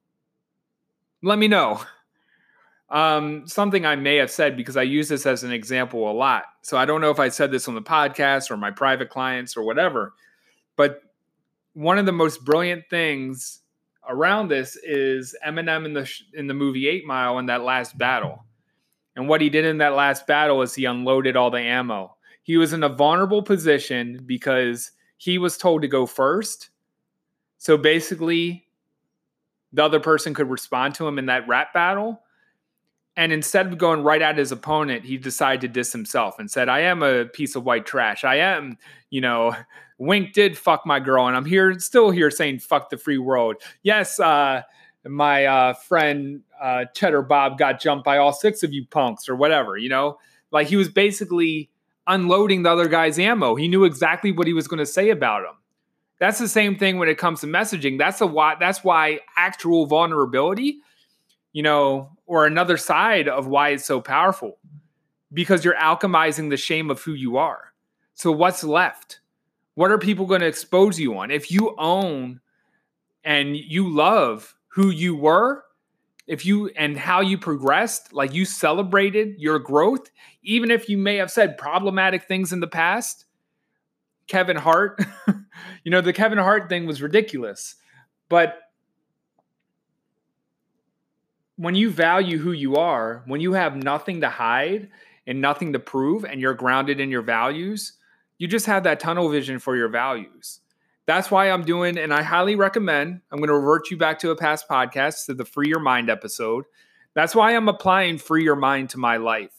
Let 1.23 1.39
me 1.39 1.49
know. 1.49 1.83
Um, 2.93 3.49
something 3.49 3.85
I 3.87 3.97
may 3.97 4.17
have 4.17 4.31
said 4.31 4.57
because 4.57 4.77
I 4.77 4.83
use 4.83 5.09
this 5.09 5.27
as 5.27 5.43
an 5.43 5.51
example 5.51 6.09
a 6.11 6.13
lot. 6.13 6.45
So, 6.61 6.77
I 6.77 6.85
don't 6.85 7.01
know 7.01 7.11
if 7.11 7.19
I 7.19 7.31
said 7.31 7.51
this 7.51 7.67
on 7.67 7.75
the 7.75 7.83
podcast 7.83 8.51
or 8.51 8.57
my 8.57 8.71
private 8.71 9.09
clients 9.09 9.57
or 9.57 9.65
whatever, 9.65 10.13
but 10.77 11.01
one 11.73 11.99
of 11.99 12.07
the 12.07 12.13
most 12.13 12.45
brilliant 12.45 12.85
things 12.91 13.61
around 14.09 14.49
this 14.49 14.77
is 14.77 15.35
Eminem 15.47 15.87
in 15.87 15.95
the 15.95 16.11
in 16.35 16.47
the 16.47 16.55
movie 16.55 16.89
Eight 16.89 17.07
Mile 17.07 17.39
in 17.39 17.47
that 17.47 17.63
last 17.63 17.97
battle. 17.97 18.45
And 19.17 19.29
what 19.29 19.41
he 19.41 19.51
did 19.51 19.65
in 19.65 19.79
that 19.79 19.95
last 19.95 20.27
battle 20.27 20.63
is 20.63 20.75
he 20.75 20.85
unloaded 20.87 21.37
all 21.37 21.51
the 21.51 21.61
ammo. 21.61 22.17
He 22.43 22.57
was 22.57 22.73
in 22.73 22.83
a 22.83 22.89
vulnerable 22.89 23.43
position 23.43 24.23
because 24.25 24.91
he 25.17 25.39
was 25.39 25.59
told 25.59 25.83
to 25.83 25.89
go 25.89 26.07
first. 26.07 26.71
So 27.59 27.77
basically, 27.77 28.67
the 29.73 29.85
other 29.85 30.01
person 30.01 30.35
could 30.35 30.51
respond 30.51 30.95
to 30.97 31.07
him 31.07 31.19
in 31.19 31.27
that 31.27 31.47
rap 31.47 31.73
battle. 31.73 32.23
And 33.17 33.31
instead 33.33 33.67
of 33.67 33.77
going 33.77 34.03
right 34.03 34.23
at 34.23 34.39
his 34.39 34.53
opponent, 34.53 35.05
he 35.05 35.19
decided 35.19 35.61
to 35.61 35.69
diss 35.69 35.93
himself 35.93 36.39
and 36.39 36.51
said, 36.51 36.69
I 36.69 36.81
am 36.81 37.03
a 37.03 37.27
piece 37.27 37.55
of 37.55 37.65
white 37.65 37.85
trash. 37.85 38.25
I 38.25 38.37
am, 38.37 38.79
you 39.11 39.21
know, 39.21 39.55
Wink 39.99 40.33
did 40.33 40.59
fuck 40.59 40.85
my 40.85 40.99
girl, 40.99 41.29
and 41.29 41.37
I'm 41.37 41.45
here 41.45 41.79
still 41.79 42.11
here 42.11 42.31
saying 42.31 42.59
fuck 42.59 42.91
the 42.91 42.97
free 42.97 43.19
world. 43.19 43.57
Yes, 43.85 44.19
uh, 44.19 44.63
my 45.07 45.47
uh, 45.47 45.75
friend 45.75 46.43
uh, 46.61 46.87
Cheddar 46.95 47.23
Bob 47.23 47.59
got 47.59 47.81
jumped 47.81 48.05
by 48.05 48.19
all 48.19 48.33
six 48.33 48.63
of 48.63 48.73
you 48.73 48.87
punks 48.87 49.29
or 49.29 49.37
whatever, 49.37 49.77
you 49.77 49.89
know? 49.89 50.19
Like 50.51 50.67
he 50.67 50.77
was 50.77 50.89
basically 50.89 51.71
unloading 52.07 52.63
the 52.63 52.71
other 52.71 52.89
guy's 52.89 53.19
ammo. 53.19 53.55
He 53.55 53.69
knew 53.69 53.85
exactly 53.85 54.33
what 54.33 54.47
he 54.47 54.53
was 54.53 54.69
going 54.69 54.79
to 54.79 54.87
say 54.87 55.11
about 55.11 55.43
him. 55.43 55.57
That's 56.19 56.39
the 56.39 56.49
same 56.49 56.77
thing 56.77 56.99
when 56.99 57.09
it 57.09 57.19
comes 57.19 57.41
to 57.41 57.47
messaging. 57.47 57.99
That's 57.99 58.21
a 58.21 58.27
why 58.27 58.55
that's 58.61 58.85
why 58.85 59.21
actual 59.37 59.87
vulnerability, 59.87 60.79
you 61.53 61.63
know, 61.63 62.11
or 62.27 62.47
another 62.47 62.77
side 62.77 63.29
of 63.29 63.47
why 63.47 63.71
it's 63.71 63.85
so 63.85 64.01
powerful. 64.01 64.59
Because 65.33 65.65
you're 65.65 65.75
alchemizing 65.77 66.51
the 66.51 66.57
shame 66.57 66.91
of 66.91 67.03
who 67.03 67.13
you 67.13 67.37
are. 67.37 67.73
So 68.15 68.31
what's 68.31 68.63
left? 68.63 69.21
What 69.75 69.91
are 69.91 69.99
people 69.99 70.27
going 70.27 70.43
to 70.43 70.47
expose 70.47 71.01
you 71.01 71.17
on? 71.17 71.31
If 71.31 71.51
you 71.51 71.75
own 71.79 72.41
and 73.25 73.57
you 73.57 73.89
love 73.89 74.55
who 74.69 74.91
you 74.91 75.15
were, 75.15 75.65
if 76.27 76.47
you 76.47 76.69
and 76.77 76.97
how 76.97 77.21
you 77.21 77.39
progressed, 77.39 78.13
like 78.13 78.33
you 78.33 78.45
celebrated 78.45 79.35
your 79.39 79.59
growth, 79.59 80.11
even 80.43 80.71
if 80.71 80.89
you 80.89 80.99
may 80.99 81.17
have 81.17 81.31
said 81.31 81.59
problematic 81.59 82.25
things 82.25 82.53
in 82.53 82.61
the 82.61 82.67
past. 82.67 83.25
Kevin 84.29 84.57
Hart, 84.57 85.03
you 85.85 85.91
know, 85.91 86.01
the 86.01 86.13
Kevin 86.13 86.39
Hart 86.39 86.69
thing 86.69 86.87
was 86.87 87.03
ridiculous. 87.03 87.75
But 88.29 88.59
when 91.57 91.75
you 91.75 91.91
value 91.91 92.39
who 92.39 92.53
you 92.53 92.77
are, 92.77 93.23
when 93.27 93.41
you 93.41 93.53
have 93.53 93.77
nothing 93.77 94.21
to 94.23 94.29
hide 94.29 94.89
and 95.27 95.41
nothing 95.41 95.73
to 95.73 95.79
prove, 95.79 96.25
and 96.25 96.41
you're 96.41 96.55
grounded 96.55 96.99
in 96.99 97.11
your 97.11 97.23
values, 97.23 97.93
you 98.39 98.49
just 98.49 98.67
have 98.67 98.83
that 98.85 98.99
tunnel 98.99 99.29
vision 99.29 99.59
for 99.59 99.77
your 99.77 99.89
values. 99.89 100.61
That's 101.07 101.31
why 101.31 101.51
I'm 101.51 101.65
doing, 101.65 101.99
and 101.99 102.13
I 102.13 102.23
highly 102.23 102.57
recommend, 102.57 103.21
I'm 103.31 103.39
going 103.39 103.49
to 103.49 103.55
revert 103.55 103.91
you 103.91 103.97
back 103.97 104.19
to 104.21 104.31
a 104.31 104.37
past 104.37 104.69
podcast 104.69 105.27
to 105.27 105.35
the 105.35 105.45
Free 105.45 105.69
Your 105.69 105.81
Mind 105.81 106.11
episode. 106.11 106.65
That's 107.15 107.35
why 107.35 107.55
I'm 107.55 107.69
applying 107.69 108.19
Free 108.19 108.43
Your 108.45 108.57
Mind 108.57 108.91
to 108.91 108.99
my 108.99 109.17
life. 109.17 109.53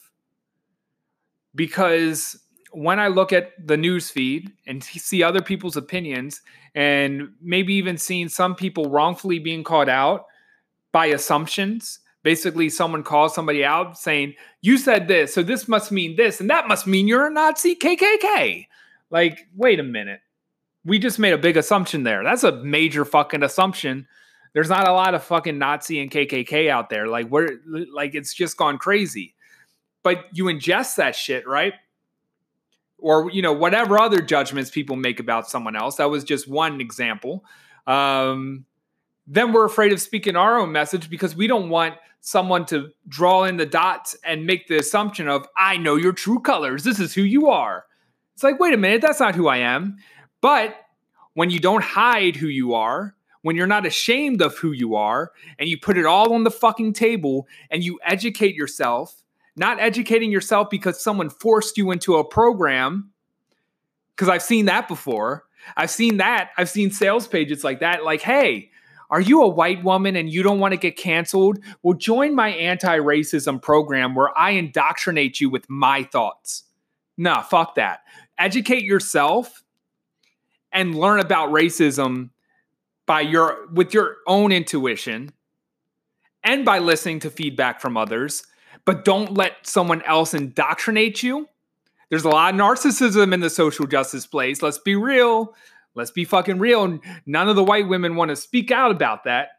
Because 1.55 2.39
when 2.71 2.99
I 2.99 3.07
look 3.07 3.31
at 3.31 3.51
the 3.65 3.77
news 3.77 4.09
feed 4.09 4.51
and 4.65 4.83
see 4.83 5.21
other 5.21 5.41
people's 5.41 5.77
opinions, 5.77 6.41
and 6.75 7.29
maybe 7.41 7.75
even 7.75 7.97
seeing 7.97 8.29
some 8.29 8.55
people 8.55 8.89
wrongfully 8.89 9.39
being 9.39 9.63
called 9.63 9.89
out 9.89 10.25
by 10.93 11.07
assumptions, 11.07 11.99
basically 12.21 12.69
someone 12.69 13.03
calls 13.03 13.35
somebody 13.35 13.65
out 13.65 13.97
saying, 13.97 14.35
You 14.61 14.77
said 14.77 15.09
this, 15.09 15.33
so 15.33 15.43
this 15.43 15.67
must 15.67 15.91
mean 15.91 16.15
this, 16.15 16.39
and 16.39 16.49
that 16.49 16.69
must 16.69 16.87
mean 16.87 17.09
you're 17.09 17.27
a 17.27 17.31
Nazi 17.31 17.75
KKK. 17.75 18.67
Like, 19.09 19.47
wait 19.55 19.81
a 19.81 19.83
minute. 19.83 20.21
We 20.85 20.99
just 20.99 21.19
made 21.19 21.33
a 21.33 21.37
big 21.37 21.57
assumption 21.57 22.03
there. 22.03 22.23
That's 22.23 22.43
a 22.43 22.63
major 22.63 23.03
fucking 23.03 23.43
assumption. 23.43 24.07
There's 24.53 24.69
not 24.69 24.87
a 24.87 24.91
lot 24.91 25.15
of 25.15 25.23
fucking 25.23 25.57
Nazi 25.57 25.99
and 25.99 26.09
KKK 26.09 26.69
out 26.69 26.89
there. 26.89 27.07
Like, 27.07 27.27
we're 27.29 27.59
like, 27.65 28.15
it's 28.15 28.33
just 28.33 28.57
gone 28.57 28.77
crazy. 28.77 29.35
But 30.03 30.25
you 30.33 30.45
ingest 30.45 30.95
that 30.95 31.15
shit, 31.15 31.47
right? 31.47 31.73
Or, 32.97 33.31
you 33.31 33.41
know, 33.41 33.53
whatever 33.53 33.99
other 33.99 34.21
judgments 34.21 34.69
people 34.69 34.95
make 34.95 35.19
about 35.19 35.49
someone 35.49 35.75
else. 35.75 35.95
That 35.95 36.09
was 36.09 36.23
just 36.23 36.47
one 36.47 36.81
example. 36.81 37.45
Um, 37.87 38.65
then 39.25 39.53
we're 39.53 39.65
afraid 39.65 39.93
of 39.93 40.01
speaking 40.01 40.35
our 40.35 40.59
own 40.59 40.71
message 40.71 41.09
because 41.09 41.35
we 41.35 41.47
don't 41.47 41.69
want 41.69 41.95
someone 42.21 42.65
to 42.65 42.89
draw 43.07 43.43
in 43.43 43.57
the 43.57 43.65
dots 43.65 44.15
and 44.23 44.45
make 44.45 44.67
the 44.67 44.77
assumption 44.77 45.27
of, 45.27 45.45
I 45.57 45.77
know 45.77 45.95
your 45.95 46.13
true 46.13 46.39
colors. 46.39 46.83
This 46.83 46.99
is 46.99 47.13
who 47.13 47.21
you 47.21 47.49
are. 47.49 47.85
It's 48.33 48.43
like, 48.43 48.59
wait 48.59 48.73
a 48.73 48.77
minute, 48.77 49.01
that's 49.01 49.19
not 49.19 49.35
who 49.35 49.47
I 49.47 49.57
am. 49.57 49.97
But 50.41 50.75
when 51.33 51.49
you 51.49 51.59
don't 51.59 51.83
hide 51.83 52.35
who 52.35 52.47
you 52.47 52.73
are, 52.73 53.15
when 53.41 53.55
you're 53.57 53.67
not 53.67 53.85
ashamed 53.85 54.41
of 54.41 54.57
who 54.57 54.71
you 54.71 54.95
are 54.95 55.31
and 55.59 55.67
you 55.67 55.77
put 55.77 55.97
it 55.97 56.05
all 56.05 56.33
on 56.33 56.43
the 56.43 56.51
fucking 56.51 56.93
table 56.93 57.47
and 57.69 57.83
you 57.83 57.99
educate 58.03 58.55
yourself, 58.55 59.21
not 59.55 59.79
educating 59.79 60.31
yourself 60.31 60.69
because 60.69 61.03
someone 61.03 61.29
forced 61.29 61.77
you 61.77 61.91
into 61.91 62.15
a 62.15 62.23
program, 62.23 63.11
because 64.15 64.29
I've 64.29 64.43
seen 64.43 64.65
that 64.65 64.87
before. 64.87 65.43
I've 65.75 65.91
seen 65.91 66.17
that. 66.17 66.51
I've 66.57 66.69
seen 66.69 66.91
sales 66.91 67.27
pages 67.27 67.63
like 67.63 67.81
that. 67.81 68.03
Like, 68.03 68.21
hey, 68.21 68.71
are 69.13 69.21
you 69.21 69.43
a 69.43 69.47
white 69.47 69.83
woman 69.83 70.15
and 70.15 70.33
you 70.33 70.41
don't 70.41 70.57
want 70.57 70.71
to 70.71 70.77
get 70.77 70.97
canceled? 70.97 71.59
Well, 71.83 71.95
join 71.95 72.33
my 72.33 72.49
anti 72.49 72.97
racism 72.97 73.61
program 73.61 74.15
where 74.15 74.35
I 74.35 74.51
indoctrinate 74.51 75.39
you 75.39 75.51
with 75.51 75.69
my 75.69 76.01
thoughts. 76.01 76.63
Nah, 77.15 77.43
fuck 77.43 77.75
that. 77.75 77.99
Educate 78.39 78.81
yourself 78.81 79.61
and 80.71 80.97
learn 80.97 81.19
about 81.19 81.51
racism 81.51 82.31
by 83.05 83.21
your 83.21 83.67
with 83.71 83.93
your 83.93 84.15
own 84.25 84.51
intuition 84.51 85.31
and 86.43 86.65
by 86.65 86.79
listening 86.79 87.19
to 87.19 87.29
feedback 87.29 87.81
from 87.81 87.95
others, 87.95 88.47
but 88.83 89.05
don't 89.05 89.35
let 89.35 89.67
someone 89.67 90.01
else 90.07 90.33
indoctrinate 90.33 91.21
you. 91.21 91.47
There's 92.09 92.25
a 92.25 92.29
lot 92.29 92.55
of 92.55 92.59
narcissism 92.59 93.31
in 93.31 93.41
the 93.41 93.51
social 93.51 93.85
justice 93.85 94.25
place. 94.25 94.63
Let's 94.63 94.79
be 94.79 94.95
real. 94.95 95.53
Let's 95.95 96.11
be 96.11 96.25
fucking 96.25 96.59
real. 96.59 96.99
None 97.25 97.49
of 97.49 97.55
the 97.55 97.63
white 97.63 97.87
women 97.87 98.15
want 98.15 98.29
to 98.29 98.35
speak 98.35 98.71
out 98.71 98.91
about 98.91 99.25
that. 99.25 99.49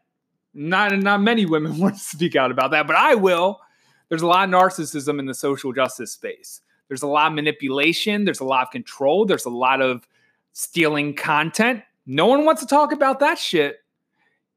Not 0.53 0.97
not 0.99 1.21
many 1.21 1.45
women 1.45 1.77
want 1.79 1.95
to 1.95 2.01
speak 2.01 2.35
out 2.35 2.51
about 2.51 2.71
that, 2.71 2.87
but 2.87 2.95
I 2.95 3.15
will. 3.15 3.61
There's 4.09 4.21
a 4.21 4.27
lot 4.27 4.47
of 4.47 4.53
narcissism 4.53 5.19
in 5.19 5.25
the 5.25 5.33
social 5.33 5.73
justice 5.73 6.11
space. 6.11 6.61
There's 6.87 7.01
a 7.01 7.07
lot 7.07 7.27
of 7.27 7.33
manipulation. 7.33 8.25
There's 8.25 8.39
a 8.39 8.45
lot 8.45 8.63
of 8.63 8.71
control. 8.71 9.25
There's 9.25 9.45
a 9.45 9.49
lot 9.49 9.81
of 9.81 10.07
stealing 10.53 11.15
content. 11.15 11.81
No 12.05 12.27
one 12.27 12.45
wants 12.45 12.61
to 12.61 12.67
talk 12.67 12.91
about 12.91 13.19
that 13.19 13.39
shit 13.39 13.77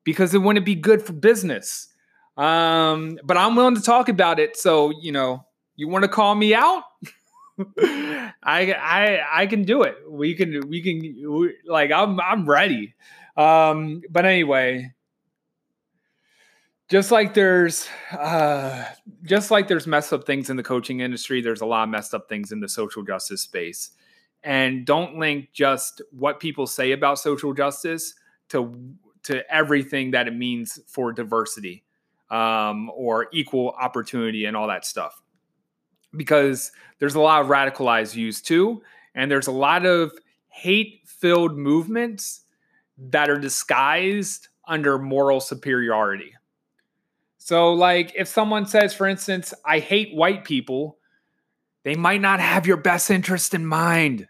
because 0.04 0.34
it 0.34 0.38
wouldn't 0.38 0.66
be 0.66 0.74
good 0.74 1.02
for 1.02 1.14
business. 1.14 1.88
Um, 2.36 3.18
but 3.24 3.36
I'm 3.36 3.56
willing 3.56 3.74
to 3.74 3.82
talk 3.82 4.08
about 4.08 4.38
it. 4.38 4.56
So, 4.56 4.92
you 5.00 5.12
know, 5.12 5.44
you 5.76 5.88
want 5.88 6.04
to 6.04 6.08
call 6.08 6.34
me 6.34 6.54
out? 6.54 6.84
I 7.58 8.72
I 8.72 9.20
I 9.32 9.46
can 9.46 9.62
do 9.62 9.82
it. 9.82 9.96
We 10.08 10.34
can 10.34 10.68
we 10.68 10.82
can 10.82 11.00
we, 11.30 11.54
like 11.66 11.90
I'm 11.90 12.20
I'm 12.20 12.48
ready. 12.48 12.94
Um, 13.36 14.02
but 14.10 14.24
anyway, 14.26 14.92
just 16.88 17.10
like 17.10 17.34
there's 17.34 17.88
uh, 18.12 18.84
just 19.24 19.50
like 19.50 19.68
there's 19.68 19.86
messed 19.86 20.12
up 20.12 20.24
things 20.24 20.50
in 20.50 20.56
the 20.56 20.62
coaching 20.62 21.00
industry, 21.00 21.40
there's 21.40 21.60
a 21.60 21.66
lot 21.66 21.84
of 21.84 21.88
messed 21.90 22.14
up 22.14 22.28
things 22.28 22.52
in 22.52 22.60
the 22.60 22.68
social 22.68 23.02
justice 23.02 23.42
space. 23.42 23.90
And 24.42 24.86
don't 24.86 25.18
link 25.18 25.50
just 25.52 26.00
what 26.12 26.38
people 26.40 26.66
say 26.66 26.92
about 26.92 27.18
social 27.18 27.52
justice 27.52 28.14
to 28.50 28.94
to 29.24 29.52
everything 29.52 30.12
that 30.12 30.28
it 30.28 30.34
means 30.34 30.78
for 30.86 31.12
diversity 31.12 31.84
um, 32.30 32.90
or 32.90 33.28
equal 33.32 33.70
opportunity 33.70 34.44
and 34.44 34.56
all 34.56 34.68
that 34.68 34.84
stuff 34.84 35.22
because 36.16 36.72
there's 36.98 37.14
a 37.14 37.20
lot 37.20 37.42
of 37.42 37.48
radicalized 37.48 38.14
views 38.14 38.40
too. 38.40 38.82
And 39.14 39.30
there's 39.30 39.46
a 39.46 39.52
lot 39.52 39.86
of 39.86 40.12
hate 40.48 41.02
filled 41.06 41.56
movements 41.56 42.42
that 42.98 43.30
are 43.30 43.38
disguised 43.38 44.48
under 44.66 44.98
moral 44.98 45.40
superiority. 45.40 46.34
So, 47.38 47.72
like, 47.72 48.12
if 48.14 48.28
someone 48.28 48.66
says, 48.66 48.92
for 48.92 49.06
instance, 49.06 49.54
I 49.64 49.78
hate 49.78 50.14
white 50.14 50.44
people, 50.44 50.98
they 51.84 51.94
might 51.94 52.20
not 52.20 52.40
have 52.40 52.66
your 52.66 52.76
best 52.76 53.10
interest 53.10 53.54
in 53.54 53.64
mind. 53.64 54.28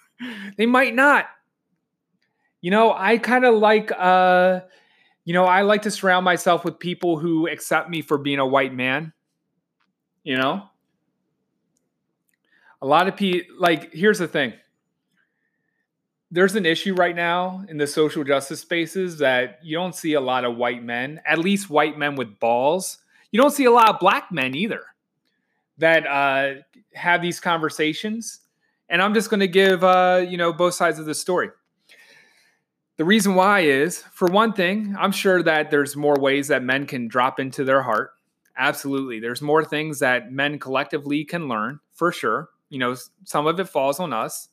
they 0.56 0.64
might 0.64 0.94
not. 0.94 1.26
You 2.62 2.70
know, 2.70 2.94
I 2.96 3.18
kind 3.18 3.44
of 3.44 3.56
like, 3.56 3.92
uh, 3.94 4.60
you 5.24 5.34
know, 5.34 5.44
I 5.44 5.62
like 5.62 5.82
to 5.82 5.90
surround 5.90 6.24
myself 6.24 6.64
with 6.64 6.78
people 6.78 7.18
who 7.18 7.46
accept 7.46 7.90
me 7.90 8.00
for 8.00 8.16
being 8.16 8.38
a 8.38 8.46
white 8.46 8.72
man. 8.72 9.12
You 10.22 10.38
know, 10.38 10.70
a 12.84 12.86
lot 12.86 13.08
of 13.08 13.16
people 13.16 13.56
like 13.58 13.94
here's 13.94 14.18
the 14.18 14.28
thing. 14.28 14.52
There's 16.30 16.54
an 16.54 16.66
issue 16.66 16.94
right 16.94 17.16
now 17.16 17.64
in 17.66 17.78
the 17.78 17.86
social 17.86 18.24
justice 18.24 18.60
spaces 18.60 19.18
that 19.18 19.60
you 19.62 19.74
don't 19.74 19.94
see 19.94 20.12
a 20.12 20.20
lot 20.20 20.44
of 20.44 20.56
white 20.56 20.84
men 20.84 21.20
at 21.26 21.38
least 21.38 21.70
white 21.70 21.96
men 21.96 22.14
with 22.14 22.38
balls. 22.38 22.98
You 23.30 23.40
don't 23.40 23.52
see 23.52 23.64
a 23.64 23.70
lot 23.70 23.88
of 23.88 24.00
black 24.00 24.30
men 24.30 24.54
either 24.54 24.82
that 25.78 26.06
uh, 26.06 26.60
have 26.92 27.22
these 27.22 27.40
conversations. 27.40 28.40
And 28.90 29.00
i'm 29.00 29.14
just 29.14 29.30
going 29.30 29.40
to 29.40 29.48
give 29.48 29.82
uh, 29.82 30.22
you 30.28 30.36
know 30.36 30.52
both 30.52 30.74
sides 30.74 30.98
of 30.98 31.06
the 31.06 31.14
story. 31.14 31.48
The 32.98 33.06
reason 33.06 33.34
why 33.34 33.60
is 33.60 34.04
for 34.12 34.28
one 34.28 34.52
thing 34.52 34.94
i'm 34.98 35.12
sure 35.12 35.42
that 35.42 35.70
there's 35.70 35.96
more 35.96 36.16
ways 36.20 36.48
that 36.48 36.62
men 36.62 36.84
can 36.84 37.08
drop 37.08 37.40
into 37.40 37.64
their 37.64 37.80
heart. 37.80 38.10
Absolutely. 38.58 39.20
There's 39.20 39.40
more 39.40 39.64
things 39.64 40.00
that 40.00 40.30
men 40.30 40.58
collectively 40.58 41.24
can 41.24 41.48
learn 41.48 41.80
for 41.94 42.12
sure 42.12 42.50
you 42.68 42.78
know, 42.78 42.94
some 43.24 43.46
of 43.46 43.60
it 43.60 43.68
falls 43.68 44.00
on 44.00 44.12
us, 44.12 44.48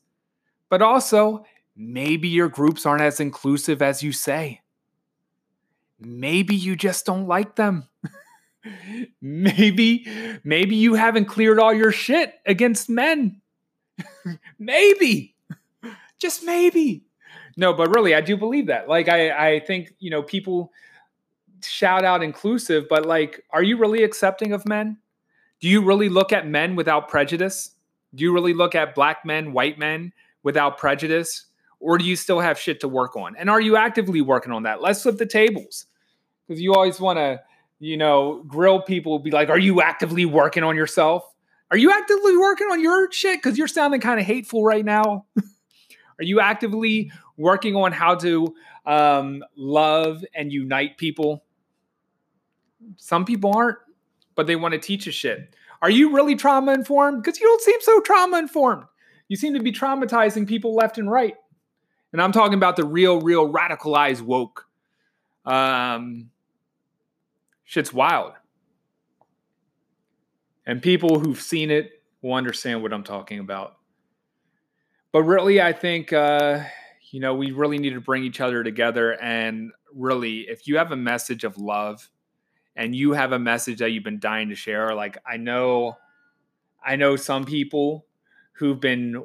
but 0.69 0.81
also 0.81 1.45
maybe 1.75 2.27
your 2.27 2.49
groups 2.49 2.85
aren't 2.85 3.01
as 3.01 3.19
inclusive 3.19 3.81
as 3.81 4.03
you 4.03 4.11
say. 4.11 4.61
Maybe 5.99 6.55
you 6.55 6.75
just 6.75 7.05
don't 7.05 7.27
like 7.27 7.55
them. 7.55 7.87
maybe 9.21 10.05
maybe 10.43 10.75
you 10.75 10.93
haven't 10.93 11.25
cleared 11.25 11.59
all 11.59 11.73
your 11.73 11.91
shit 11.91 12.35
against 12.45 12.89
men. 12.89 13.41
maybe. 14.59 15.35
Just 16.19 16.43
maybe. 16.43 17.03
No, 17.57 17.73
but 17.73 17.93
really 17.93 18.15
I 18.15 18.21
do 18.21 18.37
believe 18.37 18.67
that. 18.67 18.87
Like 18.87 19.09
I 19.09 19.53
I 19.55 19.59
think, 19.59 19.93
you 19.99 20.09
know, 20.09 20.23
people 20.23 20.71
shout 21.63 22.03
out 22.03 22.23
inclusive, 22.23 22.87
but 22.89 23.05
like 23.05 23.43
are 23.51 23.63
you 23.63 23.77
really 23.77 24.03
accepting 24.03 24.53
of 24.53 24.67
men? 24.67 24.97
Do 25.59 25.67
you 25.67 25.83
really 25.83 26.09
look 26.09 26.33
at 26.33 26.47
men 26.47 26.75
without 26.75 27.07
prejudice? 27.07 27.71
Do 28.13 28.23
you 28.23 28.33
really 28.33 28.53
look 28.53 28.75
at 28.75 28.95
black 28.95 29.25
men, 29.25 29.53
white 29.53 29.79
men 29.79 30.13
without 30.43 30.77
prejudice? 30.77 31.45
Or 31.79 31.97
do 31.97 32.05
you 32.05 32.15
still 32.15 32.39
have 32.39 32.59
shit 32.59 32.79
to 32.81 32.87
work 32.87 33.15
on? 33.15 33.35
And 33.35 33.49
are 33.49 33.61
you 33.61 33.75
actively 33.75 34.21
working 34.21 34.51
on 34.51 34.63
that? 34.63 34.81
Let's 34.81 35.01
flip 35.01 35.17
the 35.17 35.25
tables. 35.25 35.85
Because 36.47 36.61
you 36.61 36.73
always 36.73 36.99
want 36.99 37.17
to, 37.17 37.41
you 37.79 37.97
know, 37.97 38.43
grill 38.47 38.81
people, 38.81 39.17
be 39.19 39.31
like, 39.31 39.49
are 39.49 39.57
you 39.57 39.81
actively 39.81 40.25
working 40.25 40.63
on 40.63 40.75
yourself? 40.75 41.23
Are 41.71 41.77
you 41.77 41.91
actively 41.91 42.37
working 42.37 42.67
on 42.67 42.81
your 42.81 43.11
shit? 43.11 43.41
Because 43.41 43.57
you're 43.57 43.67
sounding 43.67 44.01
kind 44.01 44.19
of 44.19 44.25
hateful 44.25 44.63
right 44.63 44.83
now. 44.83 45.25
are 46.19 46.23
you 46.23 46.41
actively 46.41 47.11
working 47.37 47.75
on 47.75 47.93
how 47.93 48.15
to 48.15 48.53
um, 48.85 49.43
love 49.55 50.23
and 50.35 50.51
unite 50.51 50.97
people? 50.97 51.43
Some 52.97 53.25
people 53.25 53.53
aren't, 53.55 53.77
but 54.35 54.47
they 54.47 54.55
want 54.55 54.73
to 54.73 54.79
teach 54.79 55.07
a 55.07 55.11
shit. 55.11 55.55
Are 55.81 55.89
you 55.89 56.13
really 56.13 56.35
trauma 56.35 56.73
informed? 56.73 57.23
Because 57.23 57.39
you 57.39 57.47
don't 57.47 57.61
seem 57.61 57.81
so 57.81 57.99
trauma 58.01 58.37
informed. 58.37 58.85
You 59.27 59.37
seem 59.37 59.53
to 59.53 59.61
be 59.61 59.71
traumatizing 59.71 60.47
people 60.47 60.75
left 60.75 60.97
and 60.97 61.09
right. 61.09 61.35
And 62.13 62.21
I'm 62.21 62.31
talking 62.31 62.53
about 62.53 62.75
the 62.75 62.85
real, 62.85 63.21
real 63.21 63.51
radicalized 63.51 64.21
woke. 64.21 64.67
Um, 65.45 66.29
shit's 67.63 67.93
wild. 67.93 68.33
And 70.65 70.81
people 70.81 71.19
who've 71.19 71.39
seen 71.39 71.71
it 71.71 72.03
will 72.21 72.33
understand 72.33 72.83
what 72.83 72.93
I'm 72.93 73.03
talking 73.03 73.39
about. 73.39 73.77
But 75.11 75.23
really, 75.23 75.61
I 75.61 75.73
think, 75.73 76.13
uh, 76.13 76.63
you 77.09 77.19
know, 77.19 77.33
we 77.33 77.51
really 77.51 77.77
need 77.77 77.93
to 77.93 78.01
bring 78.01 78.23
each 78.23 78.39
other 78.39 78.63
together. 78.63 79.19
And 79.21 79.71
really, 79.93 80.41
if 80.41 80.67
you 80.67 80.77
have 80.77 80.91
a 80.91 80.95
message 80.95 81.43
of 81.43 81.57
love, 81.57 82.09
and 82.75 82.95
you 82.95 83.11
have 83.13 83.31
a 83.31 83.39
message 83.39 83.79
that 83.79 83.91
you've 83.91 84.03
been 84.03 84.19
dying 84.19 84.49
to 84.49 84.55
share 84.55 84.93
like 84.95 85.17
i 85.25 85.37
know 85.37 85.97
i 86.85 86.95
know 86.95 87.15
some 87.15 87.45
people 87.45 88.05
who've 88.53 88.79
been 88.79 89.23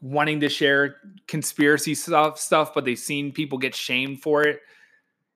wanting 0.00 0.40
to 0.40 0.48
share 0.48 0.96
conspiracy 1.26 1.94
stuff 1.94 2.38
stuff 2.38 2.72
but 2.74 2.84
they've 2.84 2.98
seen 2.98 3.32
people 3.32 3.58
get 3.58 3.74
shamed 3.74 4.22
for 4.22 4.42
it. 4.42 4.60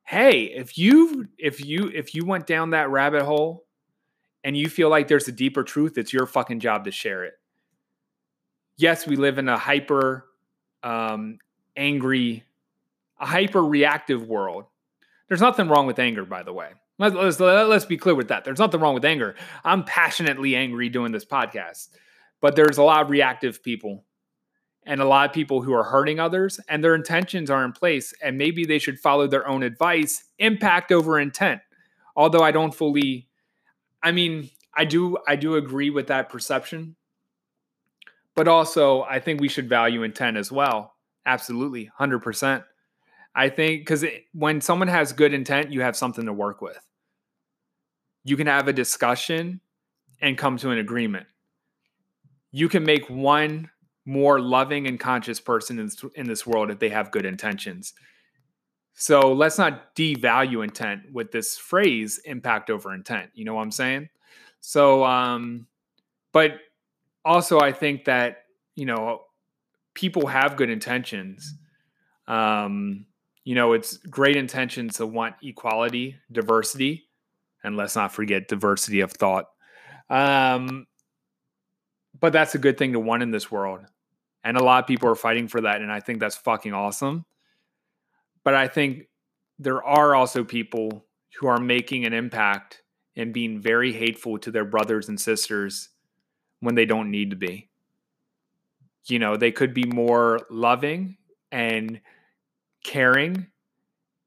Hey 0.05 0.45
if 0.45 0.79
you 0.79 1.29
if 1.39 1.65
you 1.65 1.91
if 1.93 2.15
you 2.15 2.25
went 2.25 2.47
down 2.47 2.71
that 2.71 2.91
rabbit 2.91 3.23
hole 3.23 3.65
and 4.45 4.57
you 4.57 4.69
feel 4.69 4.89
like 4.89 5.09
there's 5.09 5.29
a 5.29 5.33
deeper 5.33 5.63
truth 5.63 5.99
it's 5.99 6.13
your 6.13 6.27
fucking 6.27 6.61
job 6.61 6.85
to 6.85 6.91
share 6.91 7.25
it. 7.25 7.35
Yes 8.77 9.07
we 9.07 9.17
live 9.17 9.39
in 9.39 9.49
a 9.49 9.59
hyper 9.59 10.27
um 10.83 11.39
angry 11.77 12.45
a 13.21 13.27
hyper 13.27 13.65
reactive 13.65 14.27
world. 14.27 14.65
There's 15.29 15.41
nothing 15.41 15.69
wrong 15.69 15.87
with 15.87 15.99
anger 15.99 16.25
by 16.25 16.43
the 16.43 16.53
way 16.53 16.71
Let's, 16.99 17.41
let's, 17.41 17.85
be 17.87 17.97
clear 17.97 18.15
with 18.15 18.29
that. 18.29 18.45
There's 18.45 18.59
nothing 18.59 18.81
wrong 18.81 18.95
with 18.95 19.05
anger. 19.05 19.35
I'm 19.65 19.83
passionately 19.83 20.55
angry 20.55 20.89
doing 20.89 21.11
this 21.11 21.25
podcast, 21.25 21.89
but 22.41 22.55
there's 22.55 22.79
a 22.79 22.83
lot 22.83 23.03
of 23.03 23.11
reactive 23.11 23.63
people 23.63 24.05
and 24.85 25.01
a 25.01 25.05
lot 25.05 25.29
of 25.29 25.35
people 25.35 25.63
who 25.63 25.73
are 25.73 25.85
hurting 25.85 26.19
others 26.19 26.61
and 26.69 26.83
their 26.83 26.95
intentions 26.95 27.51
are 27.51 27.65
in 27.65 27.73
place 27.73 28.13
and 28.23 28.37
maybe 28.37 28.65
they 28.65 28.79
should 28.79 28.99
follow 28.99 29.27
their 29.27 29.47
own 29.47 29.63
advice 29.63 30.25
impact 30.39 30.91
over 30.93 31.21
intent 31.21 31.61
although 32.17 32.43
i 32.43 32.51
don't 32.51 32.75
fully 32.75 33.29
i 34.03 34.11
mean 34.11 34.51
i 34.77 34.85
do 34.85 35.17
i 35.27 35.37
do 35.37 35.57
agree 35.57 35.91
with 35.91 36.09
that 36.09 36.29
perception 36.29 36.97
but 38.35 38.49
also 38.49 39.03
i 39.03 39.21
think 39.21 39.41
we 39.41 39.49
should 39.49 39.69
value 39.69 40.03
intent 40.03 40.37
as 40.37 40.51
well 40.51 40.95
absolutely 41.27 41.91
100% 42.01 42.65
I 43.35 43.49
think 43.49 43.83
because 43.83 44.05
when 44.33 44.61
someone 44.61 44.89
has 44.89 45.13
good 45.13 45.33
intent, 45.33 45.73
you 45.73 45.81
have 45.81 45.97
something 45.97 46.27
to 46.27 46.33
work 46.33 46.61
with. 46.61 46.81
You 48.25 48.37
can 48.37 48.47
have 48.47 48.69
a 48.69 48.73
discussion 48.73 49.61
and 50.21 50.39
come 50.39 50.57
to 50.59 50.71
an 50.71 50.79
agreement. 50.79 51.27
You 52.51 52.69
can 52.69 52.85
make 52.85 53.09
one 53.09 53.71
more 54.05 54.41
loving 54.41 54.87
and 54.87 55.01
conscious 55.01 55.41
person 55.41 55.79
in 55.79 55.91
in 56.15 56.27
this 56.27 56.47
world 56.47 56.71
if 56.71 56.79
they 56.79 56.91
have 56.91 57.11
good 57.11 57.25
intentions. 57.25 57.95
So 58.95 59.33
let's 59.33 59.59
not 59.59 59.95
devalue 59.97 60.63
intent 60.63 61.13
with 61.13 61.33
this 61.33 61.57
phrase 61.57 62.21
impact 62.25 62.71
over 62.71 62.93
intent. 62.93 63.31
You 63.35 63.45
know 63.45 63.55
what 63.55 63.63
I'm 63.63 63.71
saying? 63.71 64.11
So, 64.61 65.05
um, 65.05 65.67
but 66.33 66.53
also 67.25 67.59
I 67.59 67.73
think 67.73 68.05
that, 68.05 68.45
you 68.77 68.87
know, 68.87 69.23
people 69.95 70.27
have 70.27 70.57
good 70.57 70.71
intentions. 70.71 71.55
Um, 72.29 73.07
you 73.45 73.55
know, 73.55 73.73
it's 73.73 73.97
great 73.99 74.37
intentions 74.37 74.97
to 74.97 75.07
want 75.07 75.35
equality, 75.43 76.17
diversity, 76.31 77.09
and 77.65 77.77
let's 77.77 77.97
not 77.97 78.13
forget 78.13 78.49
diversity 78.49 79.01
of 79.01 79.13
thought. 79.13 79.47
Um, 80.09 80.87
but 82.19 82.33
that's 82.33 82.55
a 82.55 82.59
good 82.59 82.79
thing 82.79 82.93
to 82.93 83.01
want 83.01 83.23
in 83.23 83.31
this 83.31 83.51
world. 83.51 83.81
And 84.45 84.57
a 84.57 84.63
lot 84.63 84.83
of 84.83 84.89
people 84.89 85.09
are 85.09 85.17
fighting 85.17 85.49
for 85.49 85.61
that. 85.61 85.81
And 85.81 85.91
I 85.91 86.01
think 86.01 86.21
that's 86.21 86.37
fucking 86.37 86.73
awesome. 86.73 87.25
But 88.45 88.55
I 88.55 88.69
think 88.69 89.09
there 89.59 89.83
are 89.83 90.15
also 90.15 90.45
people 90.45 91.05
who 91.39 91.47
are 91.47 91.59
making 91.59 92.05
an 92.05 92.13
impact 92.13 92.83
and 93.17 93.33
being 93.33 93.61
very 93.61 93.93
hateful 93.93 94.39
to 94.39 94.51
their 94.51 94.65
brothers 94.65 95.09
and 95.09 95.21
sisters 95.21 95.89
when 96.61 96.75
they 96.75 96.87
don't 96.87 97.11
need 97.11 97.31
to 97.31 97.37
be. 97.37 97.69
You 99.07 99.19
know, 99.19 99.37
they 99.37 99.53
could 99.53 99.75
be 99.75 99.85
more 99.85 100.41
loving 100.51 101.17
and 101.51 102.01
caring 102.85 103.47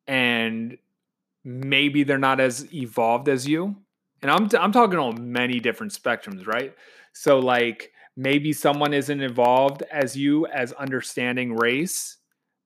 and 0.08 0.78
maybe 1.44 2.04
they're 2.04 2.18
not 2.18 2.40
as 2.40 2.72
evolved 2.74 3.30
as 3.30 3.48
you. 3.48 3.76
And 4.22 4.32
I'm 4.32 4.50
t- 4.50 4.58
I'm 4.58 4.72
talking 4.72 5.00
on 5.00 5.32
many 5.32 5.60
different 5.60 5.94
spectrums, 5.94 6.48
right? 6.48 6.74
So 7.14 7.40
like 7.40 7.92
maybe 8.18 8.54
someone 8.54 8.94
isn't 8.94 9.22
involved 9.22 9.84
as 9.92 10.16
you 10.16 10.48
as 10.48 10.74
understanding 10.74 11.56
race, 11.56 12.18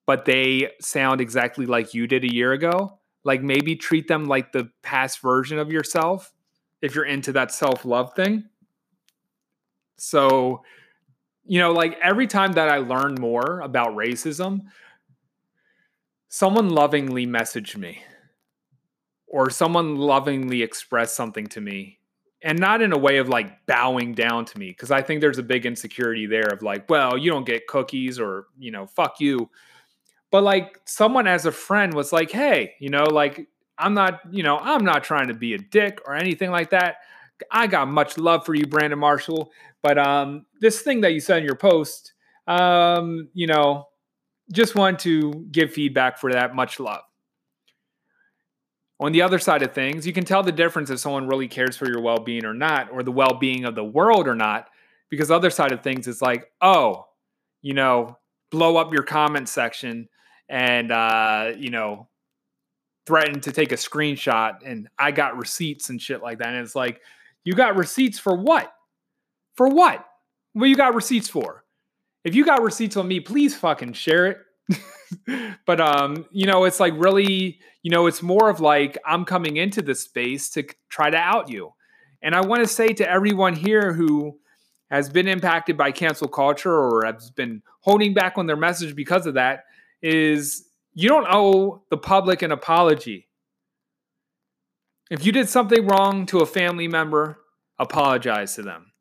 but 0.06 0.26
they 0.26 0.72
sound 0.80 1.22
exactly 1.22 1.66
like 1.66 1.94
you 1.94 2.08
did 2.08 2.24
a 2.24 2.34
year 2.34 2.54
ago. 2.54 3.00
Like 3.24 3.42
maybe 3.42 3.76
treat 3.76 4.08
them 4.08 4.26
like 4.26 4.52
the 4.52 4.70
past 4.82 5.22
version 5.22 5.60
of 5.60 5.72
yourself 5.72 6.32
if 6.82 6.96
you're 6.96 7.06
into 7.06 7.34
that 7.34 7.52
self-love 7.52 8.14
thing. 8.16 8.46
So, 9.98 10.64
you 11.46 11.60
know, 11.60 11.74
like 11.74 11.98
every 12.02 12.28
time 12.28 12.54
that 12.54 12.70
I 12.70 12.78
learn 12.78 13.16
more 13.20 13.60
about 13.60 13.96
racism, 13.96 14.62
someone 16.30 16.70
lovingly 16.70 17.26
messaged 17.26 17.76
me 17.76 18.04
or 19.28 19.50
someone 19.50 19.96
lovingly 19.96 20.62
expressed 20.62 21.16
something 21.16 21.48
to 21.48 21.60
me 21.60 22.00
and 22.42 22.58
not 22.58 22.82
in 22.82 22.94
a 22.94 22.98
way 22.98 23.18
of 23.18 23.28
like 23.28 23.66
bowing 23.66 24.14
down 24.14 24.46
to 24.46 24.58
me 24.58 24.70
because 24.70 24.92
i 24.92 25.02
think 25.02 25.20
there's 25.22 25.40
a 25.40 25.44
big 25.44 25.66
insecurity 25.66 26.28
there 26.28 26.48
of 26.52 26.62
like 26.62 26.88
well 26.90 27.18
you 27.18 27.30
don't 27.30 27.46
get 27.46 27.68
cookies 27.68 28.20
or 28.20 28.46
you 28.58 28.72
know 28.72 28.86
fuck 28.88 29.20
you. 29.20 29.50
But 30.32 30.44
like 30.44 30.80
someone 30.86 31.26
as 31.26 31.48
a 31.48 31.52
friend 31.52 31.94
was 31.96 32.14
like 32.14 32.30
hey 32.30 32.76
you 32.80 32.90
know 32.90 33.04
like 33.04 33.48
i'm 33.80 33.96
not 33.96 34.22
you 34.30 34.44
know 34.44 34.60
i'm 34.60 34.86
not 34.86 35.04
trying 35.04 35.30
to 35.30 35.34
be 35.34 35.56
a 35.56 35.58
dick 35.58 36.00
or 36.06 36.16
anything 36.16 36.52
like 36.52 36.70
that. 36.70 36.98
I 37.50 37.68
got 37.68 37.88
much 37.88 38.18
love 38.20 38.46
for 38.46 38.54
you 38.54 38.68
brandon 38.68 39.00
marshall 39.00 39.52
but 39.82 39.98
um 39.98 40.46
this 40.62 40.82
thing 40.82 41.02
that 41.02 41.14
you 41.14 41.20
said 41.20 41.40
in 41.40 41.46
your 41.46 41.56
post 41.56 42.14
um 42.48 43.30
you 43.34 43.48
know 43.48 43.89
just 44.52 44.76
want 44.76 45.00
to 45.00 45.48
give 45.52 45.72
feedback 45.74 46.18
for 46.18 46.32
that. 46.34 46.56
Much 46.56 46.80
love. 46.80 47.02
On 49.00 49.12
the 49.12 49.22
other 49.22 49.40
side 49.40 49.62
of 49.62 49.74
things, 49.74 50.06
you 50.06 50.12
can 50.12 50.26
tell 50.26 50.44
the 50.44 50.52
difference 50.52 50.90
if 50.90 51.00
someone 51.00 51.28
really 51.28 51.48
cares 51.48 51.78
for 51.78 51.88
your 51.88 52.02
well 52.02 52.20
being 52.20 52.46
or 52.46 52.54
not, 52.54 52.92
or 52.92 53.02
the 53.04 53.12
well 53.12 53.38
being 53.40 53.66
of 53.66 53.76
the 53.76 53.84
world 53.84 54.28
or 54.28 54.36
not. 54.36 54.68
Because 55.10 55.30
the 55.30 55.36
other 55.36 55.50
side 55.50 55.72
of 55.72 55.82
things 55.82 56.08
is 56.08 56.22
like, 56.22 56.52
oh, 56.62 57.08
you 57.62 57.74
know, 57.74 58.18
blow 58.52 58.78
up 58.78 58.94
your 58.94 59.04
comment 59.04 59.50
section 59.50 60.08
and, 60.48 60.92
uh, 60.92 61.52
you 61.58 61.72
know, 61.72 62.08
threaten 63.06 63.42
to 63.42 63.52
take 63.52 63.72
a 63.72 63.76
screenshot 63.76 64.58
and 64.64 64.88
I 65.00 65.12
got 65.12 65.38
receipts 65.38 65.90
and 65.90 66.00
shit 66.00 66.22
like 66.22 66.40
that. 66.40 66.50
And 66.50 66.58
it's 66.58 66.76
like, 66.76 67.02
you 67.44 67.54
got 67.54 67.76
receipts 67.76 68.20
for 68.20 68.36
what? 68.36 68.72
For 69.56 69.68
what? 69.68 70.06
What 70.54 70.66
you 70.66 70.76
got 70.76 70.94
receipts 70.94 71.30
for? 71.30 71.64
If 72.24 72.36
you 72.36 72.46
got 72.46 72.62
receipts 72.62 72.98
on 72.98 73.08
me, 73.08 73.20
please 73.20 73.56
fucking 73.56 73.94
share 73.94 74.28
it. 74.28 74.38
but 75.66 75.82
um, 75.82 76.26
you 76.32 76.46
know, 76.46 76.66
it's 76.66 76.80
like 76.80 76.94
really, 76.96 77.60
you 77.82 77.92
know, 77.92 78.08
it's 78.08 78.22
more 78.22 78.50
of 78.50 78.60
like 78.60 78.98
I'm 79.06 79.26
coming 79.26 79.58
into 79.58 79.82
this 79.82 80.02
space 80.02 80.50
to 80.52 80.64
try 80.90 81.10
to 81.10 81.18
out 81.18 81.50
you. 81.50 81.74
And 82.22 82.36
I 82.36 82.42
want 82.42 82.62
to 82.62 82.68
say 82.68 82.90
to 82.90 83.10
everyone 83.10 83.56
here 83.56 83.94
who 83.94 84.40
has 84.90 85.10
been 85.10 85.28
impacted 85.28 85.78
by 85.78 85.92
cancel 85.92 86.28
culture 86.28 86.74
or 86.74 87.06
has 87.06 87.30
been 87.32 87.62
holding 87.82 88.14
back 88.14 88.38
on 88.38 88.48
their 88.48 88.58
message 88.58 88.96
because 88.96 89.26
of 89.26 89.36
that 89.36 89.66
is 90.02 90.66
you 90.94 91.08
don't 91.08 91.28
owe 91.30 91.84
the 91.90 91.98
public 91.98 92.42
an 92.42 92.52
apology. 92.52 93.28
If 95.10 95.26
you 95.26 95.32
did 95.32 95.50
something 95.50 95.88
wrong 95.88 96.26
to 96.28 96.40
a 96.40 96.46
family 96.46 96.88
member, 96.88 97.40
apologize 97.80 98.56
to 98.56 98.64
them. 98.64 98.92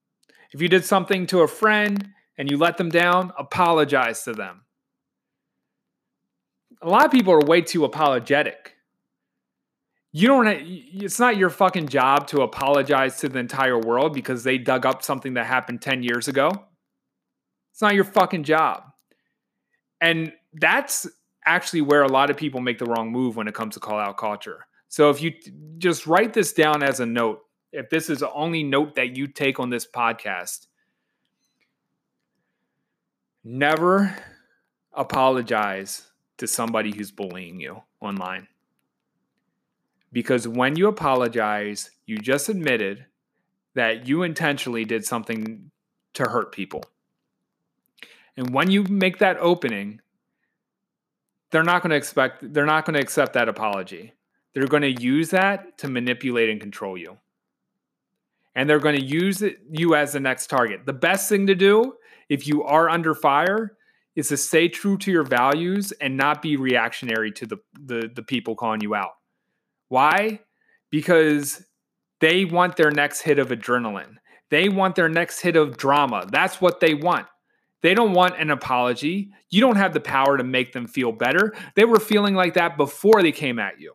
If 0.53 0.63
you 0.63 0.69
did 0.69 0.85
something 0.85 1.27
to 1.27 1.41
a 1.41 1.49
friend, 1.49 2.11
and 2.39 2.51
you 2.51 2.57
let 2.57 2.79
them 2.79 2.89
down, 2.89 3.33
apologize 3.37 4.23
to 4.23 4.33
them. 4.33 4.63
A 6.81 6.89
lot 6.89 7.05
of 7.05 7.11
people 7.11 7.35
are 7.35 7.45
way 7.45 7.61
too 7.61 7.85
apologetic. 7.85 8.77
You 10.13 10.29
don't 10.29 10.47
it's 10.49 11.19
not 11.19 11.37
your 11.37 11.51
fucking 11.51 11.89
job 11.89 12.29
to 12.29 12.41
apologize 12.41 13.21
to 13.21 13.29
the 13.29 13.41
entire 13.41 13.79
world 13.79 14.15
because 14.15 14.45
they 14.45 14.57
dug 14.57 14.87
up 14.87 15.03
something 15.03 15.35
that 15.35 15.47
happened 15.47 15.83
10 15.83 16.03
years 16.03 16.29
ago. 16.29 16.51
It's 17.73 17.83
not 17.83 17.95
your 17.95 18.05
fucking 18.05 18.45
job. 18.45 18.85
And 20.01 20.33
that's 20.55 21.07
actually 21.45 21.83
where 21.83 22.03
a 22.03 22.09
lot 22.09 22.31
of 22.31 22.37
people 22.37 22.61
make 22.61 22.79
the 22.79 22.87
wrong 22.87 23.11
move 23.11 23.37
when 23.37 23.49
it 23.49 23.55
comes 23.55 23.75
to 23.75 23.81
call 23.81 23.99
out 23.99 24.17
culture. 24.17 24.65
So 24.89 25.11
if 25.11 25.21
you 25.21 25.33
just 25.79 26.07
write 26.07 26.33
this 26.33 26.53
down 26.53 26.83
as 26.83 27.01
a 27.01 27.07
note, 27.07 27.41
if 27.73 27.91
this 27.91 28.09
is 28.09 28.21
the 28.21 28.33
only 28.33 28.63
note 28.63 28.95
that 28.95 29.17
you 29.17 29.27
take 29.27 29.61
on 29.61 29.69
this 29.69 29.87
podcast, 29.87 30.68
never 33.49 34.15
apologize 34.93 36.09
to 36.37 36.47
somebody 36.47 36.95
who's 36.95 37.11
bullying 37.11 37.59
you 37.59 37.83
online. 38.01 38.47
Because 40.13 40.47
when 40.47 40.77
you 40.77 40.87
apologize, 40.87 41.91
you 42.07 42.19
just 42.19 42.51
admitted 42.51 43.07
that 43.75 44.07
you 44.07 44.23
intentionally 44.23 44.85
did 44.85 45.05
something 45.05 45.71
to 46.15 46.25
hurt 46.25 46.53
people. 46.53 46.85
And 48.37 48.51
when 48.51 48.71
you 48.71 48.85
make 48.85 49.19
that 49.19 49.39
opening, 49.39 50.01
they're 51.51 51.65
not 51.65 51.83
going 51.83 51.91
to 51.91 51.97
expect 51.97 52.53
they're 52.53 52.67
not 52.67 52.85
going 52.85 52.95
to 52.95 53.01
accept 53.01 53.33
that 53.33 53.49
apology. 53.49 54.13
They're 54.53 54.67
going 54.67 54.83
to 54.83 55.03
use 55.03 55.31
that 55.31 55.79
to 55.79 55.89
manipulate 55.89 56.51
and 56.51 56.61
control 56.61 56.99
you. 56.99 57.17
And 58.55 58.69
they're 58.69 58.79
going 58.79 58.99
to 58.99 59.05
use 59.05 59.41
it, 59.41 59.59
you 59.71 59.95
as 59.95 60.13
the 60.13 60.21
next 60.21 60.49
target. 60.49 60.85
The 60.85 60.93
best 60.93 61.29
thing 61.29 61.47
to 61.47 61.55
do 61.55 61.95
if 62.29 62.47
you 62.47 62.63
are 62.65 62.89
under 62.89 63.15
fire 63.15 63.77
is 64.15 64.29
to 64.29 64.37
stay 64.37 64.69
true 64.69 64.99
to 64.99 65.11
your 65.11 65.25
values 65.25 65.93
and 65.93 66.17
not 66.17 66.43
be 66.43 66.57
reactionary 66.57 67.31
to 67.33 67.47
the, 67.47 67.57
the, 67.81 68.11
the 68.15 68.23
people 68.23 68.57
calling 68.57 68.81
you 68.81 68.95
out. 68.95 69.13
Why? 69.89 70.41
Because 70.91 71.65
they 72.21 72.45
want 72.45 72.77
their 72.77 72.91
next 72.91 73.21
hit 73.21 73.39
of 73.39 73.49
adrenaline. 73.49 74.17
They 74.51 74.69
want 74.69 74.97
their 74.97 75.09
next 75.09 75.41
hit 75.41 75.57
of 75.57 75.77
drama. 75.77 76.27
That's 76.31 76.61
what 76.61 76.81
they 76.81 76.95
want. 76.95 77.27
They 77.81 77.95
don't 77.95 78.13
want 78.13 78.41
an 78.41 78.51
apology. 78.51 79.31
You 79.51 79.61
don't 79.61 79.77
have 79.77 79.95
the 79.95 80.01
power 80.01 80.37
to 80.37 80.43
make 80.43 80.73
them 80.73 80.89
feel 80.89 81.13
better. 81.13 81.55
They 81.77 81.85
were 81.85 82.01
feeling 82.01 82.35
like 82.35 82.55
that 82.55 82.77
before 82.77 83.23
they 83.23 83.31
came 83.31 83.59
at 83.59 83.79
you. 83.81 83.95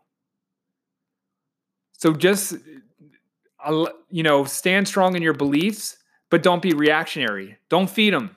So 1.91 2.13
just 2.13 2.55
uh, 3.63 3.85
you 4.09 4.23
know, 4.23 4.45
stand 4.45 4.87
strong 4.87 5.15
in 5.15 5.21
your 5.21 5.33
beliefs 5.33 5.97
but 6.33 6.41
don't 6.41 6.63
be 6.63 6.73
reactionary. 6.73 7.59
Don't 7.69 7.87
feed 7.87 8.11
them. 8.11 8.35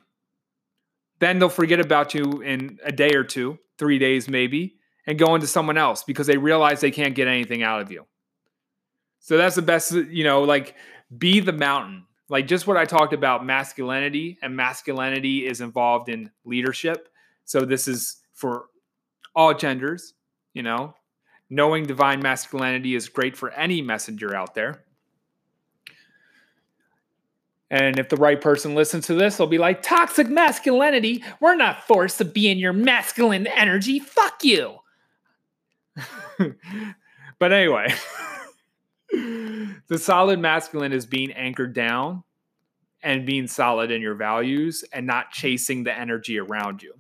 Then 1.19 1.39
they'll 1.39 1.49
forget 1.49 1.81
about 1.81 2.13
you 2.13 2.43
in 2.43 2.79
a 2.85 2.93
day 2.93 3.15
or 3.15 3.25
two, 3.25 3.59
three 3.79 3.99
days 3.99 4.29
maybe, 4.29 4.77
and 5.07 5.19
go 5.19 5.35
into 5.35 5.47
someone 5.47 5.79
else 5.79 6.05
because 6.05 6.27
they 6.27 6.37
realize 6.37 6.83
they 6.83 6.91
can't 6.91 7.15
get 7.15 7.27
anything 7.27 7.63
out 7.63 7.81
of 7.81 7.91
you. 7.91 8.05
So 9.21 9.39
that's 9.39 9.57
the 9.57 9.63
best, 9.63 9.93
you 9.93 10.25
know, 10.25 10.43
like 10.43 10.75
be 11.17 11.41
the 11.41 11.55
mountain. 11.55 12.05
Like 12.29 12.47
just 12.47 12.67
what 12.67 12.77
I 12.77 12.85
talked 12.85 13.15
about 13.15 13.47
masculinity, 13.47 14.37
and 14.43 14.55
masculinity 14.55 15.47
is 15.47 15.63
involved 15.63 16.11
in 16.11 16.31
leadership. 16.45 17.09
So 17.47 17.65
this 17.65 17.89
is 17.89 18.19
for 18.35 18.67
all 19.35 19.55
genders, 19.55 20.13
you 20.53 20.63
know. 20.63 20.95
Knowing 21.49 21.87
divine 21.87 22.21
masculinity 22.21 22.95
is 22.95 23.09
great 23.09 23.39
for 23.39 23.53
any 23.53 23.81
messenger 23.81 24.37
out 24.37 24.55
there. 24.55 24.85
And 27.71 27.99
if 27.99 28.09
the 28.09 28.17
right 28.17 28.41
person 28.41 28.75
listens 28.75 29.07
to 29.07 29.15
this, 29.15 29.37
they'll 29.37 29.47
be 29.47 29.59
like, 29.59 29.83
toxic 29.83 30.29
masculinity. 30.29 31.25
We're 31.41 31.57
not 31.57 31.85
forced 31.85 32.19
to 32.19 32.25
be 32.25 32.49
in 32.49 32.59
your 32.59 32.73
masculine 32.73 33.47
energy. 33.49 33.99
Fuck 33.99 34.45
you. 34.45 34.77
but 37.39 37.53
anyway, 37.53 37.93
the 39.11 39.99
solid 39.99 40.39
masculine 40.39 40.93
is 40.93 41.07
being 41.07 41.33
anchored 41.33 41.75
down 41.75 42.23
and 43.03 43.27
being 43.27 43.47
solid 43.47 43.91
in 43.91 44.01
your 44.01 44.15
values 44.15 44.85
and 44.93 45.07
not 45.07 45.33
chasing 45.33 45.85
the 45.85 45.97
energy 45.97 46.39
around 46.39 46.83
you. 46.83 46.95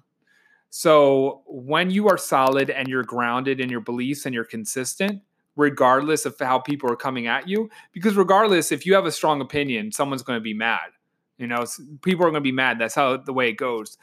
So 0.70 1.42
when 1.46 1.90
you 1.90 2.08
are 2.08 2.18
solid 2.18 2.70
and 2.70 2.88
you're 2.88 3.04
grounded 3.04 3.60
in 3.60 3.70
your 3.70 3.80
beliefs 3.80 4.26
and 4.26 4.34
you're 4.34 4.44
consistent, 4.44 5.22
regardless 5.56 6.26
of 6.26 6.38
how 6.38 6.58
people 6.58 6.90
are 6.90 6.96
coming 6.96 7.26
at 7.26 7.48
you, 7.48 7.70
because 7.92 8.14
regardless, 8.14 8.70
if 8.70 8.86
you 8.86 8.94
have 8.94 9.06
a 9.06 9.12
strong 9.12 9.40
opinion, 9.40 9.90
someone's 9.90 10.22
going 10.22 10.36
to 10.36 10.42
be 10.42 10.54
mad. 10.54 10.90
You 11.38 11.46
know, 11.46 11.64
people 12.02 12.24
are 12.24 12.30
going 12.30 12.42
to 12.42 12.48
be 12.48 12.52
mad. 12.52 12.78
That's 12.78 12.94
how 12.94 13.16
the 13.16 13.32
way 13.32 13.48
it 13.48 13.56
goes. 13.56 13.98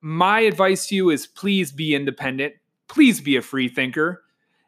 My 0.00 0.40
advice 0.40 0.86
to 0.88 0.94
you 0.94 1.10
is 1.10 1.26
please 1.26 1.72
be 1.72 1.94
independent. 1.94 2.54
Please 2.86 3.20
be 3.20 3.36
a 3.36 3.42
free 3.42 3.68
thinker. 3.68 4.22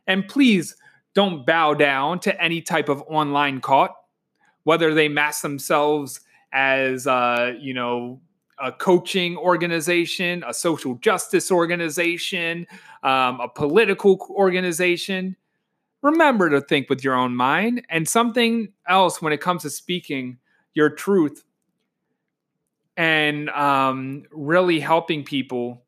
And 0.07 0.27
please 0.27 0.77
don't 1.15 1.47
bow 1.47 1.75
down 1.75 2.21
to 2.21 2.43
any 2.43 2.61
type 2.63 2.89
of 2.89 3.03
online 3.07 3.61
cult, 3.61 3.93
whether 4.65 4.93
they 4.93 5.09
mask 5.09 5.43
themselves 5.43 6.21
as, 6.53 7.07
uh, 7.07 7.53
you 7.61 7.75
know, 7.75 8.21
a 8.59 8.73
coaching 8.73 9.37
organization, 9.37 10.45
a 10.47 10.53
social 10.53 10.97
justice 10.97 11.51
organization, 11.51 12.67
um, 13.03 13.41
a 13.41 13.49
political 13.49 14.19
organization. 14.31 15.37
Remember 16.03 16.49
to 16.51 16.61
think 16.61 16.89
with 16.89 17.05
your 17.05 17.15
own 17.15 17.37
mind. 17.37 17.87
And 17.91 18.09
something 18.09 18.73
else 18.89 19.21
when 19.21 19.33
it 19.33 19.41
comes 19.41 19.63
to 19.63 19.71
speaking 19.71 20.39
your 20.75 20.91
truth 20.91 21.45
and 22.97 23.49
um, 23.51 24.25
really 24.31 24.81
helping 24.81 25.25
people. 25.25 25.83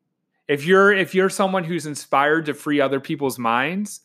If 0.47 0.65
you're 0.65 0.91
if 0.91 1.15
you're 1.15 1.29
someone 1.29 1.63
who's 1.63 1.85
inspired 1.85 2.45
to 2.47 2.53
free 2.53 2.81
other 2.81 2.99
people's 2.99 3.39
minds, 3.39 4.01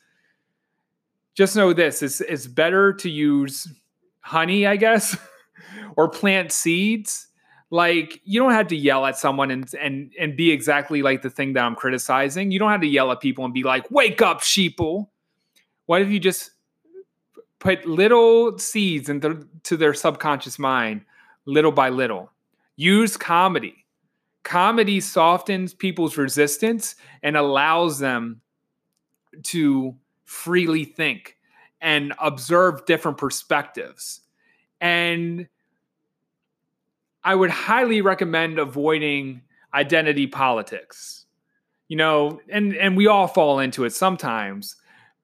just 1.35 1.57
know 1.57 1.73
this: 1.73 2.03
it's 2.03 2.21
it's 2.21 2.47
better 2.47 2.93
to 2.95 3.11
use 3.11 3.67
honey, 4.21 4.67
I 4.67 4.77
guess, 4.77 5.17
or 5.97 6.09
plant 6.09 6.53
seeds. 6.53 7.29
Like 7.71 8.21
you 8.25 8.41
don't 8.41 8.53
have 8.53 8.69
to 8.69 8.77
yell 8.77 9.05
at 9.05 9.19
someone 9.19 9.51
and 9.51 9.73
and 9.75 10.13
and 10.19 10.37
be 10.37 10.51
exactly 10.51 11.03
like 11.03 11.23
the 11.23 11.31
thing 11.31 11.55
that 11.55 11.65
I'm 11.65 11.75
criticizing. 11.75 12.51
You 12.51 12.59
don't 12.59 12.71
have 12.71 12.83
to 12.83 12.87
yell 12.87 13.11
at 13.11 13.21
people 13.21 13.45
and 13.45 13.53
be 13.53 13.63
like, 13.63 13.91
"Wake 13.91 14.23
up, 14.23 14.41
sheeple." 14.41 15.09
What 15.89 16.03
if 16.03 16.11
you 16.11 16.21
just 16.21 16.51
put 17.61 17.87
little 17.87 18.59
seeds 18.59 19.09
into 19.09 19.49
to 19.63 19.75
their 19.75 19.95
subconscious 19.95 20.59
mind, 20.59 21.01
little 21.47 21.73
by 21.73 21.89
little? 21.89 22.31
Use 22.77 23.17
comedy. 23.17 23.87
Comedy 24.43 25.01
softens 25.01 25.73
people's 25.73 26.19
resistance 26.19 26.95
and 27.23 27.39
allows 27.39 28.01
them 28.01 28.43
to 29.45 29.97
freely 30.27 30.85
think 30.85 31.39
and 31.81 32.13
observe 32.19 32.85
different 32.85 33.17
perspectives. 33.17 34.21
And 34.83 35.49
I 37.25 37.35
would 37.35 37.51
highly 37.51 38.03
recommend 38.03 38.59
avoiding 38.59 39.41
identity 39.73 40.27
politics. 40.27 41.25
You 41.89 41.97
know, 41.97 42.43
and 42.51 42.77
and 42.77 42.95
we 42.95 43.07
all 43.07 43.27
fall 43.27 43.59
into 43.59 43.87
it 43.87 43.95
sometimes. 43.95 44.77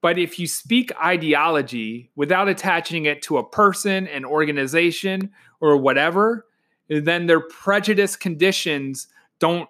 But 0.05 0.19
if 0.19 0.37
you 0.37 0.45
speak 0.45 0.91
ideology 1.03 2.11
without 2.15 2.47
attaching 2.47 3.05
it 3.05 3.23
to 3.23 3.39
a 3.39 3.43
person, 3.43 4.05
an 4.05 4.23
organization, 4.23 5.31
or 5.59 5.77
whatever, 5.77 6.45
then 6.87 7.25
their 7.25 7.39
prejudice 7.39 8.15
conditions 8.15 9.07
don't 9.39 9.67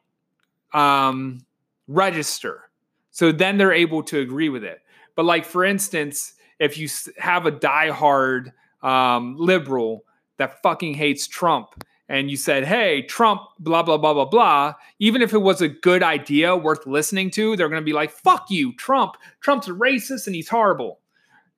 um, 0.73 1.45
register. 1.87 2.69
So 3.11 3.31
then 3.31 3.57
they're 3.57 3.71
able 3.71 4.03
to 4.03 4.19
agree 4.19 4.49
with 4.49 4.65
it. 4.65 4.81
But 5.15 5.23
like 5.23 5.45
for 5.45 5.63
instance, 5.63 6.33
if 6.59 6.77
you 6.77 6.89
have 7.17 7.45
a 7.45 7.51
diehard 7.53 8.51
um, 8.83 9.37
liberal 9.37 10.03
that 10.35 10.61
fucking 10.61 10.95
hates 10.95 11.27
Trump, 11.27 11.81
and 12.07 12.29
you 12.29 12.37
said, 12.37 12.65
"Hey, 12.65 13.01
Trump, 13.01 13.41
blah 13.59 13.83
blah 13.83 13.97
blah 13.97 14.13
blah 14.13 14.25
blah," 14.25 14.73
even 14.99 15.21
if 15.21 15.33
it 15.33 15.41
was 15.41 15.61
a 15.61 15.67
good 15.67 16.03
idea 16.03 16.55
worth 16.55 16.85
listening 16.85 17.31
to, 17.31 17.55
they're 17.55 17.69
going 17.69 17.81
to 17.81 17.85
be 17.85 17.93
like, 17.93 18.11
"Fuck 18.11 18.49
you, 18.49 18.73
Trump! 18.75 19.17
Trump's 19.41 19.67
a 19.67 19.71
racist 19.71 20.27
and 20.27 20.35
he's 20.35 20.49
horrible," 20.49 20.99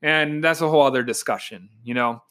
and 0.01 0.43
that's 0.43 0.61
a 0.61 0.69
whole 0.69 0.83
other 0.83 1.03
discussion, 1.03 1.69
you 1.83 1.93
know. 1.93 2.21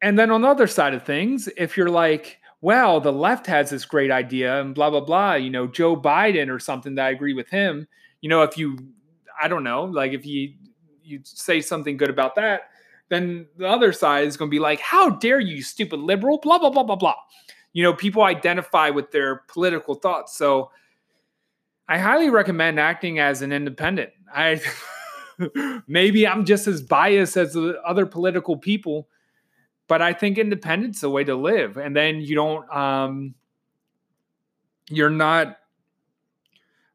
And 0.00 0.18
then 0.18 0.30
on 0.30 0.42
the 0.42 0.48
other 0.48 0.66
side 0.66 0.94
of 0.94 1.02
things, 1.02 1.48
if 1.56 1.76
you're 1.76 1.90
like, 1.90 2.38
well, 2.60 3.00
the 3.00 3.12
left 3.12 3.46
has 3.46 3.70
this 3.70 3.84
great 3.84 4.10
idea 4.10 4.60
and 4.60 4.74
blah, 4.74 4.90
blah, 4.90 5.00
blah, 5.00 5.34
you 5.34 5.50
know, 5.50 5.66
Joe 5.66 5.96
Biden 5.96 6.52
or 6.52 6.58
something 6.58 6.94
that 6.96 7.06
I 7.06 7.10
agree 7.10 7.34
with 7.34 7.48
him, 7.48 7.86
you 8.20 8.28
know, 8.28 8.42
if 8.42 8.58
you, 8.58 8.78
I 9.40 9.48
don't 9.48 9.64
know, 9.64 9.84
like 9.84 10.12
if 10.12 10.26
you, 10.26 10.54
you 11.02 11.20
say 11.24 11.60
something 11.60 11.96
good 11.96 12.10
about 12.10 12.34
that, 12.36 12.70
then 13.08 13.46
the 13.56 13.66
other 13.68 13.92
side 13.92 14.26
is 14.26 14.36
going 14.36 14.50
to 14.50 14.54
be 14.54 14.58
like, 14.58 14.80
how 14.80 15.10
dare 15.10 15.40
you, 15.40 15.62
stupid 15.62 16.00
liberal, 16.00 16.38
blah, 16.38 16.58
blah, 16.58 16.70
blah, 16.70 16.82
blah, 16.82 16.96
blah. 16.96 17.14
You 17.72 17.82
know, 17.82 17.94
people 17.94 18.22
identify 18.22 18.90
with 18.90 19.10
their 19.10 19.42
political 19.48 19.94
thoughts. 19.94 20.36
So 20.36 20.70
I 21.88 21.98
highly 21.98 22.30
recommend 22.30 22.78
acting 22.80 23.18
as 23.18 23.42
an 23.42 23.52
independent. 23.52 24.10
I, 24.34 24.60
maybe 25.86 26.26
I'm 26.26 26.44
just 26.44 26.66
as 26.66 26.82
biased 26.82 27.36
as 27.36 27.54
the 27.54 27.80
other 27.84 28.06
political 28.06 28.56
people 28.56 29.08
but 29.88 30.02
I 30.02 30.12
think 30.12 30.38
independence 30.38 30.98
is 30.98 31.02
a 31.02 31.10
way 31.10 31.24
to 31.24 31.34
live. 31.34 31.78
And 31.78 31.96
then 31.96 32.20
you 32.20 32.34
don't, 32.36 32.70
um, 32.70 33.34
you're 34.90 35.10
not 35.10 35.56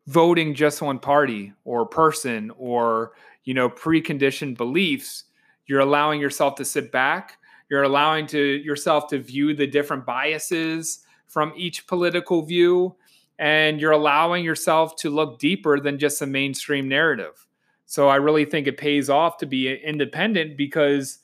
voting 0.06 0.54
just 0.54 0.82
one 0.82 1.00
party 1.00 1.54
or 1.66 1.86
person 1.88 2.52
or, 2.56 3.14
you 3.44 3.56
know, 3.56 3.68
preconditioned 3.68 4.58
beliefs. 4.58 5.24
You're 5.66 5.82
allowing 5.82 6.20
yourself 6.20 6.56
to 6.56 6.66
sit 6.66 6.92
back. 6.92 7.38
You're 7.70 7.84
allowing 7.84 8.28
to 8.28 8.40
yourself 8.40 9.08
to 9.10 9.20
view 9.20 9.54
the 9.54 9.68
different 9.68 10.06
biases 10.06 11.00
from 11.28 11.54
each 11.56 11.88
political 11.88 12.42
view. 12.44 12.96
And 13.40 13.82
you're 13.82 13.92
allowing 13.92 14.46
yourself 14.46 14.96
to 14.98 15.10
look 15.10 15.40
deeper 15.40 15.80
than 15.80 15.98
just 15.98 16.22
a 16.22 16.28
mainstream 16.28 16.88
narrative. 16.88 17.48
So 17.86 18.08
I 18.08 18.18
really 18.18 18.46
think 18.46 18.68
it 18.68 18.78
pays 18.78 19.10
off 19.10 19.38
to 19.38 19.46
be 19.46 19.74
independent 19.74 20.58
because 20.58 21.20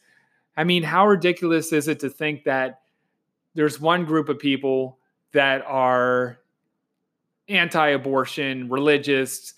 I 0.60 0.66
mean, 0.66 0.84
how 0.84 1.08
ridiculous 1.08 1.72
is 1.72 1.88
it 1.88 2.02
to 2.02 2.10
think 2.10 2.44
that 2.44 2.82
there's 3.56 3.80
one 3.80 4.04
group 4.04 4.28
of 4.28 4.40
people 4.40 5.00
that 5.32 5.64
are 5.66 6.40
anti 7.48 7.90
abortion, 7.90 8.70
religious, 8.70 9.54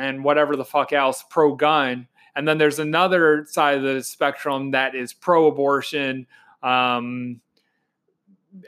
and 0.00 0.24
whatever 0.24 0.56
the 0.56 0.64
fuck 0.64 0.92
else, 0.92 1.24
pro 1.28 1.54
gun. 1.54 2.08
And 2.36 2.48
then 2.48 2.58
there's 2.58 2.78
another 2.78 3.46
side 3.48 3.78
of 3.78 3.82
the 3.82 4.02
spectrum 4.02 4.72
that 4.72 4.94
is 4.94 5.12
pro 5.12 5.46
abortion. 5.46 6.26
Um, 6.62 7.40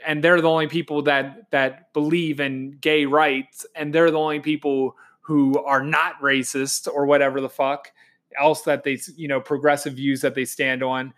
and 0.05 0.23
they're 0.23 0.41
the 0.41 0.49
only 0.49 0.67
people 0.67 1.03
that 1.03 1.49
that 1.51 1.93
believe 1.93 2.39
in 2.39 2.77
gay 2.81 3.05
rights 3.05 3.65
and 3.75 3.93
they're 3.93 4.11
the 4.11 4.19
only 4.19 4.39
people 4.39 4.95
who 5.21 5.61
are 5.63 5.83
not 5.83 6.19
racist 6.21 6.87
or 6.93 7.05
whatever 7.05 7.39
the 7.41 7.49
fuck 7.49 7.91
else 8.39 8.63
that 8.63 8.83
they 8.83 8.97
you 9.15 9.27
know 9.27 9.39
progressive 9.39 9.93
views 9.93 10.21
that 10.21 10.35
they 10.35 10.45
stand 10.45 10.83
on 10.83 11.13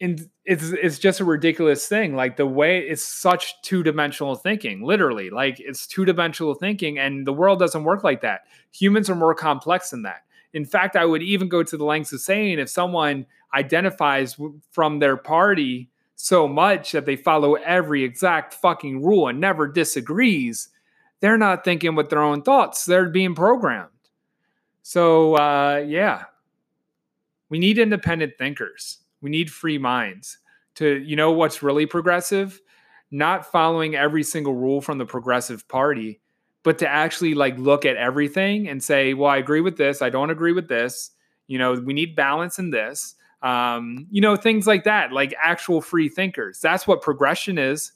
and 0.00 0.28
it's 0.44 0.70
it's 0.70 0.98
just 0.98 1.20
a 1.20 1.24
ridiculous 1.24 1.88
thing 1.88 2.14
like 2.14 2.36
the 2.36 2.46
way 2.46 2.80
it's 2.80 3.04
such 3.04 3.60
two-dimensional 3.62 4.36
thinking 4.36 4.82
literally 4.82 5.30
like 5.30 5.58
it's 5.58 5.86
two-dimensional 5.86 6.54
thinking 6.54 6.98
and 6.98 7.26
the 7.26 7.32
world 7.32 7.58
doesn't 7.58 7.84
work 7.84 8.04
like 8.04 8.20
that 8.20 8.42
humans 8.72 9.10
are 9.10 9.14
more 9.16 9.34
complex 9.34 9.90
than 9.90 10.02
that 10.02 10.22
in 10.54 10.64
fact 10.64 10.96
i 10.96 11.04
would 11.04 11.22
even 11.22 11.48
go 11.48 11.62
to 11.62 11.76
the 11.76 11.84
lengths 11.84 12.12
of 12.12 12.20
saying 12.20 12.58
if 12.58 12.70
someone 12.70 13.26
identifies 13.52 14.36
from 14.72 14.98
their 14.98 15.16
party 15.16 15.90
so 16.16 16.48
much 16.48 16.92
that 16.92 17.04
they 17.04 17.16
follow 17.16 17.54
every 17.54 18.02
exact 18.02 18.54
fucking 18.54 19.02
rule 19.02 19.28
and 19.28 19.40
never 19.40 19.68
disagrees 19.68 20.70
they're 21.24 21.38
not 21.38 21.64
thinking 21.64 21.94
with 21.94 22.10
their 22.10 22.20
own 22.20 22.42
thoughts. 22.42 22.84
They're 22.84 23.08
being 23.08 23.34
programmed. 23.34 23.88
So 24.82 25.36
uh, 25.38 25.82
yeah. 25.86 26.24
We 27.48 27.58
need 27.58 27.78
independent 27.78 28.34
thinkers. 28.36 28.98
We 29.22 29.30
need 29.30 29.50
free 29.50 29.78
minds 29.78 30.36
to, 30.74 30.98
you 30.98 31.16
know, 31.16 31.32
what's 31.32 31.62
really 31.62 31.86
progressive? 31.86 32.60
Not 33.10 33.50
following 33.50 33.94
every 33.94 34.22
single 34.22 34.54
rule 34.54 34.82
from 34.82 34.98
the 34.98 35.06
progressive 35.06 35.66
party, 35.66 36.20
but 36.64 36.78
to 36.78 36.88
actually 36.88 37.34
like 37.34 37.56
look 37.58 37.84
at 37.84 37.96
everything 37.96 38.68
and 38.68 38.82
say, 38.82 39.14
well, 39.14 39.30
I 39.30 39.36
agree 39.36 39.60
with 39.60 39.76
this. 39.76 40.02
I 40.02 40.10
don't 40.10 40.30
agree 40.30 40.52
with 40.52 40.66
this. 40.66 41.10
You 41.46 41.58
know, 41.58 41.74
we 41.74 41.92
need 41.92 42.16
balance 42.16 42.58
in 42.58 42.70
this. 42.70 43.14
Um, 43.42 44.06
you 44.10 44.22
know, 44.22 44.34
things 44.34 44.66
like 44.66 44.84
that, 44.84 45.12
like 45.12 45.34
actual 45.40 45.82
free 45.82 46.08
thinkers. 46.08 46.60
That's 46.60 46.86
what 46.86 47.02
progression 47.02 47.58
is. 47.58 47.92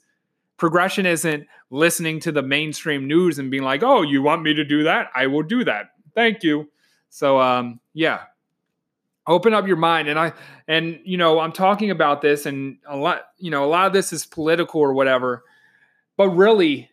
Progression 0.57 1.07
isn't 1.07 1.47
listening 1.71 2.19
to 2.21 2.31
the 2.31 2.43
mainstream 2.43 3.07
news 3.07 3.39
and 3.39 3.49
being 3.49 3.63
like, 3.63 3.81
oh, 3.81 4.03
you 4.03 4.21
want 4.21 4.43
me 4.43 4.53
to 4.53 4.63
do 4.63 4.83
that? 4.83 5.07
I 5.15 5.25
will 5.25 5.43
do 5.43 5.63
that. 5.63 5.87
Thank 6.13 6.43
you. 6.43 6.69
So, 7.09 7.39
um, 7.39 7.79
yeah, 7.93 8.21
open 9.25 9.53
up 9.53 9.67
your 9.67 9.77
mind 9.77 10.07
and 10.07 10.17
i 10.17 10.33
and 10.67 10.99
you 11.03 11.15
know 11.15 11.39
i'm 11.39 11.51
talking 11.51 11.91
about 11.91 12.19
this 12.19 12.47
and 12.47 12.77
a 12.87 12.97
lot 12.97 13.27
you 13.37 13.51
know 13.51 13.63
a 13.63 13.67
lot 13.67 13.85
of 13.85 13.93
this 13.93 14.11
is 14.11 14.25
political 14.25 14.81
or 14.81 14.91
whatever 14.91 15.43
but 16.17 16.29
really 16.29 16.88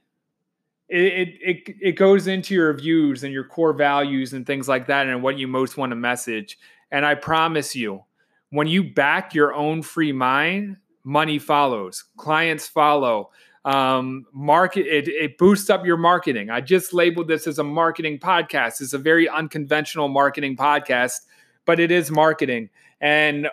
it, 0.88 1.34
it 1.40 1.76
it 1.80 1.92
goes 1.92 2.26
into 2.26 2.54
your 2.54 2.72
views 2.72 3.24
and 3.24 3.32
your 3.32 3.44
core 3.44 3.72
values 3.72 4.32
and 4.32 4.46
things 4.46 4.68
like 4.68 4.86
that 4.86 5.06
and 5.06 5.22
what 5.22 5.38
you 5.38 5.48
most 5.48 5.76
want 5.76 5.90
to 5.90 5.96
message. 5.96 6.58
And 6.92 7.04
i 7.04 7.14
promise 7.14 7.74
you 7.74 8.04
when 8.50 8.68
you 8.68 8.84
back 8.94 9.34
your 9.34 9.52
own 9.54 9.82
free 9.82 10.12
mind 10.12 10.76
money 11.02 11.38
follows 11.38 12.04
clients 12.16 12.66
follow 12.66 13.30
um, 13.64 14.24
market 14.32 14.86
it, 14.86 15.08
it 15.08 15.38
boosts 15.38 15.70
up 15.70 15.84
your 15.84 15.96
marketing. 15.96 16.50
I 16.50 16.60
just 16.60 16.94
labeled 16.94 17.26
this 17.26 17.48
as 17.48 17.58
a 17.58 17.64
marketing 17.64 18.20
podcast. 18.20 18.80
It's 18.80 18.92
a 18.92 18.98
very 18.98 19.28
unconventional 19.28 20.06
marketing 20.06 20.56
podcast 20.56 21.22
but 21.64 21.80
it 21.80 21.90
is 21.90 22.10
marketing. 22.12 22.70
And 23.00 23.48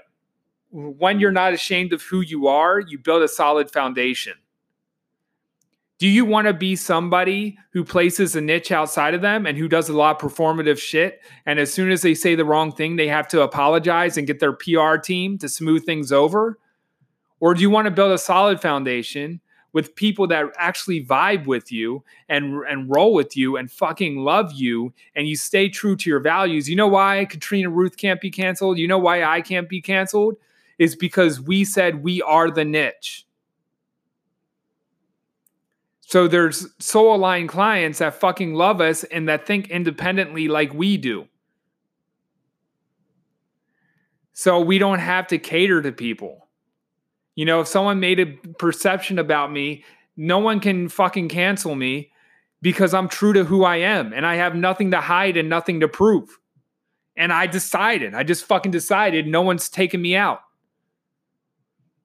when 0.71 1.19
you're 1.19 1.31
not 1.31 1.53
ashamed 1.53 1.93
of 1.93 2.01
who 2.03 2.21
you 2.21 2.47
are 2.47 2.79
you 2.79 2.97
build 2.97 3.23
a 3.23 3.27
solid 3.27 3.69
foundation 3.69 4.33
do 6.03 6.09
you 6.09 6.25
want 6.25 6.47
to 6.47 6.53
be 6.53 6.75
somebody 6.75 7.57
who 7.69 7.81
places 7.85 8.35
a 8.35 8.41
niche 8.41 8.73
outside 8.73 9.13
of 9.13 9.21
them 9.21 9.45
and 9.45 9.57
who 9.57 9.69
does 9.69 9.87
a 9.87 9.93
lot 9.93 10.21
of 10.21 10.29
performative 10.29 10.77
shit? 10.77 11.21
And 11.45 11.59
as 11.59 11.73
soon 11.73 11.91
as 11.91 12.01
they 12.01 12.13
say 12.13 12.35
the 12.35 12.43
wrong 12.43 12.73
thing, 12.73 12.97
they 12.97 13.07
have 13.07 13.25
to 13.29 13.41
apologize 13.41 14.17
and 14.17 14.27
get 14.27 14.41
their 14.41 14.51
PR 14.51 14.97
team 14.97 15.37
to 15.37 15.47
smooth 15.47 15.85
things 15.85 16.11
over? 16.11 16.59
Or 17.39 17.53
do 17.53 17.61
you 17.61 17.69
want 17.69 17.85
to 17.85 17.91
build 17.91 18.11
a 18.11 18.17
solid 18.17 18.59
foundation 18.59 19.39
with 19.71 19.95
people 19.95 20.27
that 20.27 20.47
actually 20.57 21.05
vibe 21.05 21.45
with 21.45 21.71
you 21.71 22.03
and 22.27 22.65
and 22.67 22.93
roll 22.93 23.13
with 23.13 23.37
you 23.37 23.55
and 23.55 23.71
fucking 23.71 24.17
love 24.17 24.51
you 24.51 24.93
and 25.15 25.29
you 25.29 25.37
stay 25.37 25.69
true 25.69 25.95
to 25.95 26.09
your 26.09 26.19
values? 26.19 26.69
You 26.69 26.75
know 26.75 26.89
why 26.89 27.23
Katrina 27.29 27.69
Ruth 27.69 27.95
can't 27.95 28.19
be 28.19 28.29
canceled? 28.29 28.77
You 28.77 28.89
know 28.89 28.99
why 28.99 29.23
I 29.23 29.39
can't 29.39 29.69
be 29.69 29.79
canceled? 29.79 30.35
Is 30.77 30.97
because 30.97 31.39
we 31.39 31.63
said 31.63 32.03
we 32.03 32.21
are 32.23 32.51
the 32.51 32.65
niche. 32.65 33.25
So 36.13 36.27
there's 36.27 36.67
soul 36.77 37.15
aligned 37.15 37.49
clients 37.49 37.97
that 37.97 38.13
fucking 38.13 38.53
love 38.53 38.79
us 38.81 39.03
and 39.05 39.27
that 39.27 39.47
think 39.47 39.71
independently 39.71 40.47
like 40.47 40.71
we 40.71 40.95
do. 40.95 41.27
So 44.33 44.59
we 44.59 44.77
don't 44.77 44.99
have 44.99 45.25
to 45.29 45.39
cater 45.39 45.81
to 45.81 45.91
people. 45.91 46.49
You 47.33 47.45
know, 47.45 47.61
if 47.61 47.67
someone 47.67 47.99
made 47.99 48.19
a 48.19 48.27
perception 48.27 49.17
about 49.17 49.51
me, 49.51 49.85
no 50.15 50.37
one 50.37 50.59
can 50.59 50.87
fucking 50.87 51.29
cancel 51.29 51.73
me 51.73 52.11
because 52.61 52.93
I'm 52.93 53.09
true 53.09 53.33
to 53.33 53.43
who 53.43 53.63
I 53.63 53.77
am 53.77 54.13
and 54.13 54.23
I 54.23 54.35
have 54.35 54.53
nothing 54.53 54.91
to 54.91 55.01
hide 55.01 55.35
and 55.35 55.49
nothing 55.49 55.79
to 55.79 55.87
prove. 55.87 56.37
And 57.17 57.33
I 57.33 57.47
decided, 57.47 58.13
I 58.13 58.21
just 58.21 58.45
fucking 58.45 58.71
decided 58.71 59.25
no 59.25 59.41
one's 59.41 59.67
taking 59.67 60.03
me 60.03 60.15
out 60.15 60.41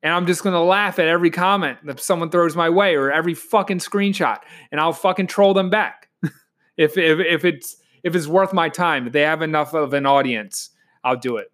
and 0.03 0.13
I'm 0.13 0.27
just 0.27 0.43
gonna 0.43 0.63
laugh 0.63 0.99
at 0.99 1.09
every 1.09 1.31
comment 1.31 1.79
that 1.85 2.01
someone 2.01 2.31
throws 2.31 2.57
my 2.57 2.71
way 2.71 2.95
or 2.95 3.11
every 3.11 3.35
fucking 3.35 3.79
screenshot, 3.79 4.39
and 4.71 4.81
I'll 4.81 4.93
fucking 4.93 5.27
troll 5.27 5.55
them 5.55 5.71
back 5.71 6.09
if, 6.77 6.97
if 6.97 7.19
if 7.21 7.45
it's 7.45 7.77
if 8.05 8.15
it's 8.15 8.27
worth 8.27 8.53
my 8.53 8.69
time. 8.69 9.07
If 9.07 9.13
they 9.13 9.23
have 9.23 9.43
enough 9.43 9.75
of 9.75 9.95
an 9.95 10.07
audience, 10.07 10.71
I'll 11.05 11.17
do 11.17 11.37
it. 11.37 11.53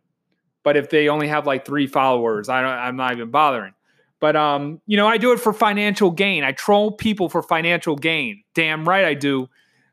But 0.63 0.77
if 0.77 0.91
they 0.91 1.09
only 1.09 1.29
have 1.29 1.47
like 1.47 1.65
three 1.65 1.87
followers, 1.87 2.49
I 2.49 2.63
don't, 2.63 2.71
I'm 2.71 2.97
not 2.97 3.13
even 3.13 3.31
bothering. 3.31 3.75
But 4.21 4.37
um, 4.37 4.81
you 4.87 4.97
know, 4.97 5.07
I 5.07 5.19
do 5.19 5.33
it 5.33 5.41
for 5.41 5.53
financial 5.53 6.11
gain. 6.11 6.45
I 6.45 6.53
troll 6.53 6.93
people 6.93 7.29
for 7.29 7.43
financial 7.43 7.97
gain. 7.97 8.43
Damn 8.55 8.89
right 8.89 9.05
I 9.05 9.15
do. 9.15 9.49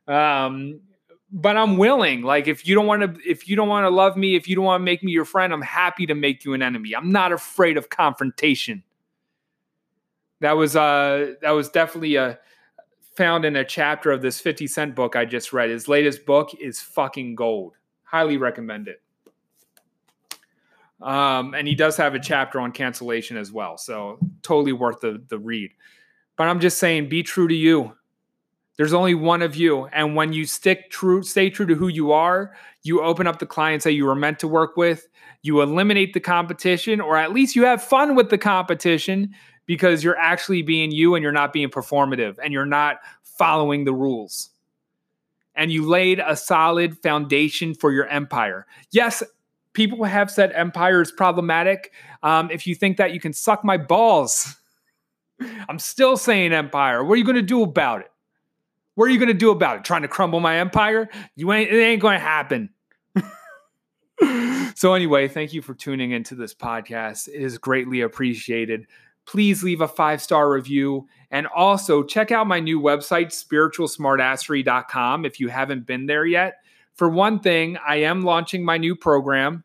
Um, 0.07 0.79
but 1.31 1.55
I'm 1.55 1.77
willing. 1.77 2.21
Like 2.21 2.47
if 2.47 2.67
you 2.67 2.75
don't 2.75 2.87
want 2.87 3.01
to 3.01 3.29
if 3.29 3.47
you 3.47 3.55
don't 3.55 3.69
want 3.69 3.85
to 3.85 3.89
love 3.89 4.17
me, 4.17 4.35
if 4.35 4.47
you 4.47 4.55
don't 4.55 4.65
want 4.65 4.81
to 4.81 4.85
make 4.85 5.03
me 5.03 5.11
your 5.11 5.25
friend, 5.25 5.53
I'm 5.53 5.61
happy 5.61 6.05
to 6.07 6.15
make 6.15 6.43
you 6.43 6.53
an 6.53 6.61
enemy. 6.61 6.93
I'm 6.93 7.11
not 7.11 7.31
afraid 7.31 7.77
of 7.77 7.89
confrontation. 7.89 8.83
That 10.41 10.53
was 10.53 10.75
uh 10.75 11.33
that 11.41 11.51
was 11.51 11.69
definitely 11.69 12.15
a 12.15 12.23
uh, 12.23 12.35
found 13.15 13.45
in 13.45 13.55
a 13.57 13.65
chapter 13.65 14.11
of 14.11 14.21
this 14.21 14.39
50 14.39 14.67
cent 14.67 14.95
book 14.95 15.15
I 15.15 15.25
just 15.25 15.53
read. 15.53 15.69
His 15.69 15.87
latest 15.87 16.25
book 16.25 16.51
is 16.59 16.79
fucking 16.81 17.35
gold. 17.35 17.75
Highly 18.03 18.37
recommend 18.37 18.87
it. 18.87 19.01
Um, 21.01 21.53
and 21.53 21.67
he 21.67 21.75
does 21.75 21.97
have 21.97 22.13
a 22.13 22.19
chapter 22.19 22.59
on 22.59 22.71
cancellation 22.71 23.35
as 23.35 23.51
well. 23.51 23.77
So 23.77 24.19
totally 24.41 24.73
worth 24.73 24.99
the 24.99 25.21
the 25.29 25.39
read. 25.39 25.71
But 26.35 26.47
I'm 26.47 26.59
just 26.59 26.77
saying, 26.77 27.09
be 27.09 27.23
true 27.23 27.47
to 27.47 27.53
you. 27.53 27.95
There's 28.81 28.93
only 28.93 29.13
one 29.13 29.43
of 29.43 29.55
you. 29.55 29.85
And 29.93 30.15
when 30.15 30.33
you 30.33 30.47
stick 30.47 30.89
true, 30.89 31.21
stay 31.21 31.51
true 31.51 31.67
to 31.67 31.75
who 31.75 31.87
you 31.87 32.11
are, 32.13 32.55
you 32.81 33.03
open 33.03 33.27
up 33.27 33.37
the 33.37 33.45
clients 33.45 33.83
that 33.83 33.93
you 33.93 34.07
were 34.07 34.15
meant 34.15 34.39
to 34.39 34.47
work 34.47 34.75
with. 34.75 35.07
You 35.43 35.61
eliminate 35.61 36.13
the 36.13 36.19
competition, 36.19 36.99
or 36.99 37.15
at 37.15 37.31
least 37.31 37.55
you 37.55 37.63
have 37.63 37.83
fun 37.83 38.15
with 38.15 38.31
the 38.31 38.39
competition 38.39 39.35
because 39.67 40.03
you're 40.03 40.17
actually 40.17 40.63
being 40.63 40.89
you 40.89 41.13
and 41.13 41.21
you're 41.21 41.31
not 41.31 41.53
being 41.53 41.69
performative 41.69 42.39
and 42.43 42.51
you're 42.51 42.65
not 42.65 42.97
following 43.21 43.83
the 43.83 43.93
rules. 43.93 44.49
And 45.53 45.71
you 45.71 45.87
laid 45.87 46.17
a 46.17 46.35
solid 46.35 46.97
foundation 47.03 47.75
for 47.75 47.91
your 47.91 48.07
empire. 48.07 48.65
Yes, 48.89 49.21
people 49.73 50.05
have 50.05 50.31
said 50.31 50.53
empire 50.53 51.03
is 51.03 51.11
problematic. 51.11 51.93
Um, 52.23 52.49
if 52.49 52.65
you 52.65 52.73
think 52.73 52.97
that, 52.97 53.13
you 53.13 53.19
can 53.19 53.33
suck 53.33 53.63
my 53.63 53.77
balls. 53.77 54.55
I'm 55.69 55.77
still 55.77 56.17
saying 56.17 56.51
empire. 56.51 57.03
What 57.03 57.13
are 57.13 57.17
you 57.17 57.25
going 57.25 57.35
to 57.35 57.43
do 57.43 57.61
about 57.61 57.99
it? 57.99 58.10
What 58.95 59.05
are 59.05 59.09
you 59.09 59.19
going 59.19 59.27
to 59.27 59.33
do 59.33 59.51
about 59.51 59.77
it? 59.77 59.83
Trying 59.83 60.01
to 60.01 60.07
crumble 60.07 60.39
my 60.39 60.59
empire? 60.59 61.09
You 61.35 61.51
ain't. 61.53 61.71
It 61.71 61.79
ain't 61.79 62.01
going 62.01 62.15
to 62.15 62.19
happen. 62.19 62.69
so 64.75 64.93
anyway, 64.93 65.27
thank 65.27 65.53
you 65.53 65.61
for 65.61 65.73
tuning 65.73 66.11
into 66.11 66.35
this 66.35 66.53
podcast. 66.53 67.27
It 67.27 67.41
is 67.41 67.57
greatly 67.57 68.01
appreciated. 68.01 68.87
Please 69.25 69.63
leave 69.63 69.81
a 69.81 69.87
five 69.87 70.21
star 70.21 70.51
review 70.51 71.07
and 71.29 71.47
also 71.47 72.03
check 72.03 72.31
out 72.31 72.47
my 72.47 72.59
new 72.59 72.81
website, 72.81 73.27
spiritualsmartassery.com, 73.27 75.25
if 75.25 75.39
you 75.39 75.47
haven't 75.47 75.85
been 75.85 76.05
there 76.05 76.25
yet. 76.25 76.55
For 76.95 77.07
one 77.07 77.39
thing, 77.39 77.77
I 77.87 77.97
am 77.97 78.23
launching 78.23 78.65
my 78.65 78.77
new 78.77 78.95
program 78.95 79.63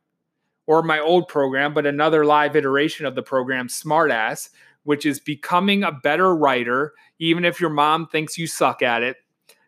or 0.67 0.83
my 0.83 1.01
old 1.01 1.29
program, 1.29 1.75
but 1.75 1.87
another 1.87 2.25
live 2.25 2.57
iteration 2.57 3.07
of 3.07 3.15
the 3.15 3.23
program, 3.23 3.69
Smartass, 3.69 4.51
which 4.87 5.05
is 5.05 5.19
becoming 5.19 5.83
a 5.83 5.91
better 5.91 6.35
writer, 6.35 6.95
even 7.19 7.45
if 7.45 7.61
your 7.61 7.71
mom 7.71 8.07
thinks 8.07 8.39
you 8.39 8.47
suck 8.47 8.83
at 8.83 9.03
it. 9.03 9.17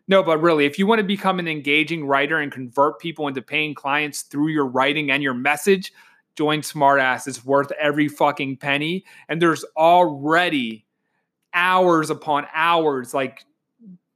No, 0.07 0.23
but 0.23 0.41
really, 0.41 0.65
if 0.65 0.79
you 0.79 0.87
want 0.87 0.99
to 0.99 1.05
become 1.05 1.39
an 1.39 1.47
engaging 1.47 2.07
writer 2.07 2.39
and 2.39 2.51
convert 2.51 2.99
people 2.99 3.27
into 3.27 3.41
paying 3.41 3.75
clients 3.75 4.23
through 4.23 4.47
your 4.47 4.65
writing 4.65 5.11
and 5.11 5.21
your 5.21 5.33
message, 5.33 5.91
join 6.35 6.61
Smartass. 6.61 7.27
It's 7.27 7.43
worth 7.43 7.69
every 7.73 8.07
fucking 8.07 8.57
penny. 8.57 9.03
And 9.27 9.41
there's 9.41 9.65
already 9.75 10.85
hours 11.53 12.09
upon 12.09 12.47
hours, 12.53 13.13
like 13.13 13.43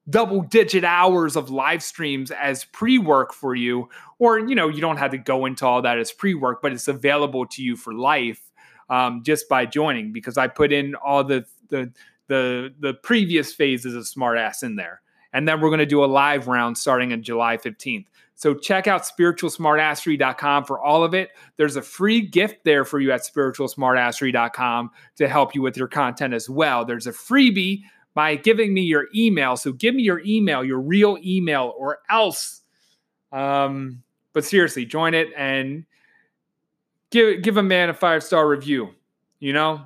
double 0.09 0.41
digit 0.41 0.85
hours 0.85 1.35
of 1.35 1.49
live 1.49 1.83
streams 1.83 2.31
as 2.31 2.63
pre 2.63 2.97
work 2.97 3.33
for 3.33 3.55
you. 3.55 3.89
Or, 4.19 4.39
you 4.39 4.55
know, 4.55 4.69
you 4.69 4.79
don't 4.79 4.97
have 4.97 5.11
to 5.11 5.17
go 5.17 5.45
into 5.45 5.65
all 5.65 5.81
that 5.81 5.99
as 5.99 6.13
pre 6.13 6.33
work, 6.33 6.61
but 6.61 6.71
it's 6.71 6.87
available 6.87 7.45
to 7.47 7.61
you 7.61 7.75
for 7.75 7.93
life 7.93 8.52
um, 8.89 9.23
just 9.23 9.47
by 9.49 9.65
joining 9.65 10.11
because 10.11 10.37
I 10.37 10.47
put 10.47 10.71
in 10.71 10.95
all 10.95 11.23
the 11.23 11.45
the 11.69 11.91
the 12.27 12.73
the 12.79 12.93
previous 12.95 13.53
phases 13.53 13.95
of 13.95 14.03
Smartass 14.03 14.63
in 14.63 14.75
there. 14.75 15.01
And 15.33 15.47
then 15.47 15.61
we're 15.61 15.69
going 15.69 15.79
to 15.79 15.85
do 15.85 16.03
a 16.03 16.05
live 16.05 16.47
round 16.47 16.77
starting 16.77 17.11
on 17.11 17.23
July 17.23 17.57
15th. 17.57 18.05
So 18.35 18.53
check 18.53 18.87
out 18.87 19.03
spiritualsmartassery.com 19.03 20.65
for 20.65 20.79
all 20.79 21.03
of 21.03 21.13
it. 21.13 21.31
There's 21.57 21.75
a 21.75 21.81
free 21.81 22.21
gift 22.21 22.63
there 22.65 22.85
for 22.85 22.99
you 22.99 23.11
at 23.11 23.21
spiritualsmartassery.com 23.21 24.91
to 25.17 25.27
help 25.27 25.55
you 25.55 25.61
with 25.61 25.77
your 25.77 25.87
content 25.87 26.33
as 26.33 26.49
well. 26.49 26.85
There's 26.85 27.07
a 27.07 27.11
freebie 27.11 27.81
by 28.13 28.35
giving 28.35 28.73
me 28.73 28.81
your 28.81 29.07
email. 29.15 29.55
So 29.55 29.71
give 29.71 29.95
me 29.95 30.03
your 30.03 30.21
email, 30.25 30.63
your 30.63 30.79
real 30.79 31.17
email, 31.23 31.73
or 31.77 31.99
else. 32.09 32.61
Um, 33.31 34.03
but 34.33 34.45
seriously, 34.45 34.85
join 34.85 35.13
it 35.13 35.29
and 35.37 35.85
give 37.13 37.43
give 37.43 37.57
a 37.57 37.63
man 37.63 37.89
a 37.89 37.93
five 37.93 38.23
star 38.23 38.47
review. 38.47 38.89
You 39.39 39.53
know, 39.53 39.81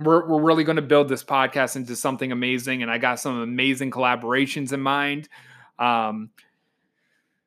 we're 0.00 0.26
we're 0.26 0.40
really 0.40 0.64
going 0.64 0.76
to 0.76 0.82
build 0.82 1.08
this 1.08 1.24
podcast 1.24 1.76
into 1.76 1.96
something 1.96 2.32
amazing, 2.32 2.82
and 2.82 2.90
I 2.90 2.98
got 2.98 3.20
some 3.20 3.40
amazing 3.40 3.90
collaborations 3.90 4.72
in 4.72 4.80
mind. 4.80 5.28
Um, 5.78 6.30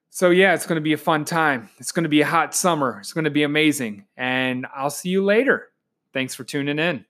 so 0.09 0.29
yeah, 0.29 0.53
it's 0.53 0.67
going 0.67 0.75
to 0.75 0.81
be 0.81 0.93
a 0.93 0.97
fun 0.97 1.25
time. 1.25 1.69
It's 1.77 1.93
going 1.93 2.03
to 2.03 2.09
be 2.09 2.21
a 2.21 2.25
hot 2.25 2.53
summer. 2.53 2.97
It's 2.99 3.13
going 3.13 3.23
to 3.23 3.31
be 3.31 3.43
amazing, 3.43 4.05
and 4.17 4.67
I'll 4.75 4.89
see 4.89 5.09
you 5.09 5.23
later. 5.23 5.69
Thanks 6.13 6.35
for 6.35 6.43
tuning 6.43 6.77
in. 6.77 7.05